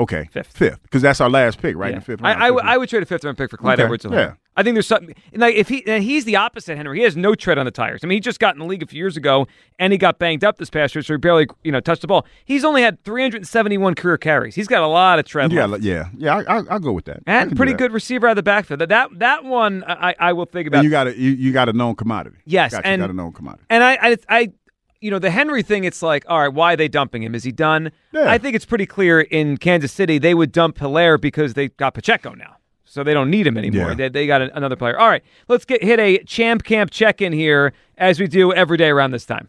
Okay, 0.00 0.28
Fifth. 0.32 0.56
fifth, 0.56 0.82
because 0.82 1.02
that's 1.02 1.20
our 1.20 1.28
last 1.30 1.60
pick, 1.60 1.76
right? 1.76 1.92
Yeah. 1.94 2.00
Fifth 2.00 2.20
I, 2.24 2.30
round. 2.32 2.42
I, 2.42 2.46
fifth 2.46 2.54
would- 2.54 2.64
I 2.64 2.78
would 2.78 2.88
trade 2.88 3.02
a 3.02 3.06
fifth 3.06 3.24
round 3.24 3.36
pick 3.38 3.50
for 3.50 3.56
Clyde 3.58 3.78
Okay, 3.78 3.84
Edwards. 3.84 4.06
yeah. 4.10 4.34
I 4.56 4.62
think 4.62 4.74
there's 4.74 4.86
something 4.88 5.14
like 5.34 5.54
if 5.54 5.68
he 5.68 5.86
and 5.86 6.02
he's 6.04 6.24
the 6.24 6.36
opposite 6.36 6.76
Henry. 6.76 6.98
He 6.98 7.04
has 7.04 7.16
no 7.16 7.34
tread 7.34 7.56
on 7.56 7.64
the 7.64 7.70
tires. 7.70 8.00
I 8.02 8.08
mean, 8.08 8.16
he 8.16 8.20
just 8.20 8.40
got 8.40 8.54
in 8.54 8.58
the 8.58 8.66
league 8.66 8.82
a 8.82 8.86
few 8.86 8.98
years 8.98 9.16
ago 9.16 9.46
and 9.78 9.90
he 9.92 9.98
got 9.98 10.18
banged 10.18 10.44
up 10.44 10.58
this 10.58 10.68
past 10.68 10.94
year, 10.94 11.02
so 11.02 11.14
he 11.14 11.18
barely 11.18 11.46
you 11.64 11.70
know 11.72 11.80
touched 11.80 12.02
the 12.02 12.08
ball. 12.08 12.26
He's 12.44 12.64
only 12.64 12.82
had 12.82 13.02
371 13.04 13.94
career 13.94 14.18
carries. 14.18 14.54
He's 14.54 14.66
got 14.68 14.82
a 14.82 14.86
lot 14.86 15.18
of 15.18 15.24
tread. 15.24 15.52
Yeah, 15.52 15.66
left. 15.66 15.84
yeah, 15.84 16.08
yeah. 16.18 16.36
I, 16.36 16.58
I, 16.58 16.62
I'll 16.70 16.78
go 16.80 16.92
with 16.92 17.04
that. 17.06 17.22
And 17.26 17.56
pretty 17.56 17.72
that. 17.72 17.78
good 17.78 17.92
receiver 17.92 18.26
out 18.26 18.32
of 18.32 18.36
the 18.36 18.42
backfield. 18.42 18.80
That 18.80 18.88
that, 18.90 19.10
that 19.20 19.44
one 19.44 19.84
I, 19.86 20.14
I 20.18 20.32
will 20.32 20.46
think 20.46 20.66
about. 20.66 20.78
And 20.78 20.84
you 20.84 20.90
got 20.90 21.06
a 21.06 21.16
you, 21.16 21.30
you 21.30 21.52
got 21.52 21.68
a 21.68 21.72
known 21.72 21.94
commodity. 21.94 22.36
Yes, 22.44 22.72
got, 22.72 22.84
and- 22.84 23.00
you 23.00 23.06
got 23.06 23.10
a 23.12 23.16
known 23.16 23.32
commodity. 23.32 23.64
And 23.70 23.82
I, 23.84 23.98
I, 24.02 24.16
I, 24.28 24.52
you 25.00 25.10
know, 25.10 25.18
the 25.18 25.30
Henry 25.30 25.62
thing. 25.62 25.84
It's 25.84 26.02
like, 26.02 26.24
all 26.28 26.38
right, 26.40 26.48
why 26.52 26.74
are 26.74 26.76
they 26.76 26.88
dumping 26.88 27.22
him? 27.22 27.34
Is 27.34 27.44
he 27.44 27.52
done? 27.52 27.90
Yeah. 28.12 28.30
I 28.30 28.38
think 28.38 28.54
it's 28.56 28.64
pretty 28.66 28.86
clear 28.86 29.20
in 29.20 29.56
Kansas 29.56 29.92
City 29.92 30.18
they 30.18 30.34
would 30.34 30.52
dump 30.52 30.78
Hilaire 30.78 31.18
because 31.18 31.54
they 31.54 31.68
got 31.68 31.94
Pacheco 31.94 32.34
now, 32.34 32.56
so 32.84 33.02
they 33.02 33.14
don't 33.14 33.30
need 33.30 33.46
him 33.46 33.56
anymore. 33.56 33.88
Yeah. 33.90 33.94
They, 33.94 34.08
they 34.08 34.26
got 34.26 34.42
a- 34.42 34.56
another 34.56 34.76
player. 34.76 34.98
All 34.98 35.08
right, 35.08 35.22
let's 35.48 35.64
get 35.64 35.82
hit 35.82 35.98
a 35.98 36.18
champ 36.24 36.64
camp 36.64 36.90
check 36.90 37.20
in 37.22 37.32
here 37.32 37.72
as 37.98 38.20
we 38.20 38.26
do 38.26 38.52
every 38.52 38.76
day 38.76 38.88
around 38.90 39.12
this 39.12 39.24
time. 39.26 39.48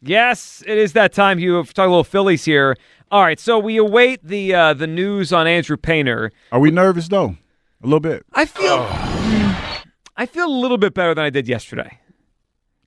Yes, 0.00 0.64
it 0.66 0.78
is 0.78 0.94
that 0.94 1.12
time. 1.12 1.38
You 1.38 1.54
have 1.54 1.72
talked 1.72 1.86
a 1.86 1.90
little 1.90 2.02
Phillies 2.04 2.44
here. 2.44 2.76
All 3.10 3.22
right, 3.22 3.38
so 3.38 3.58
we 3.58 3.76
await 3.76 4.26
the 4.26 4.54
uh, 4.54 4.74
the 4.74 4.86
news 4.86 5.32
on 5.32 5.46
Andrew 5.46 5.76
Painter. 5.76 6.32
Are 6.50 6.58
we 6.60 6.70
nervous 6.70 7.08
though? 7.08 7.36
A 7.82 7.86
little 7.86 8.00
bit. 8.00 8.24
I 8.32 8.44
feel 8.46 8.84
I 10.16 10.26
feel 10.26 10.46
a 10.46 10.48
little 10.48 10.78
bit 10.78 10.94
better 10.94 11.14
than 11.14 11.24
I 11.24 11.30
did 11.30 11.48
yesterday. 11.48 11.98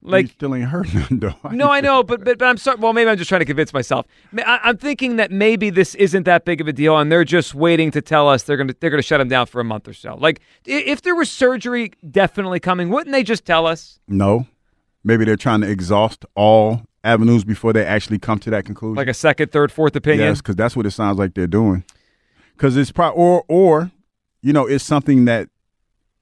Like 0.08 0.24
you 0.24 0.30
still 0.30 0.54
ain't 0.54 0.70
hurt 0.70 0.94
nothing 0.94 1.20
though. 1.20 1.34
no, 1.52 1.72
I 1.72 1.82
know, 1.82 2.04
but, 2.04 2.24
but 2.24 2.38
but 2.38 2.46
I'm 2.46 2.58
sorry. 2.58 2.78
Well, 2.80 2.94
maybe 2.94 3.10
I'm 3.10 3.18
just 3.18 3.28
trying 3.28 3.40
to 3.40 3.46
convince 3.46 3.74
myself. 3.74 4.06
I, 4.38 4.60
I'm 4.64 4.78
thinking 4.78 5.16
that 5.16 5.32
maybe 5.32 5.72
this 5.72 5.96
isn't 5.96 6.24
that 6.24 6.46
big 6.46 6.62
of 6.62 6.68
a 6.68 6.74
deal, 6.74 6.96
and 6.98 7.12
they're 7.12 7.24
just 7.24 7.56
waiting 7.56 7.90
to 7.92 8.02
tell 8.02 8.30
us 8.30 8.44
they're 8.44 8.58
gonna 8.58 8.76
they're 8.80 8.92
gonna 8.92 9.02
shut 9.02 9.20
him 9.20 9.30
down 9.30 9.48
for 9.48 9.60
a 9.60 9.64
month 9.64 9.88
or 9.88 9.94
so. 9.94 10.16
Like 10.16 10.42
if 10.66 11.02
there 11.02 11.16
was 11.16 11.32
surgery 11.32 11.92
definitely 12.12 12.60
coming, 12.60 12.90
wouldn't 12.90 13.14
they 13.14 13.24
just 13.24 13.46
tell 13.46 13.66
us? 13.66 14.00
No, 14.08 14.46
maybe 15.04 15.26
they're 15.26 15.36
trying 15.36 15.62
to 15.62 15.70
exhaust 15.70 16.24
all 16.36 16.84
avenues 17.04 17.44
before 17.44 17.74
they 17.74 17.84
actually 17.86 18.20
come 18.20 18.38
to 18.40 18.52
that 18.52 18.66
conclusion. 18.66 18.96
Like 18.96 19.08
a 19.08 19.14
second, 19.14 19.52
third, 19.52 19.72
fourth 19.72 19.96
opinion. 19.96 20.28
Yes, 20.28 20.38
because 20.38 20.56
that's 20.56 20.76
what 20.76 20.86
it 20.86 20.92
sounds 20.92 21.18
like 21.18 21.34
they're 21.34 21.48
doing. 21.48 21.84
Because 22.56 22.78
it's 22.78 22.92
pro 22.92 23.10
or 23.10 23.44
or 23.48 23.92
you 24.44 24.54
know 24.54 24.68
it's 24.68 24.84
something 24.84 25.26
that 25.26 25.50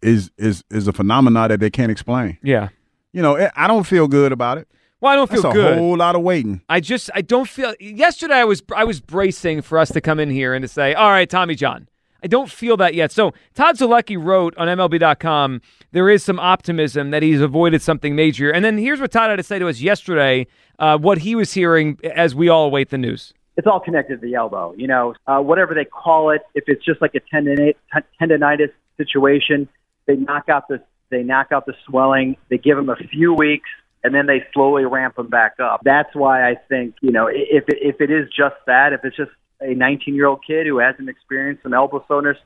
is 0.03 0.31
is 0.37 0.63
is 0.69 0.87
a 0.87 0.93
phenomenon 0.93 1.49
that 1.49 1.59
they 1.59 1.69
can't 1.69 1.91
explain. 1.91 2.37
Yeah. 2.43 2.69
You 3.11 3.21
know, 3.21 3.35
it, 3.35 3.51
I 3.55 3.67
don't 3.67 3.85
feel 3.85 4.07
good 4.07 4.31
about 4.31 4.57
it. 4.57 4.67
Well, 4.99 5.11
I 5.11 5.15
don't 5.15 5.29
feel 5.29 5.41
That's 5.41 5.55
a 5.55 5.57
good. 5.57 5.77
whole 5.77 5.97
lot 5.97 6.15
of 6.15 6.21
waiting. 6.21 6.61
I 6.69 6.79
just 6.79 7.09
I 7.13 7.21
don't 7.21 7.47
feel. 7.47 7.73
Yesterday 7.79 8.35
I 8.35 8.45
was 8.45 8.61
I 8.75 8.83
was 8.85 9.01
bracing 9.01 9.61
for 9.61 9.77
us 9.77 9.89
to 9.91 10.01
come 10.01 10.19
in 10.19 10.29
here 10.29 10.53
and 10.53 10.63
to 10.63 10.67
say, 10.67 10.93
all 10.93 11.09
right, 11.09 11.29
Tommy 11.29 11.55
John. 11.55 11.87
I 12.23 12.27
don't 12.27 12.49
feel 12.49 12.77
that 12.77 12.93
yet. 12.93 13.11
So 13.11 13.33
Todd 13.53 13.75
Zolecki 13.77 14.17
wrote 14.17 14.55
on 14.57 14.69
MLB.com 14.69 15.59
there 15.91 16.09
is 16.09 16.23
some 16.23 16.39
optimism 16.39 17.11
that 17.11 17.21
he's 17.21 17.41
avoided 17.41 17.81
something 17.81 18.15
major. 18.15 18.49
And 18.49 18.63
then 18.63 18.77
here's 18.77 19.01
what 19.01 19.11
Todd 19.11 19.29
had 19.29 19.35
to 19.35 19.43
say 19.43 19.59
to 19.59 19.67
us 19.67 19.81
yesterday. 19.81 20.47
Uh, 20.79 20.97
what 20.97 21.17
he 21.19 21.35
was 21.35 21.51
hearing 21.53 21.99
as 22.15 22.33
we 22.33 22.47
all 22.47 22.65
await 22.65 22.89
the 22.89 22.97
news. 22.97 23.33
it's 23.57 23.67
all 23.67 23.79
connected 23.81 24.21
to 24.21 24.25
the 24.25 24.35
elbow. 24.35 24.73
You 24.77 24.87
know, 24.87 25.13
uh, 25.27 25.39
whatever 25.39 25.73
they 25.75 25.85
call 25.85 26.29
it. 26.31 26.41
If 26.55 26.63
it's 26.67 26.83
just 26.85 27.01
like 27.01 27.13
a 27.13 27.19
tendinite, 27.35 27.75
tendonitis 28.21 28.71
situation, 28.97 29.67
they 30.05 30.15
knock 30.15 30.49
out 30.49 30.67
the 30.67 30.81
they 31.09 31.23
knock 31.23 31.51
out 31.51 31.65
the 31.65 31.75
swelling. 31.85 32.37
They 32.49 32.57
give 32.57 32.77
him 32.77 32.89
a 32.89 32.95
few 32.95 33.33
weeks, 33.33 33.69
and 34.03 34.13
then 34.13 34.25
they 34.25 34.43
slowly 34.53 34.85
ramp 34.85 35.17
him 35.17 35.27
back 35.27 35.59
up. 35.59 35.81
That's 35.83 36.13
why 36.15 36.49
I 36.49 36.55
think 36.69 36.95
you 37.01 37.11
know 37.11 37.27
if 37.27 37.65
it, 37.67 37.77
if 37.81 38.01
it 38.01 38.11
is 38.11 38.27
just 38.35 38.55
that, 38.67 38.93
if 38.93 39.01
it's 39.03 39.15
just 39.15 39.31
a 39.61 39.73
19 39.73 40.15
year 40.15 40.27
old 40.27 40.41
kid 40.45 40.67
who 40.67 40.79
hasn't 40.79 41.09
experienced 41.09 41.63
some 41.63 41.73
elbow 41.73 42.03
soreness 42.07 42.37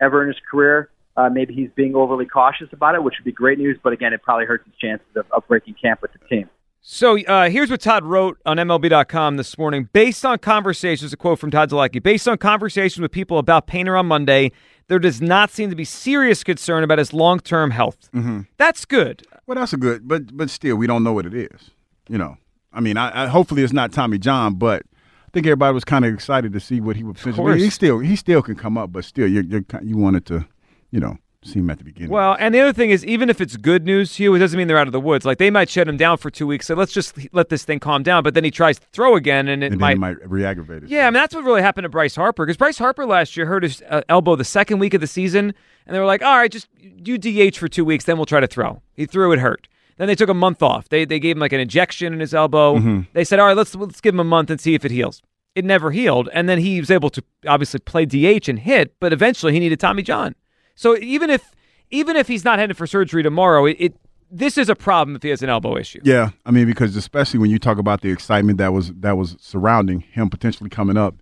ever 0.00 0.22
in 0.22 0.28
his 0.28 0.38
career. 0.50 0.88
Uh, 1.14 1.28
maybe 1.28 1.52
he's 1.52 1.68
being 1.74 1.94
overly 1.94 2.24
cautious 2.24 2.68
about 2.72 2.94
it, 2.94 3.02
which 3.02 3.14
would 3.18 3.24
be 3.24 3.32
great 3.32 3.58
news. 3.58 3.78
But 3.82 3.92
again, 3.92 4.14
it 4.14 4.22
probably 4.22 4.46
hurts 4.46 4.64
his 4.64 4.74
chances 4.76 5.06
of, 5.14 5.26
of 5.30 5.46
breaking 5.46 5.74
camp 5.74 6.00
with 6.00 6.12
the 6.12 6.26
team. 6.26 6.48
So 6.80 7.16
uh, 7.20 7.48
here's 7.48 7.70
what 7.70 7.80
Todd 7.80 8.02
wrote 8.02 8.38
on 8.44 8.56
MLB.com 8.56 9.36
this 9.36 9.56
morning. 9.56 9.88
Based 9.92 10.24
on 10.24 10.38
conversations, 10.38 11.12
a 11.12 11.16
quote 11.16 11.38
from 11.38 11.50
Todd 11.50 11.70
Zolecki, 11.70 12.02
based 12.02 12.26
on 12.26 12.38
conversations 12.38 13.00
with 13.00 13.12
people 13.12 13.38
about 13.38 13.68
Painter 13.68 13.96
on 13.96 14.06
Monday, 14.06 14.50
there 14.88 14.98
does 14.98 15.20
not 15.20 15.50
seem 15.50 15.70
to 15.70 15.76
be 15.76 15.84
serious 15.84 16.44
concern 16.44 16.84
about 16.84 16.98
his 16.98 17.12
long 17.12 17.40
term 17.40 17.70
health. 17.70 18.10
Mm-hmm. 18.12 18.40
That's 18.56 18.84
good. 18.84 19.26
Well, 19.46 19.56
that's 19.56 19.72
a 19.72 19.76
good, 19.76 20.06
but 20.06 20.36
but 20.36 20.50
still, 20.50 20.76
we 20.76 20.86
don't 20.86 21.02
know 21.02 21.12
what 21.12 21.26
it 21.26 21.34
is. 21.34 21.70
You 22.08 22.18
know, 22.18 22.36
I 22.72 22.80
mean, 22.80 22.96
I, 22.96 23.24
I 23.24 23.26
hopefully 23.26 23.62
it's 23.62 23.72
not 23.72 23.92
Tommy 23.92 24.18
John, 24.18 24.54
but 24.54 24.82
I 25.26 25.30
think 25.32 25.46
everybody 25.46 25.74
was 25.74 25.84
kind 25.84 26.04
of 26.04 26.12
excited 26.14 26.52
to 26.52 26.60
see 26.60 26.80
what 26.80 26.96
he 26.96 27.04
would. 27.04 27.18
course. 27.18 27.60
He 27.60 27.70
still 27.70 27.98
he 27.98 28.16
still 28.16 28.42
can 28.42 28.54
come 28.54 28.76
up, 28.78 28.92
but 28.92 29.04
still, 29.04 29.26
you're, 29.26 29.44
you're 29.44 29.64
you 29.82 29.96
wanted 29.96 30.26
to, 30.26 30.46
you 30.90 31.00
know, 31.00 31.18
see 31.44 31.58
him 31.58 31.70
at 31.70 31.78
the 31.78 31.84
beginning. 31.84 32.10
Well, 32.10 32.36
and 32.38 32.54
the 32.54 32.60
other 32.60 32.72
thing 32.72 32.90
is, 32.90 33.04
even 33.04 33.28
if 33.30 33.40
it's 33.40 33.56
good 33.56 33.84
news 33.84 34.14
to 34.16 34.22
you, 34.22 34.34
it 34.34 34.38
doesn't 34.38 34.56
mean 34.56 34.68
they're 34.68 34.78
out 34.78 34.86
of 34.86 34.92
the 34.92 35.00
woods. 35.00 35.24
Like 35.24 35.38
they 35.38 35.50
might 35.50 35.68
shut 35.68 35.88
him 35.88 35.96
down 35.96 36.18
for 36.18 36.30
two 36.30 36.46
weeks. 36.46 36.66
So 36.66 36.74
let's 36.74 36.92
just 36.92 37.16
let 37.32 37.48
this 37.48 37.64
thing 37.64 37.80
calm 37.80 38.02
down. 38.02 38.22
But 38.22 38.34
then 38.34 38.44
he 38.44 38.50
tries 38.50 38.78
to 38.78 38.86
throw 38.92 39.16
again, 39.16 39.48
and 39.48 39.62
it 39.64 39.72
and 39.72 39.80
might. 39.80 39.98
might 39.98 40.16
re-aggravate 40.30 40.84
it. 40.84 40.88
yeah, 40.88 41.02
I 41.06 41.10
mean 41.10 41.14
that's 41.14 41.34
what 41.34 41.44
really 41.44 41.62
happened 41.62 41.84
to 41.84 41.88
Bryce 41.88 42.14
Harper 42.16 42.44
because 42.46 42.56
Bryce 42.56 42.78
Harper 42.78 43.04
last 43.06 43.36
year 43.36 43.46
hurt 43.46 43.62
his 43.62 43.82
uh, 43.88 44.02
elbow 44.08 44.36
the 44.36 44.44
second 44.44 44.78
week 44.78 44.94
of 44.94 45.00
the 45.00 45.06
season, 45.06 45.54
and 45.86 45.94
they 45.94 45.98
were 45.98 46.06
like, 46.06 46.22
"All 46.22 46.36
right, 46.36 46.50
just 46.50 46.68
do 47.02 47.18
DH 47.18 47.56
for 47.56 47.68
two 47.68 47.84
weeks, 47.84 48.04
then 48.04 48.16
we'll 48.16 48.26
try 48.26 48.40
to 48.40 48.46
throw." 48.46 48.82
He 48.94 49.06
threw, 49.06 49.32
it 49.32 49.38
hurt. 49.40 49.68
Then 49.98 50.06
they 50.08 50.14
took 50.14 50.28
a 50.30 50.34
month 50.34 50.62
off. 50.62 50.88
They 50.88 51.04
they 51.04 51.18
gave 51.20 51.36
him 51.36 51.40
like 51.40 51.52
an 51.52 51.60
injection 51.60 52.12
in 52.12 52.20
his 52.20 52.32
elbow. 52.34 52.76
Mhm. 52.78 53.06
They 53.12 53.24
said, 53.24 53.38
"All 53.38 53.46
right, 53.46 53.56
let's 53.56 53.74
let's 53.74 54.00
give 54.00 54.14
him 54.14 54.20
a 54.20 54.24
month 54.24 54.48
and 54.50 54.60
see 54.60 54.74
if 54.74 54.84
it 54.84 54.90
heals." 54.90 55.22
It 55.54 55.66
never 55.66 55.90
healed, 55.90 56.30
and 56.32 56.48
then 56.48 56.58
he 56.58 56.80
was 56.80 56.90
able 56.90 57.10
to 57.10 57.22
obviously 57.46 57.78
play 57.80 58.06
DH 58.06 58.48
and 58.48 58.58
hit, 58.60 58.94
but 59.00 59.12
eventually 59.12 59.52
he 59.52 59.60
needed 59.60 59.78
Tommy 59.80 60.02
John. 60.02 60.34
So 60.74 60.96
even 60.98 61.30
if 61.30 61.50
even 61.90 62.16
if 62.16 62.28
he's 62.28 62.44
not 62.44 62.58
headed 62.58 62.76
for 62.76 62.86
surgery 62.86 63.22
tomorrow, 63.22 63.66
it, 63.66 63.76
it 63.78 63.94
this 64.30 64.56
is 64.56 64.68
a 64.68 64.74
problem 64.74 65.14
if 65.16 65.22
he 65.22 65.28
has 65.28 65.42
an 65.42 65.50
elbow 65.50 65.76
issue. 65.76 66.00
Yeah, 66.04 66.30
I 66.46 66.50
mean, 66.50 66.66
because 66.66 66.96
especially 66.96 67.38
when 67.38 67.50
you 67.50 67.58
talk 67.58 67.78
about 67.78 68.00
the 68.00 68.10
excitement 68.10 68.58
that 68.58 68.72
was 68.72 68.92
that 68.94 69.16
was 69.16 69.36
surrounding 69.40 70.00
him 70.00 70.30
potentially 70.30 70.70
coming 70.70 70.96
up, 70.96 71.16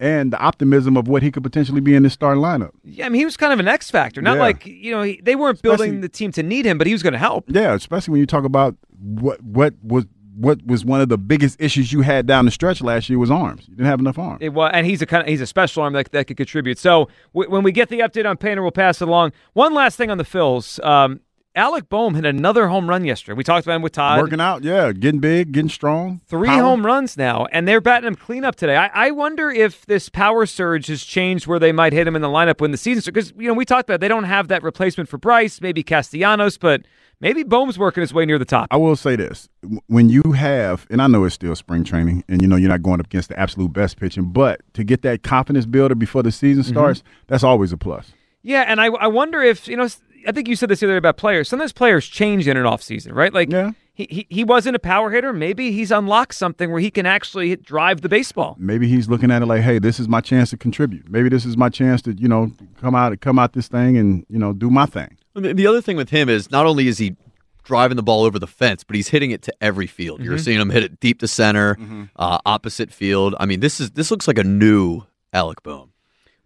and 0.00 0.32
the 0.32 0.38
optimism 0.38 0.96
of 0.96 1.06
what 1.06 1.22
he 1.22 1.30
could 1.30 1.42
potentially 1.42 1.80
be 1.82 1.94
in 1.94 2.02
this 2.04 2.14
starting 2.14 2.42
lineup. 2.42 2.70
Yeah, 2.82 3.06
I 3.06 3.08
mean 3.10 3.18
he 3.18 3.24
was 3.26 3.36
kind 3.36 3.52
of 3.52 3.60
an 3.60 3.68
X 3.68 3.90
factor. 3.90 4.22
Not 4.22 4.36
Yeah. 4.36 4.42
like 4.42 4.66
you 4.66 4.92
know 4.92 5.02
he, 5.02 5.20
they 5.22 5.36
weren't 5.36 5.60
building 5.60 6.00
the 6.00 6.08
team 6.08 6.32
to 6.32 6.42
need 6.42 6.64
him, 6.64 6.78
but 6.78 6.86
he 6.86 6.92
was 6.94 7.02
going 7.02 7.12
to 7.12 7.18
help. 7.18 7.44
Yeah, 7.48 7.74
especially 7.74 8.12
when 8.12 8.20
you 8.20 8.26
talk 8.26 8.44
about 8.44 8.76
what 8.98 9.42
what 9.42 9.74
was 9.82 10.06
what 10.36 10.66
was 10.66 10.84
one 10.84 11.00
of 11.00 11.08
the 11.08 11.18
biggest 11.18 11.60
issues 11.60 11.92
you 11.92 12.00
had 12.02 12.26
down 12.26 12.44
the 12.44 12.50
stretch 12.50 12.82
last 12.82 13.08
year 13.08 13.18
was 13.18 13.30
arms. 13.30 13.66
You 13.68 13.76
didn't 13.76 13.88
have 13.88 14.00
enough 14.00 14.18
arms. 14.18 14.38
It 14.40 14.50
was, 14.50 14.70
and 14.74 14.86
he's 14.86 15.00
a 15.02 15.06
kind 15.06 15.22
of, 15.22 15.28
he's 15.28 15.40
a 15.40 15.46
special 15.46 15.82
arm 15.82 15.92
that, 15.92 16.10
that 16.12 16.26
could 16.26 16.36
contribute. 16.36 16.78
So 16.78 17.08
w- 17.32 17.50
when 17.50 17.62
we 17.62 17.72
get 17.72 17.88
the 17.88 18.00
update 18.00 18.28
on 18.28 18.36
Painter, 18.36 18.62
we'll 18.62 18.72
pass 18.72 19.00
it 19.00 19.08
along. 19.08 19.32
One 19.52 19.74
last 19.74 19.96
thing 19.96 20.10
on 20.10 20.18
the 20.18 20.24
Phils. 20.24 20.84
Um, 20.84 21.20
Alec 21.56 21.88
Bohm 21.88 22.14
hit 22.16 22.24
another 22.26 22.66
home 22.66 22.88
run 22.88 23.04
yesterday. 23.04 23.36
We 23.36 23.44
talked 23.44 23.64
about 23.64 23.76
him 23.76 23.82
with 23.82 23.92
Todd. 23.92 24.18
Working 24.20 24.40
out, 24.40 24.64
yeah, 24.64 24.90
getting 24.92 25.20
big, 25.20 25.52
getting 25.52 25.68
strong. 25.68 26.20
Three 26.26 26.48
Power. 26.48 26.62
home 26.62 26.84
runs 26.84 27.16
now, 27.16 27.46
and 27.52 27.68
they're 27.68 27.80
batting 27.80 28.08
him 28.08 28.16
clean 28.16 28.44
up 28.44 28.56
today. 28.56 28.74
I, 28.76 28.90
I 28.92 29.10
wonder 29.12 29.50
if 29.50 29.86
this 29.86 30.08
power 30.08 30.46
surge 30.46 30.88
has 30.88 31.04
changed 31.04 31.46
where 31.46 31.60
they 31.60 31.70
might 31.70 31.92
hit 31.92 32.08
him 32.08 32.16
in 32.16 32.22
the 32.22 32.28
lineup 32.28 32.60
when 32.60 32.72
the 32.72 32.76
season 32.76 33.02
starts. 33.02 33.30
because 33.30 33.40
you 33.40 33.46
know 33.46 33.54
we 33.54 33.64
talked 33.64 33.88
about 33.88 34.00
they 34.00 34.08
don't 34.08 34.24
have 34.24 34.48
that 34.48 34.64
replacement 34.64 35.08
for 35.08 35.16
Bryce, 35.16 35.60
maybe 35.60 35.84
Castellanos, 35.84 36.58
but 36.58 36.82
maybe 37.20 37.44
Bohm's 37.44 37.78
working 37.78 38.00
his 38.00 38.12
way 38.12 38.26
near 38.26 38.38
the 38.40 38.44
top. 38.44 38.66
I 38.72 38.76
will 38.76 38.96
say 38.96 39.14
this: 39.14 39.48
when 39.86 40.08
you 40.08 40.22
have, 40.32 40.88
and 40.90 41.00
I 41.00 41.06
know 41.06 41.22
it's 41.22 41.36
still 41.36 41.54
spring 41.54 41.84
training, 41.84 42.24
and 42.28 42.42
you 42.42 42.48
know 42.48 42.56
you're 42.56 42.68
not 42.68 42.82
going 42.82 42.98
up 42.98 43.06
against 43.06 43.28
the 43.28 43.38
absolute 43.38 43.72
best 43.72 43.96
pitching, 44.00 44.32
but 44.32 44.60
to 44.74 44.82
get 44.82 45.02
that 45.02 45.22
confidence 45.22 45.66
builder 45.66 45.94
before 45.94 46.24
the 46.24 46.32
season 46.32 46.64
Mm-hmm. 46.64 46.72
starts, 46.72 47.04
that's 47.28 47.44
always 47.44 47.70
a 47.72 47.76
plus. 47.76 48.10
Yeah, 48.42 48.62
and 48.66 48.80
I 48.80 48.86
I 48.86 49.06
wonder 49.06 49.40
if 49.40 49.68
you 49.68 49.76
know 49.76 49.86
I 50.26 50.32
think 50.32 50.48
you 50.48 50.56
said 50.56 50.68
this 50.68 50.80
the 50.80 50.86
other 50.86 50.94
day 50.94 50.98
about 50.98 51.16
players. 51.16 51.48
Sometimes 51.48 51.72
players 51.72 52.06
change 52.06 52.46
in 52.48 52.56
an 52.56 52.64
offseason, 52.64 53.12
right? 53.12 53.32
Like 53.32 53.50
he, 53.94 54.06
he 54.10 54.26
he 54.30 54.44
wasn't 54.44 54.74
a 54.76 54.78
power 54.78 55.10
hitter. 55.10 55.32
Maybe 55.32 55.70
he's 55.72 55.90
unlocked 55.90 56.34
something 56.34 56.70
where 56.70 56.80
he 56.80 56.90
can 56.90 57.06
actually 57.06 57.50
hit, 57.50 57.62
drive 57.62 58.00
the 58.00 58.08
baseball. 58.08 58.56
Maybe 58.58 58.88
he's 58.88 59.08
looking 59.08 59.30
at 59.30 59.42
it 59.42 59.46
like, 59.46 59.62
hey, 59.62 59.78
this 59.78 60.00
is 60.00 60.08
my 60.08 60.20
chance 60.20 60.50
to 60.50 60.56
contribute. 60.56 61.08
Maybe 61.08 61.28
this 61.28 61.44
is 61.44 61.56
my 61.56 61.68
chance 61.68 62.02
to, 62.02 62.12
you 62.14 62.26
know, 62.28 62.50
come 62.80 62.94
out 62.94 63.18
come 63.20 63.38
out 63.38 63.52
this 63.52 63.68
thing 63.68 63.96
and 63.96 64.24
you 64.28 64.38
know 64.38 64.52
do 64.52 64.70
my 64.70 64.86
thing. 64.86 65.16
The 65.34 65.52
the 65.54 65.66
other 65.66 65.80
thing 65.80 65.96
with 65.96 66.10
him 66.10 66.28
is 66.28 66.50
not 66.50 66.66
only 66.66 66.88
is 66.88 66.98
he 66.98 67.16
driving 67.62 67.96
the 67.96 68.02
ball 68.02 68.24
over 68.24 68.38
the 68.38 68.46
fence, 68.46 68.84
but 68.84 68.94
he's 68.94 69.08
hitting 69.08 69.30
it 69.30 69.40
to 69.42 69.52
every 69.60 69.86
field. 69.86 70.22
You're 70.22 70.36
Mhm. 70.36 70.44
seeing 70.44 70.60
him 70.60 70.68
hit 70.68 70.82
it 70.82 71.00
deep 71.00 71.20
to 71.20 71.28
center, 71.28 71.78
uh, 72.16 72.38
opposite 72.44 72.92
field. 72.92 73.34
I 73.40 73.46
mean, 73.46 73.60
this 73.60 73.80
is 73.80 73.92
this 73.92 74.10
looks 74.10 74.28
like 74.28 74.36
a 74.38 74.44
new 74.44 75.02
Alec 75.32 75.62
Bohm. 75.62 75.90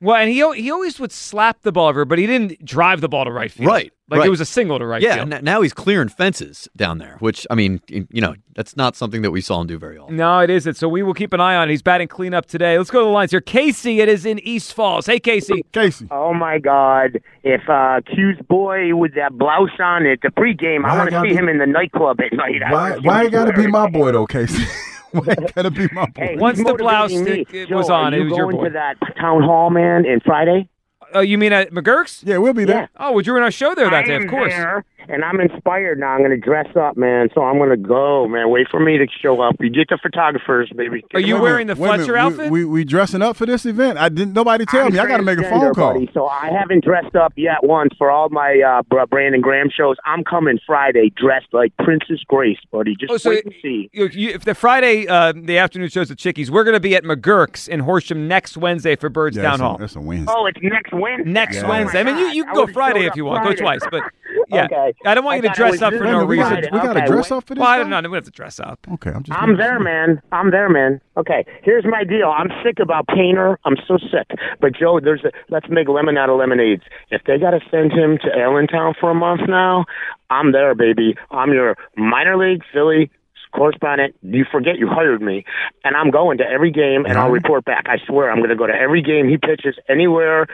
Well, 0.01 0.14
and 0.16 0.30
he 0.30 0.36
he 0.55 0.70
always 0.70 1.01
would 1.01 1.11
slap 1.11 1.62
the 1.62 1.72
ball 1.72 1.88
over, 1.88 2.05
but 2.05 2.18
he 2.18 2.26
didn't 2.26 2.64
drive 2.64 3.01
the 3.01 3.09
ball 3.09 3.24
to 3.24 3.32
right 3.32 3.51
field. 3.51 3.66
Right, 3.66 3.92
Like 4.09 4.18
right. 4.20 4.26
it 4.28 4.30
was 4.30 4.40
a 4.40 4.44
single 4.44 4.78
to 4.78 4.86
right 4.86 5.03
yeah, 5.03 5.16
field. 5.16 5.32
n- 5.34 5.42
now 5.44 5.61
he's 5.61 5.72
clearing 5.72 6.09
fences 6.09 6.68
down 6.76 6.99
there, 6.99 7.16
which 7.18 7.49
I 7.51 7.57
mean, 7.57 7.80
you 7.88 8.20
know, 8.20 8.36
that's 8.55 8.76
not 8.76 8.94
something 8.94 9.22
that 9.22 9.32
we 9.32 9.40
saw 9.40 9.61
him 9.61 9.66
do 9.66 9.76
very 9.76 9.99
often. 9.99 10.14
No, 10.14 10.38
it 10.38 10.51
isn't. 10.51 10.74
So 10.76 10.88
we 10.88 11.03
will 11.03 11.14
keep 11.14 11.32
an 11.32 11.40
eye 11.40 11.57
on 11.57 11.68
it. 11.68 11.72
He's 11.72 11.82
batting 11.82 12.07
cleanup 12.07 12.46
today. 12.46 12.78
Let's 12.78 12.90
go 12.92 13.01
to 13.01 13.05
the 13.07 13.11
lines 13.11 13.32
here. 13.32 13.40
Casey, 13.40 14.01
it 14.01 14.09
is 14.09 14.24
in 14.24 14.38
East 14.38 14.72
Falls. 14.72 15.07
Hey, 15.07 15.18
Casey. 15.18 15.64
Casey. 15.72 16.07
Oh 16.12 16.32
my 16.32 16.61
God! 16.61 17.20
If 17.42 17.68
uh, 17.68 18.01
Q's 18.07 18.38
boy 18.49 18.94
with 18.94 19.16
that 19.16 19.32
blouse 19.36 19.70
on 19.80 20.07
at 20.07 20.20
the 20.22 20.28
pregame, 20.28 20.84
Why 20.84 20.90
I 20.90 20.96
want 20.99 21.11
to 21.11 21.20
see 21.22 21.28
be- 21.30 21.34
him 21.34 21.49
in 21.49 21.59
the 21.59 21.66
nightclub 21.66 22.20
at 22.20 22.32
night. 22.34 22.62
I 22.62 22.72
Why, 22.72 22.90
wanna 22.90 23.03
why 23.03 23.28
got 23.30 23.46
to 23.46 23.53
be 23.53 23.66
my 23.66 23.90
boy 23.90 24.12
though, 24.12 24.26
Casey? 24.28 24.62
why 25.12 25.32
it 25.32 25.54
got 25.54 25.62
to 25.62 25.70
be 25.70 25.88
my 25.92 26.06
boy? 26.06 26.11
Hey, 26.22 26.36
Once 26.36 26.59
the 26.59 26.74
blouse 26.74 27.11
motivating 27.12 27.46
me. 27.52 27.61
it 27.62 27.68
Joe, 27.68 27.76
was 27.76 27.90
are 27.90 28.04
on, 28.06 28.12
you 28.12 28.20
it 28.20 28.24
was 28.24 28.36
your 28.36 28.46
going 28.52 28.56
boy. 28.56 28.64
to 28.64 28.70
that 28.70 28.96
town 29.18 29.42
hall, 29.42 29.70
man, 29.70 30.04
in 30.04 30.20
Friday? 30.20 30.68
Oh, 31.14 31.20
you 31.20 31.38
mean 31.38 31.52
at 31.54 31.70
McGurk's? 31.70 32.22
Yeah, 32.24 32.36
we'll 32.38 32.52
be 32.52 32.64
there. 32.66 32.90
Oh, 32.98 33.12
well, 33.12 33.20
you 33.22 33.32
were 33.32 33.38
in 33.38 33.44
our 33.44 33.50
show 33.50 33.74
there 33.74 33.88
that 33.90 34.04
I 34.04 34.06
day, 34.06 34.16
of 34.16 34.28
course. 34.28 34.52
there, 34.52 34.84
and 35.09 35.24
I'm 35.24 35.40
inspired 35.40 35.99
now. 35.99 36.09
I'm 36.09 36.18
going 36.18 36.30
to 36.30 36.36
dress 36.36 36.68
up, 36.76 36.96
man. 36.96 37.28
So 37.34 37.42
I'm 37.42 37.59
going 37.59 37.70
to 37.70 37.76
go, 37.76 38.26
man. 38.28 38.51
Wait 38.51 38.68
for 38.70 38.80
me 38.80 38.99
to 38.99 39.07
show 39.20 39.40
up. 39.40 39.57
You 39.61 39.70
get 39.70 39.88
the 39.88 39.99
photographers, 40.03 40.70
baby. 40.76 41.05
Are 41.14 41.20
you 41.20 41.40
wearing 41.40 41.66
the 41.68 41.76
Fletcher 41.76 42.16
outfit? 42.16 42.51
We, 42.51 42.64
we 42.64 42.78
we 42.78 42.84
dressing 42.84 43.22
up 43.22 43.36
for 43.36 43.46
this 43.46 43.64
event. 43.66 43.99
I 43.99 44.09
didn't. 44.09 44.32
Nobody 44.34 44.66
tell 44.66 44.86
I'm 44.86 44.92
me. 44.92 44.99
I 44.99 45.07
got 45.07 45.18
to 45.18 45.22
make 45.22 45.38
a 45.38 45.42
phone 45.49 45.72
call. 45.74 45.94
buddy, 45.94 46.11
so 46.12 46.26
I 46.26 46.51
haven't 46.51 46.84
dressed 46.84 47.14
up 47.16 47.32
yet 47.36 47.62
once 47.62 47.92
for 47.99 48.11
all 48.11 48.28
my 48.30 48.61
uh, 48.90 49.07
Brandon 49.07 49.40
Graham 49.40 49.68
shows. 49.70 49.96
I'm 50.05 50.24
coming 50.24 50.59
Friday 50.66 51.11
dressed 51.16 51.49
like 51.53 51.76
Princess 51.78 52.20
Grace, 52.26 52.59
buddy. 52.70 52.94
Just 52.99 53.12
Oh, 53.12 53.16
so 53.16 53.30
wait 53.30 53.44
and 53.44 53.55
see. 53.62 53.90
You, 53.92 54.07
you, 54.12 54.30
if 54.30 54.44
the 54.44 54.55
Friday, 54.55 55.07
uh, 55.07 55.32
the 55.34 55.59
afternoon 55.59 55.88
shows 55.88 56.09
the 56.09 56.16
Chickies, 56.16 56.51
we're 56.51 56.64
going 56.64 56.74
to 56.74 56.80
be 56.80 56.94
at 56.94 57.05
McGurk's 57.05 57.68
in 57.68 57.80
Horsham 57.80 58.28
next 58.28 58.57
Wednesday 58.57 58.96
for 58.96 59.09
Birds 59.09 59.36
Yeah, 59.36 59.42
Town 59.44 59.51
that's 59.53 59.61
a- 59.61 59.64
Hall. 59.64 59.76
that's 59.78 59.96
a 59.96 60.01
Wednesday. 60.01 60.32
Oh, 60.36 60.46
it's 60.46 60.59
next 60.62 60.92
Wednesday. 60.92 61.30
Next 61.30 61.57
Yeah. 61.57 61.68
Wednesday. 61.68 62.01
I 62.01 62.03
mean, 62.05 62.18
you, 62.18 62.26
you 62.28 62.44
can 62.44 62.53
I 62.53 62.55
go 62.55 62.66
Friday 62.66 63.07
if 63.07 63.16
you 63.16 63.24
want. 63.24 63.42
Friday. 63.42 63.57
Go 63.57 63.62
twice, 63.62 63.80
but 63.90 64.03
yeah, 64.49 64.64
Okay. 64.66 64.88
I 65.05 65.14
don't 65.14 65.24
want 65.24 65.34
I 65.34 65.36
you 65.36 65.43
to 65.51 65.55
dress 65.55 65.82
up 65.82 65.93
for 65.95 66.05
no 66.05 66.24
we 66.24 66.36
reason. 66.39 66.55
gotta, 66.55 66.68
we 66.72 66.78
gotta 66.78 66.99
Okay, 67.01 67.07
dress 67.07 67.30
wait. 67.30 67.36
up 67.36 67.47
for 67.47 67.55
this. 67.55 67.61
Well, 67.61 67.70
I 67.70 67.78
don't 67.78 67.91
know. 67.91 67.97
We 67.99 68.03
don't 68.03 68.14
have 68.14 68.24
to 68.24 68.30
dress 68.30 68.61
up. 68.61 68.86
Okay, 68.95 69.11
I'm 69.11 69.22
just. 69.22 69.39
I'm 69.39 69.57
there, 69.57 69.78
man. 69.80 70.20
I'm 70.32 70.51
there, 70.51 70.68
man. 70.68 71.01
Okay, 71.16 71.45
here's 71.62 71.84
my 71.84 72.05
deal. 72.05 72.28
I'm 72.36 72.49
sick 72.64 72.78
about 72.80 73.07
Painter. 73.09 73.59
I'm 73.64 73.76
so 73.86 73.99
sick. 73.99 74.39
But 74.61 74.72
Joe, 74.74 75.01
there's 75.03 75.24
a 75.24 75.32
let's 75.49 75.66
make 75.68 75.89
lemon 75.89 76.16
out 76.16 76.30
of 76.30 76.39
lemonades. 76.39 76.82
If 77.11 77.22
they 77.24 77.39
got 77.39 77.51
to 77.51 77.61
send 77.70 77.93
him 77.93 78.18
to 78.18 78.39
Allentown 78.39 78.95
for 79.01 79.11
a 79.11 79.14
month 79.14 79.43
now, 79.49 79.84
I'm 80.30 80.53
there, 80.53 80.74
baby. 80.74 81.16
I'm 81.30 81.53
your 81.53 81.76
minor 81.97 82.36
league 82.36 82.62
Philly 82.72 83.11
correspondent. 83.59 84.14
You 84.22 84.44
forget 84.50 84.78
you 84.78 84.88
hired 84.88 85.20
me, 85.20 85.44
and 85.84 85.96
I'm 85.96 86.11
going 86.11 86.38
to 86.38 86.44
every 86.44 86.70
game, 86.70 87.04
and 87.04 87.18
I'll 87.18 87.30
report 87.30 87.64
back. 87.64 87.86
I 87.86 87.98
swear, 88.06 88.30
I'm 88.30 88.38
going 88.38 88.50
to 88.50 88.56
go 88.56 88.66
to 88.66 88.72
every 88.72 89.02
game 89.02 89.28
he 89.28 89.36
pitches 89.36 89.76
anywhere, 89.88 90.46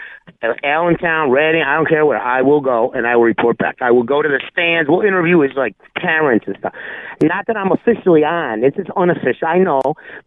Allentown, 0.64 1.30
Reading. 1.30 1.62
I 1.62 1.76
don't 1.76 1.88
care 1.88 2.06
where. 2.06 2.18
I 2.18 2.42
will 2.42 2.60
go, 2.60 2.90
and 2.92 3.06
I 3.06 3.16
will 3.16 3.24
report 3.24 3.58
back. 3.58 3.76
I 3.80 3.90
will 3.90 4.02
go 4.02 4.22
to 4.22 4.28
the 4.28 4.40
stands. 4.50 4.88
We'll 4.88 5.02
interview 5.02 5.40
his 5.40 5.52
like 5.56 5.74
parents 5.96 6.46
and 6.46 6.56
stuff. 6.58 6.72
Not 7.22 7.46
that 7.46 7.56
I'm 7.56 7.70
officially 7.70 8.24
on. 8.24 8.64
It's 8.64 8.76
just 8.76 8.90
unofficial. 8.96 9.46
I 9.46 9.58
know, 9.58 9.80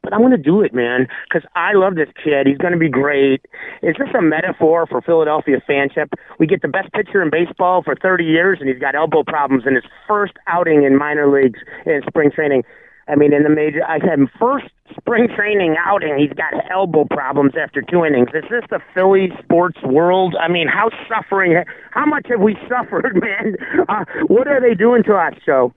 but 0.03 0.13
I'm 0.13 0.21
going 0.21 0.31
to 0.31 0.37
do 0.37 0.61
it, 0.61 0.73
man, 0.73 1.07
because 1.27 1.47
I 1.55 1.73
love 1.73 1.95
this 1.95 2.09
kid. 2.23 2.47
He's 2.47 2.57
going 2.57 2.73
to 2.73 2.79
be 2.79 2.89
great. 2.89 3.41
It's 3.81 3.97
just 3.97 4.13
a 4.15 4.21
metaphor 4.21 4.85
for 4.87 5.01
Philadelphia 5.01 5.57
fanship. 5.67 6.13
We 6.39 6.47
get 6.47 6.61
the 6.61 6.67
best 6.67 6.91
pitcher 6.93 7.21
in 7.21 7.29
baseball 7.29 7.83
for 7.83 7.95
30 7.95 8.23
years, 8.23 8.59
and 8.59 8.69
he's 8.69 8.79
got 8.79 8.95
elbow 8.95 9.23
problems 9.23 9.63
in 9.65 9.75
his 9.75 9.83
first 10.07 10.33
outing 10.47 10.83
in 10.83 10.97
minor 10.97 11.29
leagues 11.29 11.59
in 11.85 12.01
spring 12.07 12.31
training. 12.31 12.63
I 13.09 13.15
mean, 13.15 13.33
in 13.33 13.43
the 13.43 13.49
major, 13.49 13.83
I 13.85 13.99
said 13.99 14.19
first 14.39 14.67
spring 14.97 15.27
training 15.35 15.75
outing, 15.85 16.17
he's 16.17 16.33
got 16.33 16.53
elbow 16.71 17.05
problems 17.05 17.53
after 17.61 17.81
two 17.81 18.03
innings. 18.05 18.29
Is 18.33 18.43
this 18.49 18.63
the 18.69 18.79
Philly 18.93 19.29
sports 19.43 19.77
world? 19.83 20.35
I 20.39 20.47
mean, 20.47 20.67
how 20.67 20.89
suffering? 21.07 21.63
How 21.91 22.05
much 22.05 22.27
have 22.29 22.41
we 22.41 22.57
suffered, 22.69 23.15
man? 23.21 23.55
Uh, 23.87 24.03
what 24.27 24.47
are 24.47 24.59
they 24.59 24.73
doing 24.73 25.03
to 25.03 25.13
us, 25.15 25.33
Joe? 25.45 25.73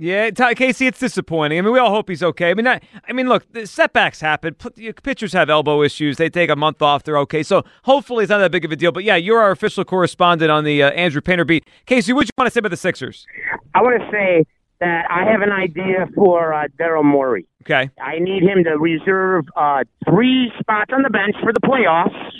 Yeah, 0.00 0.30
Ty- 0.30 0.54
Casey, 0.54 0.86
it's 0.86 1.00
disappointing. 1.00 1.58
I 1.58 1.62
mean, 1.62 1.72
we 1.72 1.80
all 1.80 1.90
hope 1.90 2.08
he's 2.08 2.22
okay. 2.22 2.50
I 2.50 2.54
mean, 2.54 2.68
I, 2.68 2.80
I 3.08 3.12
mean, 3.12 3.28
look, 3.28 3.52
the 3.52 3.66
setbacks 3.66 4.20
happen. 4.20 4.54
Pitchers 4.54 5.32
have 5.32 5.50
elbow 5.50 5.82
issues. 5.82 6.18
They 6.18 6.30
take 6.30 6.50
a 6.50 6.56
month 6.56 6.80
off. 6.80 7.02
They're 7.02 7.18
okay. 7.18 7.42
So 7.42 7.64
hopefully 7.82 8.22
it's 8.22 8.30
not 8.30 8.38
that 8.38 8.52
big 8.52 8.64
of 8.64 8.70
a 8.70 8.76
deal. 8.76 8.92
But 8.92 9.02
yeah, 9.02 9.16
you're 9.16 9.40
our 9.40 9.50
official 9.50 9.84
correspondent 9.84 10.52
on 10.52 10.62
the 10.62 10.84
uh, 10.84 10.90
Andrew 10.90 11.20
Painter 11.20 11.44
beat. 11.44 11.66
Casey, 11.86 12.12
what 12.12 12.22
do 12.22 12.26
you 12.26 12.30
want 12.38 12.46
to 12.46 12.52
say 12.52 12.60
about 12.60 12.70
the 12.70 12.76
Sixers? 12.76 13.26
I 13.74 13.82
want 13.82 14.00
to 14.00 14.08
say 14.12 14.46
that 14.80 15.06
I 15.10 15.30
have 15.30 15.42
an 15.42 15.50
idea 15.50 16.06
for 16.14 16.54
uh, 16.54 16.68
Daryl 16.78 17.04
Morey. 17.04 17.46
Okay. 17.62 17.90
I 18.00 18.18
need 18.18 18.42
him 18.42 18.64
to 18.64 18.78
reserve 18.78 19.46
uh, 19.56 19.84
three 20.08 20.52
spots 20.58 20.92
on 20.92 21.02
the 21.02 21.10
bench 21.10 21.36
for 21.42 21.52
the 21.52 21.60
playoffs, 21.60 22.32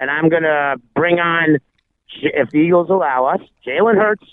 and 0.00 0.10
I'm 0.10 0.28
going 0.28 0.42
to 0.42 0.76
bring 0.94 1.18
on, 1.18 1.58
if 2.20 2.50
the 2.50 2.58
Eagles 2.58 2.90
allow 2.90 3.26
us, 3.26 3.40
Jalen 3.66 3.96
Hurts, 3.96 4.24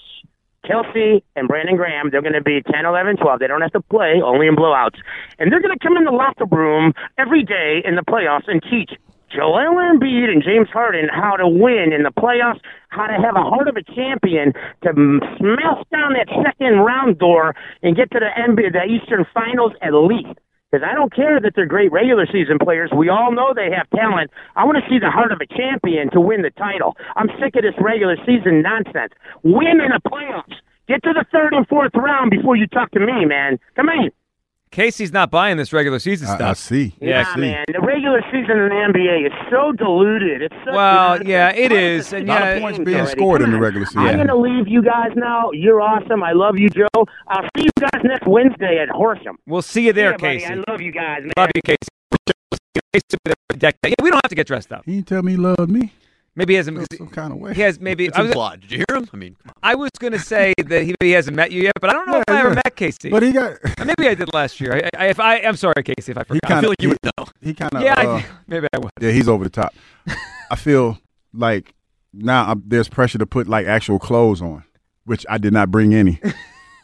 Kelce, 0.66 1.22
and 1.36 1.48
Brandon 1.48 1.76
Graham. 1.76 2.10
They're 2.10 2.22
going 2.22 2.34
to 2.34 2.42
be 2.42 2.62
10, 2.62 2.86
11, 2.86 3.18
12. 3.18 3.40
They 3.40 3.48
don't 3.48 3.62
have 3.62 3.74
to 3.74 3.82
play, 3.82 4.22
only 4.24 4.48
in 4.48 4.56
blowouts. 4.56 4.98
And 5.40 5.52
they're 5.52 5.62
going 5.62 5.78
to 5.78 5.84
come 5.84 5.98
in 5.98 6.06
the 6.06 6.12
locker 6.12 6.46
room 6.46 6.94
every 7.18 7.44
day 7.44 7.82
in 7.84 7.96
the 7.96 8.02
playoffs 8.02 8.48
and 8.48 8.62
teach 8.64 8.92
Joel 9.34 9.82
Embiid 9.82 10.30
and 10.30 10.44
James 10.46 10.70
Harden 10.70 11.10
how 11.10 11.36
to 11.36 11.48
win 11.48 11.90
in 11.92 12.04
the 12.04 12.14
playoffs, 12.14 12.62
how 12.90 13.08
to 13.08 13.18
have 13.18 13.36
a 13.36 13.42
heart 13.42 13.68
of 13.68 13.76
a 13.76 13.84
champion 13.84 14.54
to 14.86 14.90
smash 15.42 15.82
down 15.90 16.14
that 16.14 16.30
second 16.46 16.86
round 16.86 17.18
door 17.18 17.56
and 17.82 17.98
get 17.98 18.12
to 18.12 18.20
the 18.22 18.30
NBA, 18.30 18.74
the 18.74 18.86
Eastern 18.86 19.26
Finals 19.34 19.74
at 19.82 19.94
least. 19.94 20.38
Because 20.70 20.88
I 20.90 20.94
don't 20.96 21.14
care 21.14 21.40
that 21.40 21.54
they're 21.56 21.70
great 21.70 21.92
regular 21.92 22.26
season 22.26 22.58
players. 22.58 22.90
We 22.96 23.10
all 23.10 23.32
know 23.32 23.54
they 23.54 23.70
have 23.70 23.90
talent. 23.94 24.32
I 24.56 24.66
want 24.66 24.78
to 24.78 24.90
see 24.90 24.98
the 24.98 25.10
heart 25.10 25.32
of 25.32 25.38
a 25.42 25.46
champion 25.46 26.10
to 26.12 26.22
win 26.22 26.42
the 26.42 26.50
title. 26.50 26.98
I'm 27.16 27.30
sick 27.42 27.56
of 27.56 27.62
this 27.62 27.78
regular 27.78 28.18
season 28.26 28.62
nonsense. 28.62 29.14
Win 29.44 29.82
in 29.82 29.94
the 29.94 30.02
playoffs. 30.02 30.58
Get 30.88 31.02
to 31.04 31.14
the 31.14 31.26
third 31.32 31.54
and 31.54 31.68
fourth 31.68 31.94
round 31.94 32.32
before 32.32 32.56
you 32.56 32.66
talk 32.68 32.90
to 32.92 33.00
me, 33.00 33.26
man. 33.26 33.60
Come 33.76 33.90
on. 33.90 34.10
Casey's 34.74 35.14
not 35.14 35.30
buying 35.30 35.58
this 35.58 35.72
regular 35.72 36.00
season 36.00 36.28
stuff. 36.28 36.42
I 36.42 36.54
see. 36.54 36.96
Yeah, 37.00 37.22
nah, 37.22 37.38
man. 37.38 37.66
The 37.72 37.80
regular 37.80 38.22
season 38.32 38.58
in 38.58 38.70
the 38.70 38.90
NBA 38.94 39.28
is 39.28 39.34
so 39.52 39.72
diluted. 39.72 40.42
It's 40.42 40.56
such 40.66 40.74
Well, 40.74 41.10
nonsense. 41.10 41.30
yeah, 41.30 41.50
it 41.54 41.72
is. 41.72 41.72
Why 41.72 41.78
is, 41.78 42.04
does 42.06 42.14
it 42.14 42.18
and 42.18 42.28
yeah, 42.28 42.60
Points 42.60 42.80
being 42.80 42.98
already? 42.98 43.12
scored 43.12 43.42
in 43.44 43.52
the 43.52 43.60
regular 43.60 43.86
season. 43.86 44.02
I'm 44.02 44.16
going 44.16 44.28
to 44.28 44.36
leave 44.36 44.68
you 44.68 44.82
guys 44.84 45.12
now. 45.16 45.52
You're 45.52 45.80
awesome. 45.82 46.24
I 46.24 46.32
love 46.34 46.58
you, 46.58 46.70
Joe. 46.70 46.88
I'll 47.28 47.48
see 47.56 47.66
you 47.66 47.70
guys 47.80 48.02
next 48.04 48.28
Wednesday 48.28 48.80
at 48.82 48.90
Horsham. 48.90 49.38
We'll 49.46 49.62
see 49.62 49.86
you 49.86 49.94
there, 49.94 50.12
Yeah, 50.12 50.18
buddy. 50.18 50.40
Casey. 50.40 50.54
I 50.54 50.64
love 50.72 50.82
you 50.82 50.92
guys, 50.92 51.22
man. 51.22 51.32
Love 51.38 51.50
you, 51.56 51.62
Casey. 51.64 51.78
Casey 52.92 53.18
with 53.26 53.36
a 53.52 53.58
deck- 53.58 53.76
Yeah, 53.86 53.94
we 54.02 54.10
don't 54.10 54.20
have 54.24 54.30
to 54.30 54.36
get 54.36 54.48
dressed 54.48 54.72
up. 54.72 54.84
He 54.86 54.94
didn't 54.96 55.08
tell 55.08 55.22
me 55.22 55.34
he 55.34 55.38
loved 55.38 55.70
me. 55.70 55.94
Maybe 56.36 56.54
he 56.54 56.58
hasn't. 56.58 56.88
Some 56.98 57.10
kind 57.10 57.32
of 57.32 57.40
way. 57.40 57.54
He 57.54 57.62
has 57.62 57.80
maybe. 57.80 58.06
It's 58.06 58.18
I 58.18 58.22
was, 58.22 58.32
implied. 58.32 58.62
Did 58.62 58.72
you 58.72 58.78
hear 58.90 58.98
him? 58.98 59.08
I 59.14 59.18
mean, 59.18 59.36
come 59.36 59.50
on. 59.50 59.54
I 59.62 59.76
was 59.76 59.92
going 60.00 60.14
to 60.14 60.20
say 60.20 60.54
that 60.58 60.84
he, 60.84 60.96
he 61.00 61.12
hasn't 61.12 61.36
met 61.38 61.52
you 61.52 61.62
yet, 61.62 61.74
but 61.80 61.90
I 61.92 61.94
don't 61.94 62.08
know 62.08 62.18
if 62.18 62.24
Yeah, 62.28 62.34
I 62.36 62.40
ever 62.40 62.56
met 62.56 62.76
Casey. 62.76 63.10
But 63.10 63.22
he 63.24 63.32
got. 63.32 63.54
Uh, 63.64 63.86
maybe 63.86 64.08
I 64.10 64.16
did 64.16 64.34
last 64.34 64.60
year. 64.60 64.90
I, 64.96 65.06
I, 65.06 65.08
if 65.10 65.20
I, 65.20 65.38
I'm 65.42 65.56
sorry, 65.56 65.76
Casey, 65.84 66.12
if 66.12 66.18
I 66.18 66.22
He 66.22 66.26
forgot. 66.26 66.42
kind 66.48 66.58
I 66.58 66.62
feel 66.62 66.70
of. 66.70 66.72
like 66.72 66.82
you 66.82 66.90
would 66.90 66.98
know. 67.04 67.26
He 67.42 67.54
kind 67.54 67.74
of. 67.76 67.82
yeah, 67.84 67.94
uh, 67.94 68.08
I, 68.18 68.26
maybe 68.48 68.68
I 68.74 68.80
would. 68.80 68.92
Yeah, 69.00 69.12
he's 69.12 69.28
over 69.30 69.44
the 69.44 69.50
top. 69.52 69.76
I 70.50 70.56
feel 70.56 70.98
like 71.34 71.74
now 72.14 72.50
I'm, 72.50 72.64
there's 72.66 72.90
pressure 72.90 73.20
to 73.20 73.26
put 73.28 73.48
like 73.48 73.68
actual 73.68 74.00
clothes 74.00 74.42
on, 74.42 74.64
which 75.06 75.26
I 75.30 75.38
did 75.38 75.54
not 75.54 75.70
bring 75.70 75.94
any. 75.94 76.20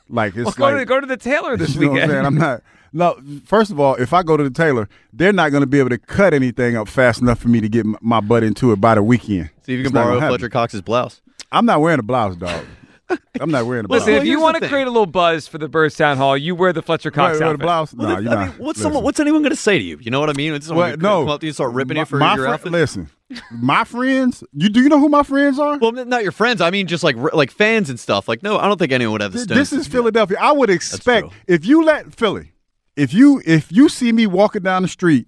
Like 0.10 0.36
it's 0.36 0.46
Well, 0.46 0.54
go, 0.54 0.64
like 0.76 0.78
to, 0.80 0.86
go 0.86 1.00
to 1.00 1.06
the 1.08 1.18
tailor 1.18 1.56
this 1.58 1.76
you 1.76 1.82
know 1.82 1.92
what 1.92 2.02
I'm 2.02 2.08
weekend. 2.08 2.12
saying? 2.12 2.26
I'm 2.26 2.36
not. 2.36 2.62
No, 2.92 3.20
first 3.46 3.70
of 3.70 3.80
all, 3.80 3.94
if 3.96 4.14
I 4.14 4.24
go 4.24 4.36
to 4.36 4.44
the 4.44 4.50
tailor, 4.50 4.90
they're 5.14 5.32
not 5.32 5.52
going 5.52 5.62
to 5.62 5.68
be 5.68 5.78
able 5.78 5.90
to 5.92 6.00
cut 6.00 6.34
anything 6.34 6.76
up 6.76 6.88
fast 6.88 7.22
enough 7.22 7.38
for 7.40 7.48
me 7.48 7.62
to 7.62 7.70
get 7.70 7.86
m- 7.86 7.96
my 8.02 8.20
butt 8.20 8.44
into 8.44 8.72
it 8.72 8.82
by 8.82 8.96
the 8.96 9.04
weekend. 9.04 9.52
See 9.62 9.74
if 9.74 9.78
you 9.80 9.84
can 9.86 9.94
not 9.94 10.06
borrow. 10.06 10.20
Fletcher 10.28 10.50
Cox's 10.50 10.82
blouse. 10.82 11.22
I'm 11.52 11.66
not 11.68 11.82
wearing 11.82 12.00
a 12.00 12.04
blouse, 12.04 12.36
dog. 12.36 12.66
I'm 13.40 13.52
not 13.52 13.68
wearing 13.68 13.86
a 13.86 13.88
blouse. 13.88 14.02
Listen, 14.02 14.16
if 14.16 14.26
you 14.26 14.40
want 14.42 14.58
to 14.62 14.68
create 14.68 14.88
a 14.88 14.92
little 14.92 15.06
buzz 15.06 15.48
for 15.48 15.60
the 15.60 15.68
Birds 15.70 15.96
Town 15.96 16.18
Hall, 16.18 16.36
you 16.36 16.56
wear 16.56 16.74
the 16.74 16.82
Fletcher 16.82 17.12
Cox 17.12 17.34
Wear- 17.34 17.40
wear 17.40 17.48
outfit. 17.50 17.60
the 17.60 17.64
blouse? 17.64 17.94
Well, 17.94 18.08
no, 18.10 18.16
then, 18.16 18.24
you're 18.24 18.34
I 18.34 18.46
not. 18.48 18.58
mean, 18.58 18.66
what's 18.66 18.82
someone? 18.82 19.04
What's 19.04 19.20
anyone 19.20 19.42
going 19.44 19.52
to 19.52 19.56
say 19.56 19.78
to 19.78 19.84
you? 19.84 20.00
You 20.02 20.10
know 20.10 20.20
what 20.20 20.30
I 20.32 20.34
mean? 20.34 20.54
It's 20.56 20.68
Well, 20.70 20.98
no. 20.98 21.22
come 21.26 21.30
up 21.30 21.42
to 21.42 21.46
you 21.48 21.54
start 21.54 21.74
ripping 21.74 21.96
my, 21.96 22.02
you 22.02 22.06
for 22.06 22.18
my 22.18 22.36
your 22.36 22.46
fri- 22.46 22.54
outfit. 22.54 22.72
Listen, 22.72 23.10
my 23.52 23.84
friends. 23.84 24.44
You 24.54 24.70
do 24.70 24.82
you 24.82 24.90
know 24.90 25.00
who 25.00 25.10
my 25.10 25.24
friends 25.24 25.60
are? 25.60 25.78
Well, 25.78 25.92
not 25.92 26.24
your 26.24 26.32
friends. 26.32 26.62
I 26.62 26.70
mean, 26.72 26.88
just 26.88 27.04
like 27.04 27.16
like 27.34 27.52
fans 27.52 27.90
and 27.90 28.00
stuff. 28.00 28.28
Like, 28.28 28.44
no, 28.44 28.58
I 28.58 28.68
don't 28.68 28.78
think 28.78 28.92
anyone 28.92 29.14
would 29.14 29.22
have 29.22 29.34
the 29.34 29.40
stones. 29.40 29.58
This 29.58 29.74
is 29.74 29.88
Philadelphia. 29.88 30.38
I 30.40 30.52
would 30.52 30.70
expect 30.70 31.32
if 31.48 31.66
you 31.66 31.84
let 31.84 32.14
Philly, 32.14 32.54
if 32.96 33.14
you 33.14 33.42
if 33.46 33.72
you 33.72 33.90
see 33.90 34.12
me 34.12 34.28
walking 34.28 34.64
down 34.64 34.82
the 34.82 34.88
street 34.88 35.28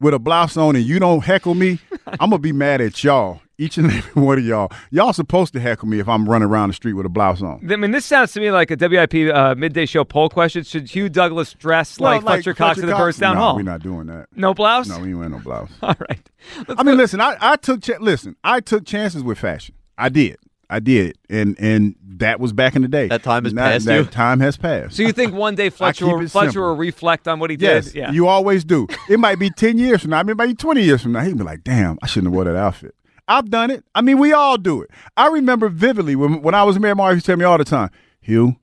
with 0.00 0.14
a 0.14 0.18
blouse 0.18 0.56
on 0.56 0.76
and 0.76 0.84
you 0.84 0.98
don't 0.98 1.24
heckle 1.24 1.54
me, 1.54 1.78
I'm 2.06 2.30
gonna 2.30 2.38
be 2.38 2.52
mad 2.52 2.80
at 2.80 3.02
y'all. 3.02 3.40
Each 3.56 3.78
and 3.78 3.86
every 3.92 4.22
one 4.22 4.38
of 4.38 4.44
y'all. 4.44 4.70
Y'all 4.90 5.12
supposed 5.12 5.52
to 5.54 5.60
heckle 5.60 5.86
me 5.86 6.00
if 6.00 6.08
I'm 6.08 6.28
running 6.28 6.48
around 6.48 6.70
the 6.70 6.74
street 6.74 6.94
with 6.94 7.06
a 7.06 7.08
blouse 7.08 7.40
on. 7.42 7.60
I 7.70 7.76
mean, 7.76 7.92
this 7.92 8.04
sounds 8.04 8.32
to 8.32 8.40
me 8.40 8.50
like 8.50 8.70
a 8.70 8.76
WIP 8.76 9.32
uh, 9.32 9.54
midday 9.56 9.86
show 9.86 10.02
poll 10.04 10.28
question. 10.28 10.64
Should 10.64 10.90
Hugh 10.90 11.08
Douglas 11.08 11.52
dress 11.54 11.98
Well, 12.00 12.12
like, 12.14 12.22
Fletcher 12.22 12.54
Cox 12.54 12.78
at 12.80 12.86
the 12.86 12.92
Cox- 12.92 13.18
Down 13.18 13.36
no, 13.36 13.40
Hall? 13.40 13.56
We're 13.56 13.62
not 13.62 13.82
doing 13.82 14.06
that. 14.08 14.26
No 14.34 14.54
blouse? 14.54 14.88
No, 14.88 14.98
we 14.98 15.08
ain't 15.10 15.18
wearing 15.18 15.32
no 15.32 15.38
blouse. 15.38 15.70
All 15.82 15.94
right. 16.08 16.28
I 16.68 16.82
mean, 16.82 16.96
listen, 16.96 17.20
I, 17.20 17.36
I 17.40 17.56
took 17.56 17.80
ch- 17.82 18.00
listen, 18.00 18.34
I 18.42 18.60
took 18.60 18.84
chances 18.84 19.22
with 19.22 19.38
fashion. 19.38 19.74
I 19.96 20.08
did. 20.08 20.36
I 20.70 20.80
did, 20.80 21.16
and 21.30 21.54
and 21.60 21.94
that 22.16 22.40
was 22.40 22.52
back 22.54 22.74
in 22.74 22.82
the 22.82 22.88
day. 22.88 23.06
That 23.06 23.22
time 23.22 23.44
has 23.44 23.52
Now- 23.52 23.64
passed 23.70 23.84
That 23.86 23.96
you? 23.98 24.04
time 24.06 24.40
has 24.40 24.56
passed. 24.56 24.96
So 24.96 25.02
you 25.04 25.12
think 25.12 25.32
one 25.34 25.54
day 25.54 25.68
Fletcher, 25.70 26.06
will, 26.06 26.26
Fletcher 26.26 26.50
simple. 26.52 26.62
will 26.70 26.76
reflect 26.76 27.28
on 27.28 27.38
what 27.38 27.50
he 27.50 27.56
Yes, 27.60 27.84
did? 27.86 27.94
Yeah. 27.94 28.10
you 28.12 28.26
always 28.26 28.64
do. 28.64 28.88
It 29.08 29.20
might 29.20 29.38
be 29.38 29.50
ten 29.50 29.78
years 29.78 30.00
from 30.00 30.10
now. 30.10 30.18
I 30.18 30.22
mean, 30.24 30.30
it 30.30 30.38
might 30.38 30.46
be 30.46 30.54
twenty 30.54 30.82
years 30.82 31.02
from 31.02 31.12
now. 31.12 31.20
He'd 31.20 31.36
be 31.38 31.44
like, 31.44 31.62
"Damn, 31.62 31.98
I 32.02 32.06
shouldn't 32.06 32.28
have 32.28 32.34
wore 32.34 32.44
that 32.44 32.56
outfit." 32.56 32.94
I've 33.26 33.50
done 33.50 33.70
it. 33.70 33.84
I 33.94 34.02
mean, 34.02 34.18
we 34.18 34.32
all 34.32 34.58
do 34.58 34.82
it. 34.82 34.90
I 35.16 35.28
remember 35.28 35.68
vividly 35.68 36.16
when 36.16 36.42
when 36.42 36.54
I 36.54 36.62
was 36.64 36.78
married. 36.78 36.96
Mark 36.96 37.14
used 37.14 37.26
to 37.26 37.32
tell 37.32 37.38
me 37.38 37.44
all 37.44 37.58
the 37.58 37.64
time, 37.64 37.90
"Hugh, 38.20 38.56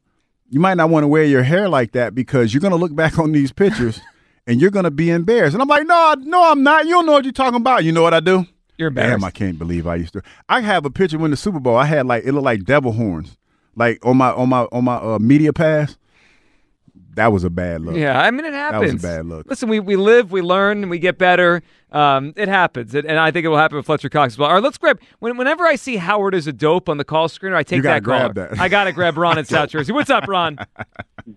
you 0.50 0.60
might 0.60 0.76
not 0.76 0.90
want 0.90 1.04
to 1.04 1.08
wear 1.08 1.24
your 1.24 1.44
hair 1.44 1.68
like 1.68 1.94
that 1.94 2.14
because 2.14 2.54
you're 2.54 2.62
going 2.62 2.72
to 2.72 2.78
look 2.78 2.96
back 2.96 3.18
on 3.18 3.32
these 3.32 3.52
pictures 3.52 4.00
and 4.48 4.62
you're 4.62 4.72
going 4.72 4.86
to 4.86 4.92
be 4.92 5.10
embarrassed." 5.10 5.54
And 5.54 5.62
I'm 5.62 5.68
like, 5.68 5.88
"No, 5.88 6.16
no, 6.20 6.52
I'm 6.52 6.64
not. 6.64 6.86
You 6.86 6.92
don't 6.92 7.06
know 7.06 7.14
what 7.14 7.24
you're 7.24 7.34
talking 7.34 7.60
about. 7.60 7.84
You 7.84 7.92
know 7.92 8.04
what 8.04 8.14
I 8.14 8.20
do? 8.20 8.46
You're 8.78 8.90
embarrassed. 8.90 9.20
Damn. 9.22 9.24
I 9.24 9.32
can't 9.32 9.60
believe 9.60 9.86
I 9.88 9.96
used 9.96 10.14
to. 10.14 10.22
I 10.50 10.62
have 10.62 10.86
a 10.86 10.90
picture 10.90 11.18
when 11.18 11.32
the 11.32 11.38
Super 11.38 11.60
Bowl. 11.60 11.76
I 11.76 11.86
had 11.86 12.06
like 12.06 12.24
it 12.24 12.32
looked 12.32 12.46
like 12.46 12.64
devil 12.64 12.92
horns, 12.92 13.38
like 13.76 14.04
on 14.06 14.18
my 14.18 14.32
on 14.32 14.50
my 14.50 14.68
on 14.72 14.84
my 14.84 14.96
uh, 14.96 15.20
media 15.20 15.54
pass. 15.54 15.98
That 17.16 17.32
was 17.32 17.44
a 17.44 17.50
bad 17.50 17.82
look. 17.82 17.96
Yeah, 17.96 18.20
I 18.20 18.32
mean 18.32 18.46
it 18.46 18.54
happens. 18.54 18.82
That 18.88 18.94
was 18.94 19.04
a 19.04 19.08
bad 19.08 19.26
look. 19.26 19.48
Listen, 19.48 19.68
we, 19.70 19.80
we 19.80 19.96
live, 19.96 20.32
we 20.32 20.42
learn, 20.42 20.88
we 20.90 20.98
get 21.00 21.18
better. 21.18 21.62
Um, 21.92 22.34
it 22.38 22.48
happens, 22.48 22.96
and, 22.96 23.06
and 23.06 23.20
I 23.20 23.32
think 23.32 23.44
it 23.46 23.50
will 23.50 23.58
happen 23.58 23.76
with 23.76 23.86
Fletcher 23.86 24.08
Cox 24.08 24.34
as 24.36 24.38
well. 24.38 24.48
All 24.48 24.56
right, 24.56 24.64
let's 24.64 24.78
grab. 24.78 24.98
When, 25.20 25.36
whenever 25.36 25.66
I 25.66 25.76
see 25.76 25.98
Howard 25.98 26.34
as 26.34 26.48
a 26.48 26.54
dope 26.54 26.88
on 26.88 26.98
the 26.98 27.04
call 27.04 27.28
screener, 27.28 27.56
I 27.56 27.64
take 27.64 27.78
You 27.78 27.84
gotta 27.84 28.00
that 28.00 28.06
caller. 28.06 28.34
grab 28.34 28.52
that. 28.52 28.60
I 28.62 28.70
gotta 28.70 28.94
grab 28.94 29.18
Ron 29.18 29.38
in 29.38 29.44
South 29.56 29.70
Jersey. 29.70 29.92
What's 29.92 30.10
up, 30.10 30.26
Ron? 30.28 30.58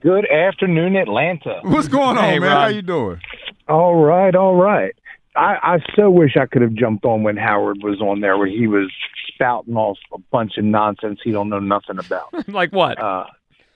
Good 0.00 0.30
afternoon, 0.30 0.94
Atlanta. 0.96 1.58
What's 1.62 1.88
going 1.88 2.16
on, 2.18 2.24
Hey, 2.24 2.38
man? 2.38 2.50
Ron. 2.50 2.60
How 2.60 2.66
you 2.68 2.82
doing? 2.82 3.20
All 3.68 3.96
right, 3.96 4.34
all 4.34 4.54
right. 4.54 4.94
I, 5.36 5.56
I 5.74 5.78
so 5.96 6.08
wish 6.10 6.36
I 6.36 6.46
could 6.46 6.62
have 6.62 6.74
jumped 6.74 7.04
on 7.04 7.24
when 7.24 7.36
Howard 7.36 7.78
was 7.82 8.00
on 8.00 8.20
there, 8.20 8.38
where 8.38 8.46
he 8.46 8.68
was 8.68 8.92
spouting 9.26 9.74
off 9.74 9.98
a 10.12 10.18
bunch 10.30 10.56
of 10.58 10.64
nonsense 10.64 11.18
he 11.24 11.32
don't 11.32 11.48
know 11.48 11.58
nothing 11.58 11.98
about. 11.98 12.28
like 12.48 12.70
what? 12.72 13.00
Uh, 13.00 13.24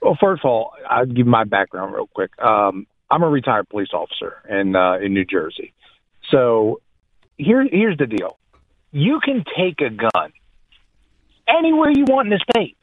well, 0.01 0.17
first 0.21 0.45
of 0.45 0.51
all, 0.51 0.73
I'll 0.89 1.07
give 1.07 1.27
my 1.27 1.45
background 1.45 1.95
real 1.95 2.07
quick. 2.07 2.31
Um, 2.41 2.87
I'm 3.11 3.23
a 3.23 3.29
retired 3.29 3.69
police 3.69 3.89
officer 3.93 4.37
in 4.49 4.77
uh, 4.77 4.99
in 4.99 5.15
New 5.15 5.25
Jersey. 5.25 5.73
So 6.31 6.81
here 7.37 7.67
here's 7.71 7.97
the 7.97 8.07
deal: 8.07 8.39
you 8.93 9.21
can 9.25 9.45
take 9.57 9.81
a 9.81 9.91
gun 9.91 10.33
anywhere 11.49 11.91
you 11.91 12.05
want 12.07 12.27
in 12.27 12.39
the 12.39 12.45
states. 12.55 12.77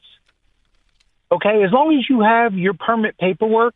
Okay, 1.30 1.64
as 1.64 1.72
long 1.72 1.96
as 1.96 2.08
you 2.08 2.20
have 2.20 2.54
your 2.54 2.74
permit 2.74 3.18
paperwork 3.18 3.74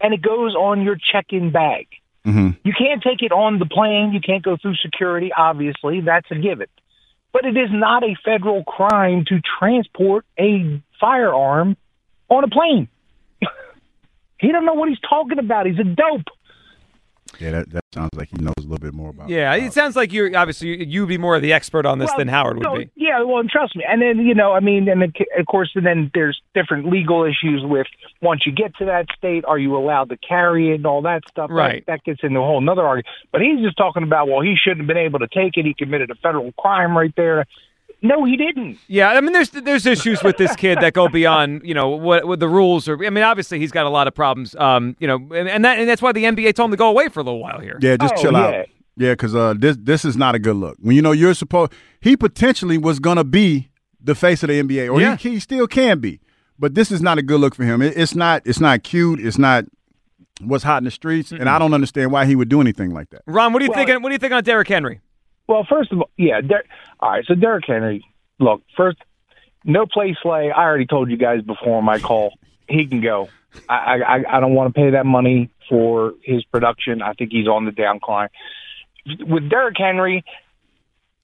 and 0.00 0.14
it 0.14 0.22
goes 0.22 0.54
on 0.54 0.82
your 0.82 0.96
check-in 0.96 1.50
bag. 1.50 1.86
Mm-hmm. 2.26 2.50
You 2.64 2.72
can't 2.76 3.02
take 3.02 3.22
it 3.22 3.32
on 3.32 3.58
the 3.58 3.66
plane. 3.66 4.12
You 4.12 4.20
can't 4.20 4.42
go 4.42 4.56
through 4.60 4.74
security. 4.76 5.30
Obviously, 5.36 6.00
that's 6.00 6.26
a 6.30 6.34
given. 6.34 6.66
But 7.32 7.44
it 7.44 7.56
is 7.56 7.70
not 7.70 8.02
a 8.02 8.16
federal 8.24 8.64
crime 8.64 9.24
to 9.28 9.40
transport 9.58 10.24
a 10.38 10.82
firearm 11.00 11.76
on 12.28 12.44
a 12.44 12.48
plane. 12.48 12.88
he 14.40 14.52
don't 14.52 14.64
know 14.64 14.74
what 14.74 14.88
he's 14.88 15.00
talking 15.00 15.38
about. 15.38 15.66
He's 15.66 15.78
a 15.78 15.84
dope. 15.84 16.26
Yeah, 17.40 17.50
that, 17.50 17.70
that 17.70 17.84
sounds 17.92 18.10
like 18.14 18.28
he 18.30 18.42
knows 18.42 18.54
a 18.58 18.62
little 18.62 18.78
bit 18.78 18.94
more 18.94 19.10
about. 19.10 19.28
Yeah, 19.28 19.54
it 19.54 19.72
sounds 19.72 19.96
like 19.96 20.12
you're 20.12 20.34
obviously 20.36 20.68
you- 20.68 20.86
you'd 20.86 21.08
be 21.08 21.18
more 21.18 21.36
of 21.36 21.42
the 21.42 21.52
expert 21.52 21.84
on 21.84 21.98
this 21.98 22.08
Well, 22.10 22.18
than 22.18 22.28
Howard 22.28 22.58
would 22.58 22.64
no, 22.64 22.76
be. 22.76 22.88
Yeah, 22.94 23.22
well, 23.24 23.38
and 23.38 23.50
trust 23.50 23.76
me. 23.76 23.84
And 23.86 24.00
then 24.00 24.18
you 24.20 24.34
know, 24.34 24.52
I 24.52 24.60
mean, 24.60 24.88
and 24.88 25.02
then, 25.02 25.12
of 25.38 25.46
course, 25.46 25.70
and 25.74 25.84
then 25.84 26.10
there's 26.14 26.40
different 26.54 26.90
legal 26.90 27.24
issues 27.24 27.62
with 27.64 27.86
once 28.22 28.46
you 28.46 28.52
get 28.52 28.74
to 28.76 28.86
that 28.86 29.06
state, 29.16 29.44
are 29.44 29.58
you 29.58 29.76
allowed 29.76 30.08
to 30.10 30.16
carry 30.16 30.70
it 30.70 30.76
and 30.76 30.86
all 30.86 31.02
that 31.02 31.22
stuff. 31.28 31.50
Right. 31.50 31.84
That, 31.86 32.04
gets 32.04 32.20
into 32.22 32.38
a 32.38 32.42
whole 32.42 32.58
another 32.58 32.86
argument. 32.86 33.06
But 33.32 33.40
he's 33.42 33.60
just 33.60 33.76
talking 33.76 34.02
about, 34.02 34.28
well, 34.28 34.40
he 34.40 34.54
shouldn't 34.56 34.80
have 34.80 34.86
been 34.86 34.96
able 34.96 35.18
to 35.18 35.28
take 35.28 35.56
it. 35.56 35.66
He 35.66 35.74
committed 35.74 36.10
a 36.10 36.14
federal 36.14 36.52
crime 36.52 36.96
right 36.96 37.12
there. 37.16 37.46
No, 38.02 38.24
he 38.24 38.36
didn't. 38.36 38.78
Yeah, 38.88 39.08
I 39.10 39.20
mean, 39.20 39.32
there's 39.32 39.50
there's 39.50 39.86
issues 39.86 40.22
with 40.22 40.36
this 40.36 40.54
kid 40.54 40.78
that 40.80 40.92
go 40.92 41.08
beyond 41.08 41.62
you 41.64 41.74
know 41.74 41.88
what, 41.88 42.26
what 42.26 42.40
the 42.40 42.48
rules 42.48 42.88
are. 42.88 43.04
I 43.04 43.10
mean, 43.10 43.24
obviously 43.24 43.58
he's 43.58 43.72
got 43.72 43.86
a 43.86 43.88
lot 43.90 44.06
of 44.06 44.14
problems. 44.14 44.54
Um, 44.56 44.96
you 45.00 45.06
know, 45.08 45.16
and, 45.34 45.48
and 45.48 45.64
that 45.64 45.78
and 45.78 45.88
that's 45.88 46.02
why 46.02 46.12
the 46.12 46.24
NBA 46.24 46.54
told 46.54 46.68
him 46.68 46.72
to 46.72 46.76
go 46.76 46.88
away 46.88 47.08
for 47.08 47.20
a 47.20 47.22
little 47.22 47.40
while 47.40 47.58
here. 47.58 47.78
Yeah, 47.80 47.96
just 47.96 48.14
Oh, 48.18 48.22
chill 48.22 48.32
yeah. 48.32 48.46
out. 48.46 48.66
Yeah, 48.98 49.12
because 49.12 49.34
uh, 49.34 49.54
this 49.56 49.76
this 49.80 50.04
is 50.04 50.16
not 50.16 50.34
a 50.34 50.38
good 50.38 50.56
look. 50.56 50.76
When 50.80 50.94
you 50.94 51.02
know 51.02 51.12
you're 51.12 51.34
supposed, 51.34 51.72
he 52.00 52.16
potentially 52.16 52.78
was 52.78 52.98
gonna 52.98 53.24
be 53.24 53.70
the 54.00 54.14
face 54.14 54.42
of 54.42 54.48
the 54.50 54.62
NBA, 54.62 54.92
or 54.92 55.00
Yeah. 55.00 55.16
he, 55.16 55.30
he 55.30 55.40
still 55.40 55.66
can 55.66 55.98
be. 55.98 56.20
But 56.58 56.74
this 56.74 56.90
is 56.92 57.02
not 57.02 57.18
a 57.18 57.22
good 57.22 57.40
look 57.40 57.54
for 57.54 57.64
him. 57.64 57.82
It, 57.82 57.96
it's 57.96 58.14
not. 58.14 58.42
It's 58.44 58.60
not 58.60 58.82
cute. 58.82 59.20
It's 59.20 59.38
not 59.38 59.64
what's 60.42 60.64
hot 60.64 60.78
in 60.78 60.84
the 60.84 60.90
streets, 60.90 61.32
and 61.32 61.48
I 61.48 61.58
don't 61.58 61.72
understand 61.74 62.12
why 62.12 62.26
he 62.26 62.36
would 62.36 62.48
do 62.50 62.60
anything 62.60 62.92
like 62.92 63.08
that. 63.10 63.22
Ron, 63.26 63.52
what 63.54 63.58
do 63.60 63.64
you 63.64 63.70
Well- 63.74 63.84
think? 63.86 64.02
What 64.02 64.10
do 64.10 64.12
you 64.14 64.18
think 64.18 64.32
on 64.34 64.44
Derrick 64.44 64.68
Henry? 64.68 65.00
Well, 65.48 65.66
first 65.68 65.92
of 65.92 66.00
all, 66.00 66.10
yeah. 66.16 66.40
Der- 66.40 66.64
all 67.00 67.10
right, 67.10 67.24
so 67.26 67.34
Derrick 67.34 67.64
Henry. 67.66 68.04
Look, 68.38 68.62
first, 68.76 68.98
no 69.64 69.86
play 69.86 70.16
slay. 70.22 70.50
I 70.50 70.62
already 70.62 70.86
told 70.86 71.10
you 71.10 71.16
guys 71.16 71.42
before 71.42 71.82
my 71.82 71.98
call. 71.98 72.34
He 72.68 72.86
can 72.86 73.00
go. 73.00 73.28
I 73.68 74.00
I, 74.02 74.36
I 74.36 74.40
don't 74.40 74.54
want 74.54 74.74
to 74.74 74.78
pay 74.78 74.90
that 74.90 75.06
money 75.06 75.50
for 75.68 76.14
his 76.22 76.44
production. 76.44 77.02
I 77.02 77.12
think 77.12 77.32
he's 77.32 77.48
on 77.48 77.64
the 77.64 77.70
downcline. 77.70 78.28
With 79.20 79.48
Derrick 79.48 79.76
Henry, 79.78 80.24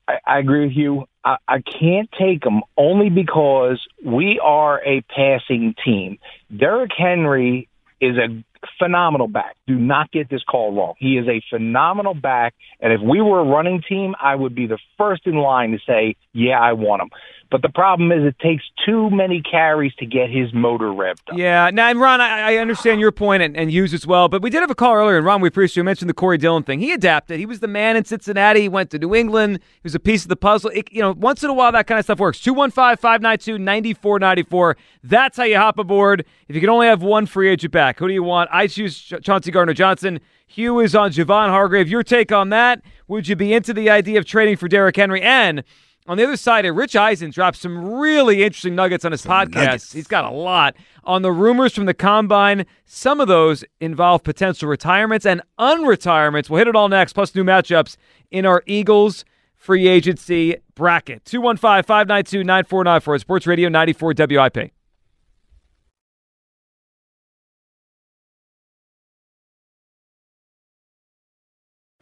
I, 0.06 0.18
I 0.24 0.38
agree 0.38 0.66
with 0.66 0.76
you. 0.76 1.06
I, 1.24 1.36
I 1.46 1.60
can't 1.60 2.08
take 2.18 2.44
him 2.44 2.62
only 2.76 3.10
because 3.10 3.84
we 4.04 4.40
are 4.42 4.82
a 4.84 5.02
passing 5.02 5.74
team. 5.84 6.18
Derrick 6.56 6.92
Henry 6.96 7.68
is 8.02 8.18
a 8.18 8.44
phenomenal 8.78 9.28
back. 9.28 9.56
Do 9.68 9.76
not 9.76 10.10
get 10.10 10.28
this 10.28 10.42
call 10.42 10.74
wrong. 10.74 10.94
He 10.98 11.16
is 11.16 11.28
a 11.28 11.40
phenomenal 11.48 12.14
back, 12.14 12.54
and 12.80 12.92
if 12.92 13.00
we 13.00 13.22
were 13.22 13.40
a 13.40 13.44
running 13.44 13.80
team, 13.88 14.14
I 14.20 14.34
would 14.34 14.54
be 14.54 14.66
the 14.66 14.78
first 14.98 15.22
in 15.24 15.36
line 15.36 15.70
to 15.70 15.78
say, 15.86 16.16
"Yeah, 16.32 16.60
I 16.60 16.72
want 16.72 17.02
him." 17.02 17.10
But 17.52 17.60
the 17.60 17.68
problem 17.68 18.10
is, 18.10 18.24
it 18.24 18.38
takes 18.38 18.64
too 18.86 19.10
many 19.10 19.42
carries 19.42 19.94
to 19.96 20.06
get 20.06 20.30
his 20.30 20.54
motor 20.54 20.86
revved 20.86 21.28
up. 21.30 21.36
Yeah, 21.36 21.68
now 21.70 21.90
and 21.90 22.00
Ron, 22.00 22.22
I, 22.22 22.54
I 22.54 22.56
understand 22.56 22.98
your 22.98 23.12
point 23.12 23.42
and, 23.42 23.54
and 23.54 23.70
use 23.70 23.92
as 23.92 24.06
well, 24.06 24.28
but 24.28 24.40
we 24.40 24.48
did 24.48 24.62
have 24.62 24.70
a 24.70 24.74
call 24.74 24.94
earlier, 24.94 25.18
and 25.18 25.26
Ron, 25.26 25.42
we 25.42 25.48
appreciate 25.48 25.76
you 25.76 25.84
mentioned 25.84 26.08
the 26.08 26.14
Corey 26.14 26.38
Dillon 26.38 26.62
thing. 26.62 26.80
He 26.80 26.92
adapted. 26.92 27.38
He 27.38 27.44
was 27.44 27.60
the 27.60 27.68
man 27.68 27.94
in 27.94 28.06
Cincinnati. 28.06 28.62
He 28.62 28.70
went 28.70 28.88
to 28.92 28.98
New 28.98 29.14
England. 29.14 29.58
He 29.58 29.80
was 29.82 29.94
a 29.94 30.00
piece 30.00 30.22
of 30.22 30.30
the 30.30 30.36
puzzle. 30.36 30.70
It, 30.74 30.90
you 30.90 31.02
know, 31.02 31.12
once 31.12 31.44
in 31.44 31.50
a 31.50 31.52
while, 31.52 31.70
that 31.72 31.86
kind 31.86 31.98
of 31.98 32.06
stuff 32.06 32.18
works. 32.18 32.40
215-592-9494. 32.40 34.74
That's 35.04 35.36
how 35.36 35.44
you 35.44 35.58
hop 35.58 35.78
aboard. 35.78 36.24
If 36.48 36.54
you 36.54 36.62
can 36.62 36.70
only 36.70 36.86
have 36.86 37.02
one 37.02 37.26
free 37.26 37.50
agent 37.50 37.74
back, 37.74 37.98
who 37.98 38.08
do 38.08 38.14
you 38.14 38.22
want? 38.22 38.48
I 38.50 38.66
choose 38.66 38.98
Ch- 38.98 39.12
Chauncey 39.22 39.50
Gardner-Johnson. 39.50 40.20
Hugh 40.46 40.80
is 40.80 40.94
on 40.94 41.10
Javon 41.10 41.48
Hargrave. 41.48 41.88
Your 41.88 42.02
take 42.02 42.32
on 42.32 42.48
that? 42.48 42.80
Would 43.08 43.28
you 43.28 43.36
be 43.36 43.52
into 43.52 43.74
the 43.74 43.90
idea 43.90 44.18
of 44.18 44.24
trading 44.24 44.56
for 44.56 44.68
Derrick 44.68 44.96
Henry? 44.96 45.20
And 45.20 45.64
on 46.06 46.16
the 46.16 46.24
other 46.24 46.36
side, 46.36 46.66
uh, 46.66 46.72
Rich 46.72 46.96
Eisen 46.96 47.30
dropped 47.30 47.58
some 47.58 47.94
really 47.94 48.42
interesting 48.42 48.74
nuggets 48.74 49.04
on 49.04 49.12
his 49.12 49.24
podcast. 49.24 49.54
nuggets. 49.54 49.92
He's 49.92 50.06
got 50.08 50.24
a 50.24 50.30
lot 50.30 50.74
on 51.04 51.22
the 51.22 51.30
rumors 51.32 51.74
from 51.74 51.86
the 51.86 51.94
combine. 51.94 52.66
Some 52.84 53.20
of 53.20 53.28
those 53.28 53.64
involve 53.80 54.22
potential 54.22 54.68
retirements 54.68 55.24
and 55.24 55.42
unretirements. 55.58 56.50
We'll 56.50 56.58
hit 56.58 56.68
it 56.68 56.76
all 56.76 56.88
next, 56.88 57.12
plus 57.12 57.34
new 57.34 57.44
matchups 57.44 57.96
in 58.30 58.44
our 58.46 58.62
Eagles 58.66 59.24
free 59.56 59.86
agency 59.86 60.56
bracket. 60.74 61.24
215 61.24 61.84
592 61.84 62.44
9494 62.44 63.18
Sports 63.18 63.46
Radio 63.46 63.68
94 63.68 64.14
WIP. 64.18 64.72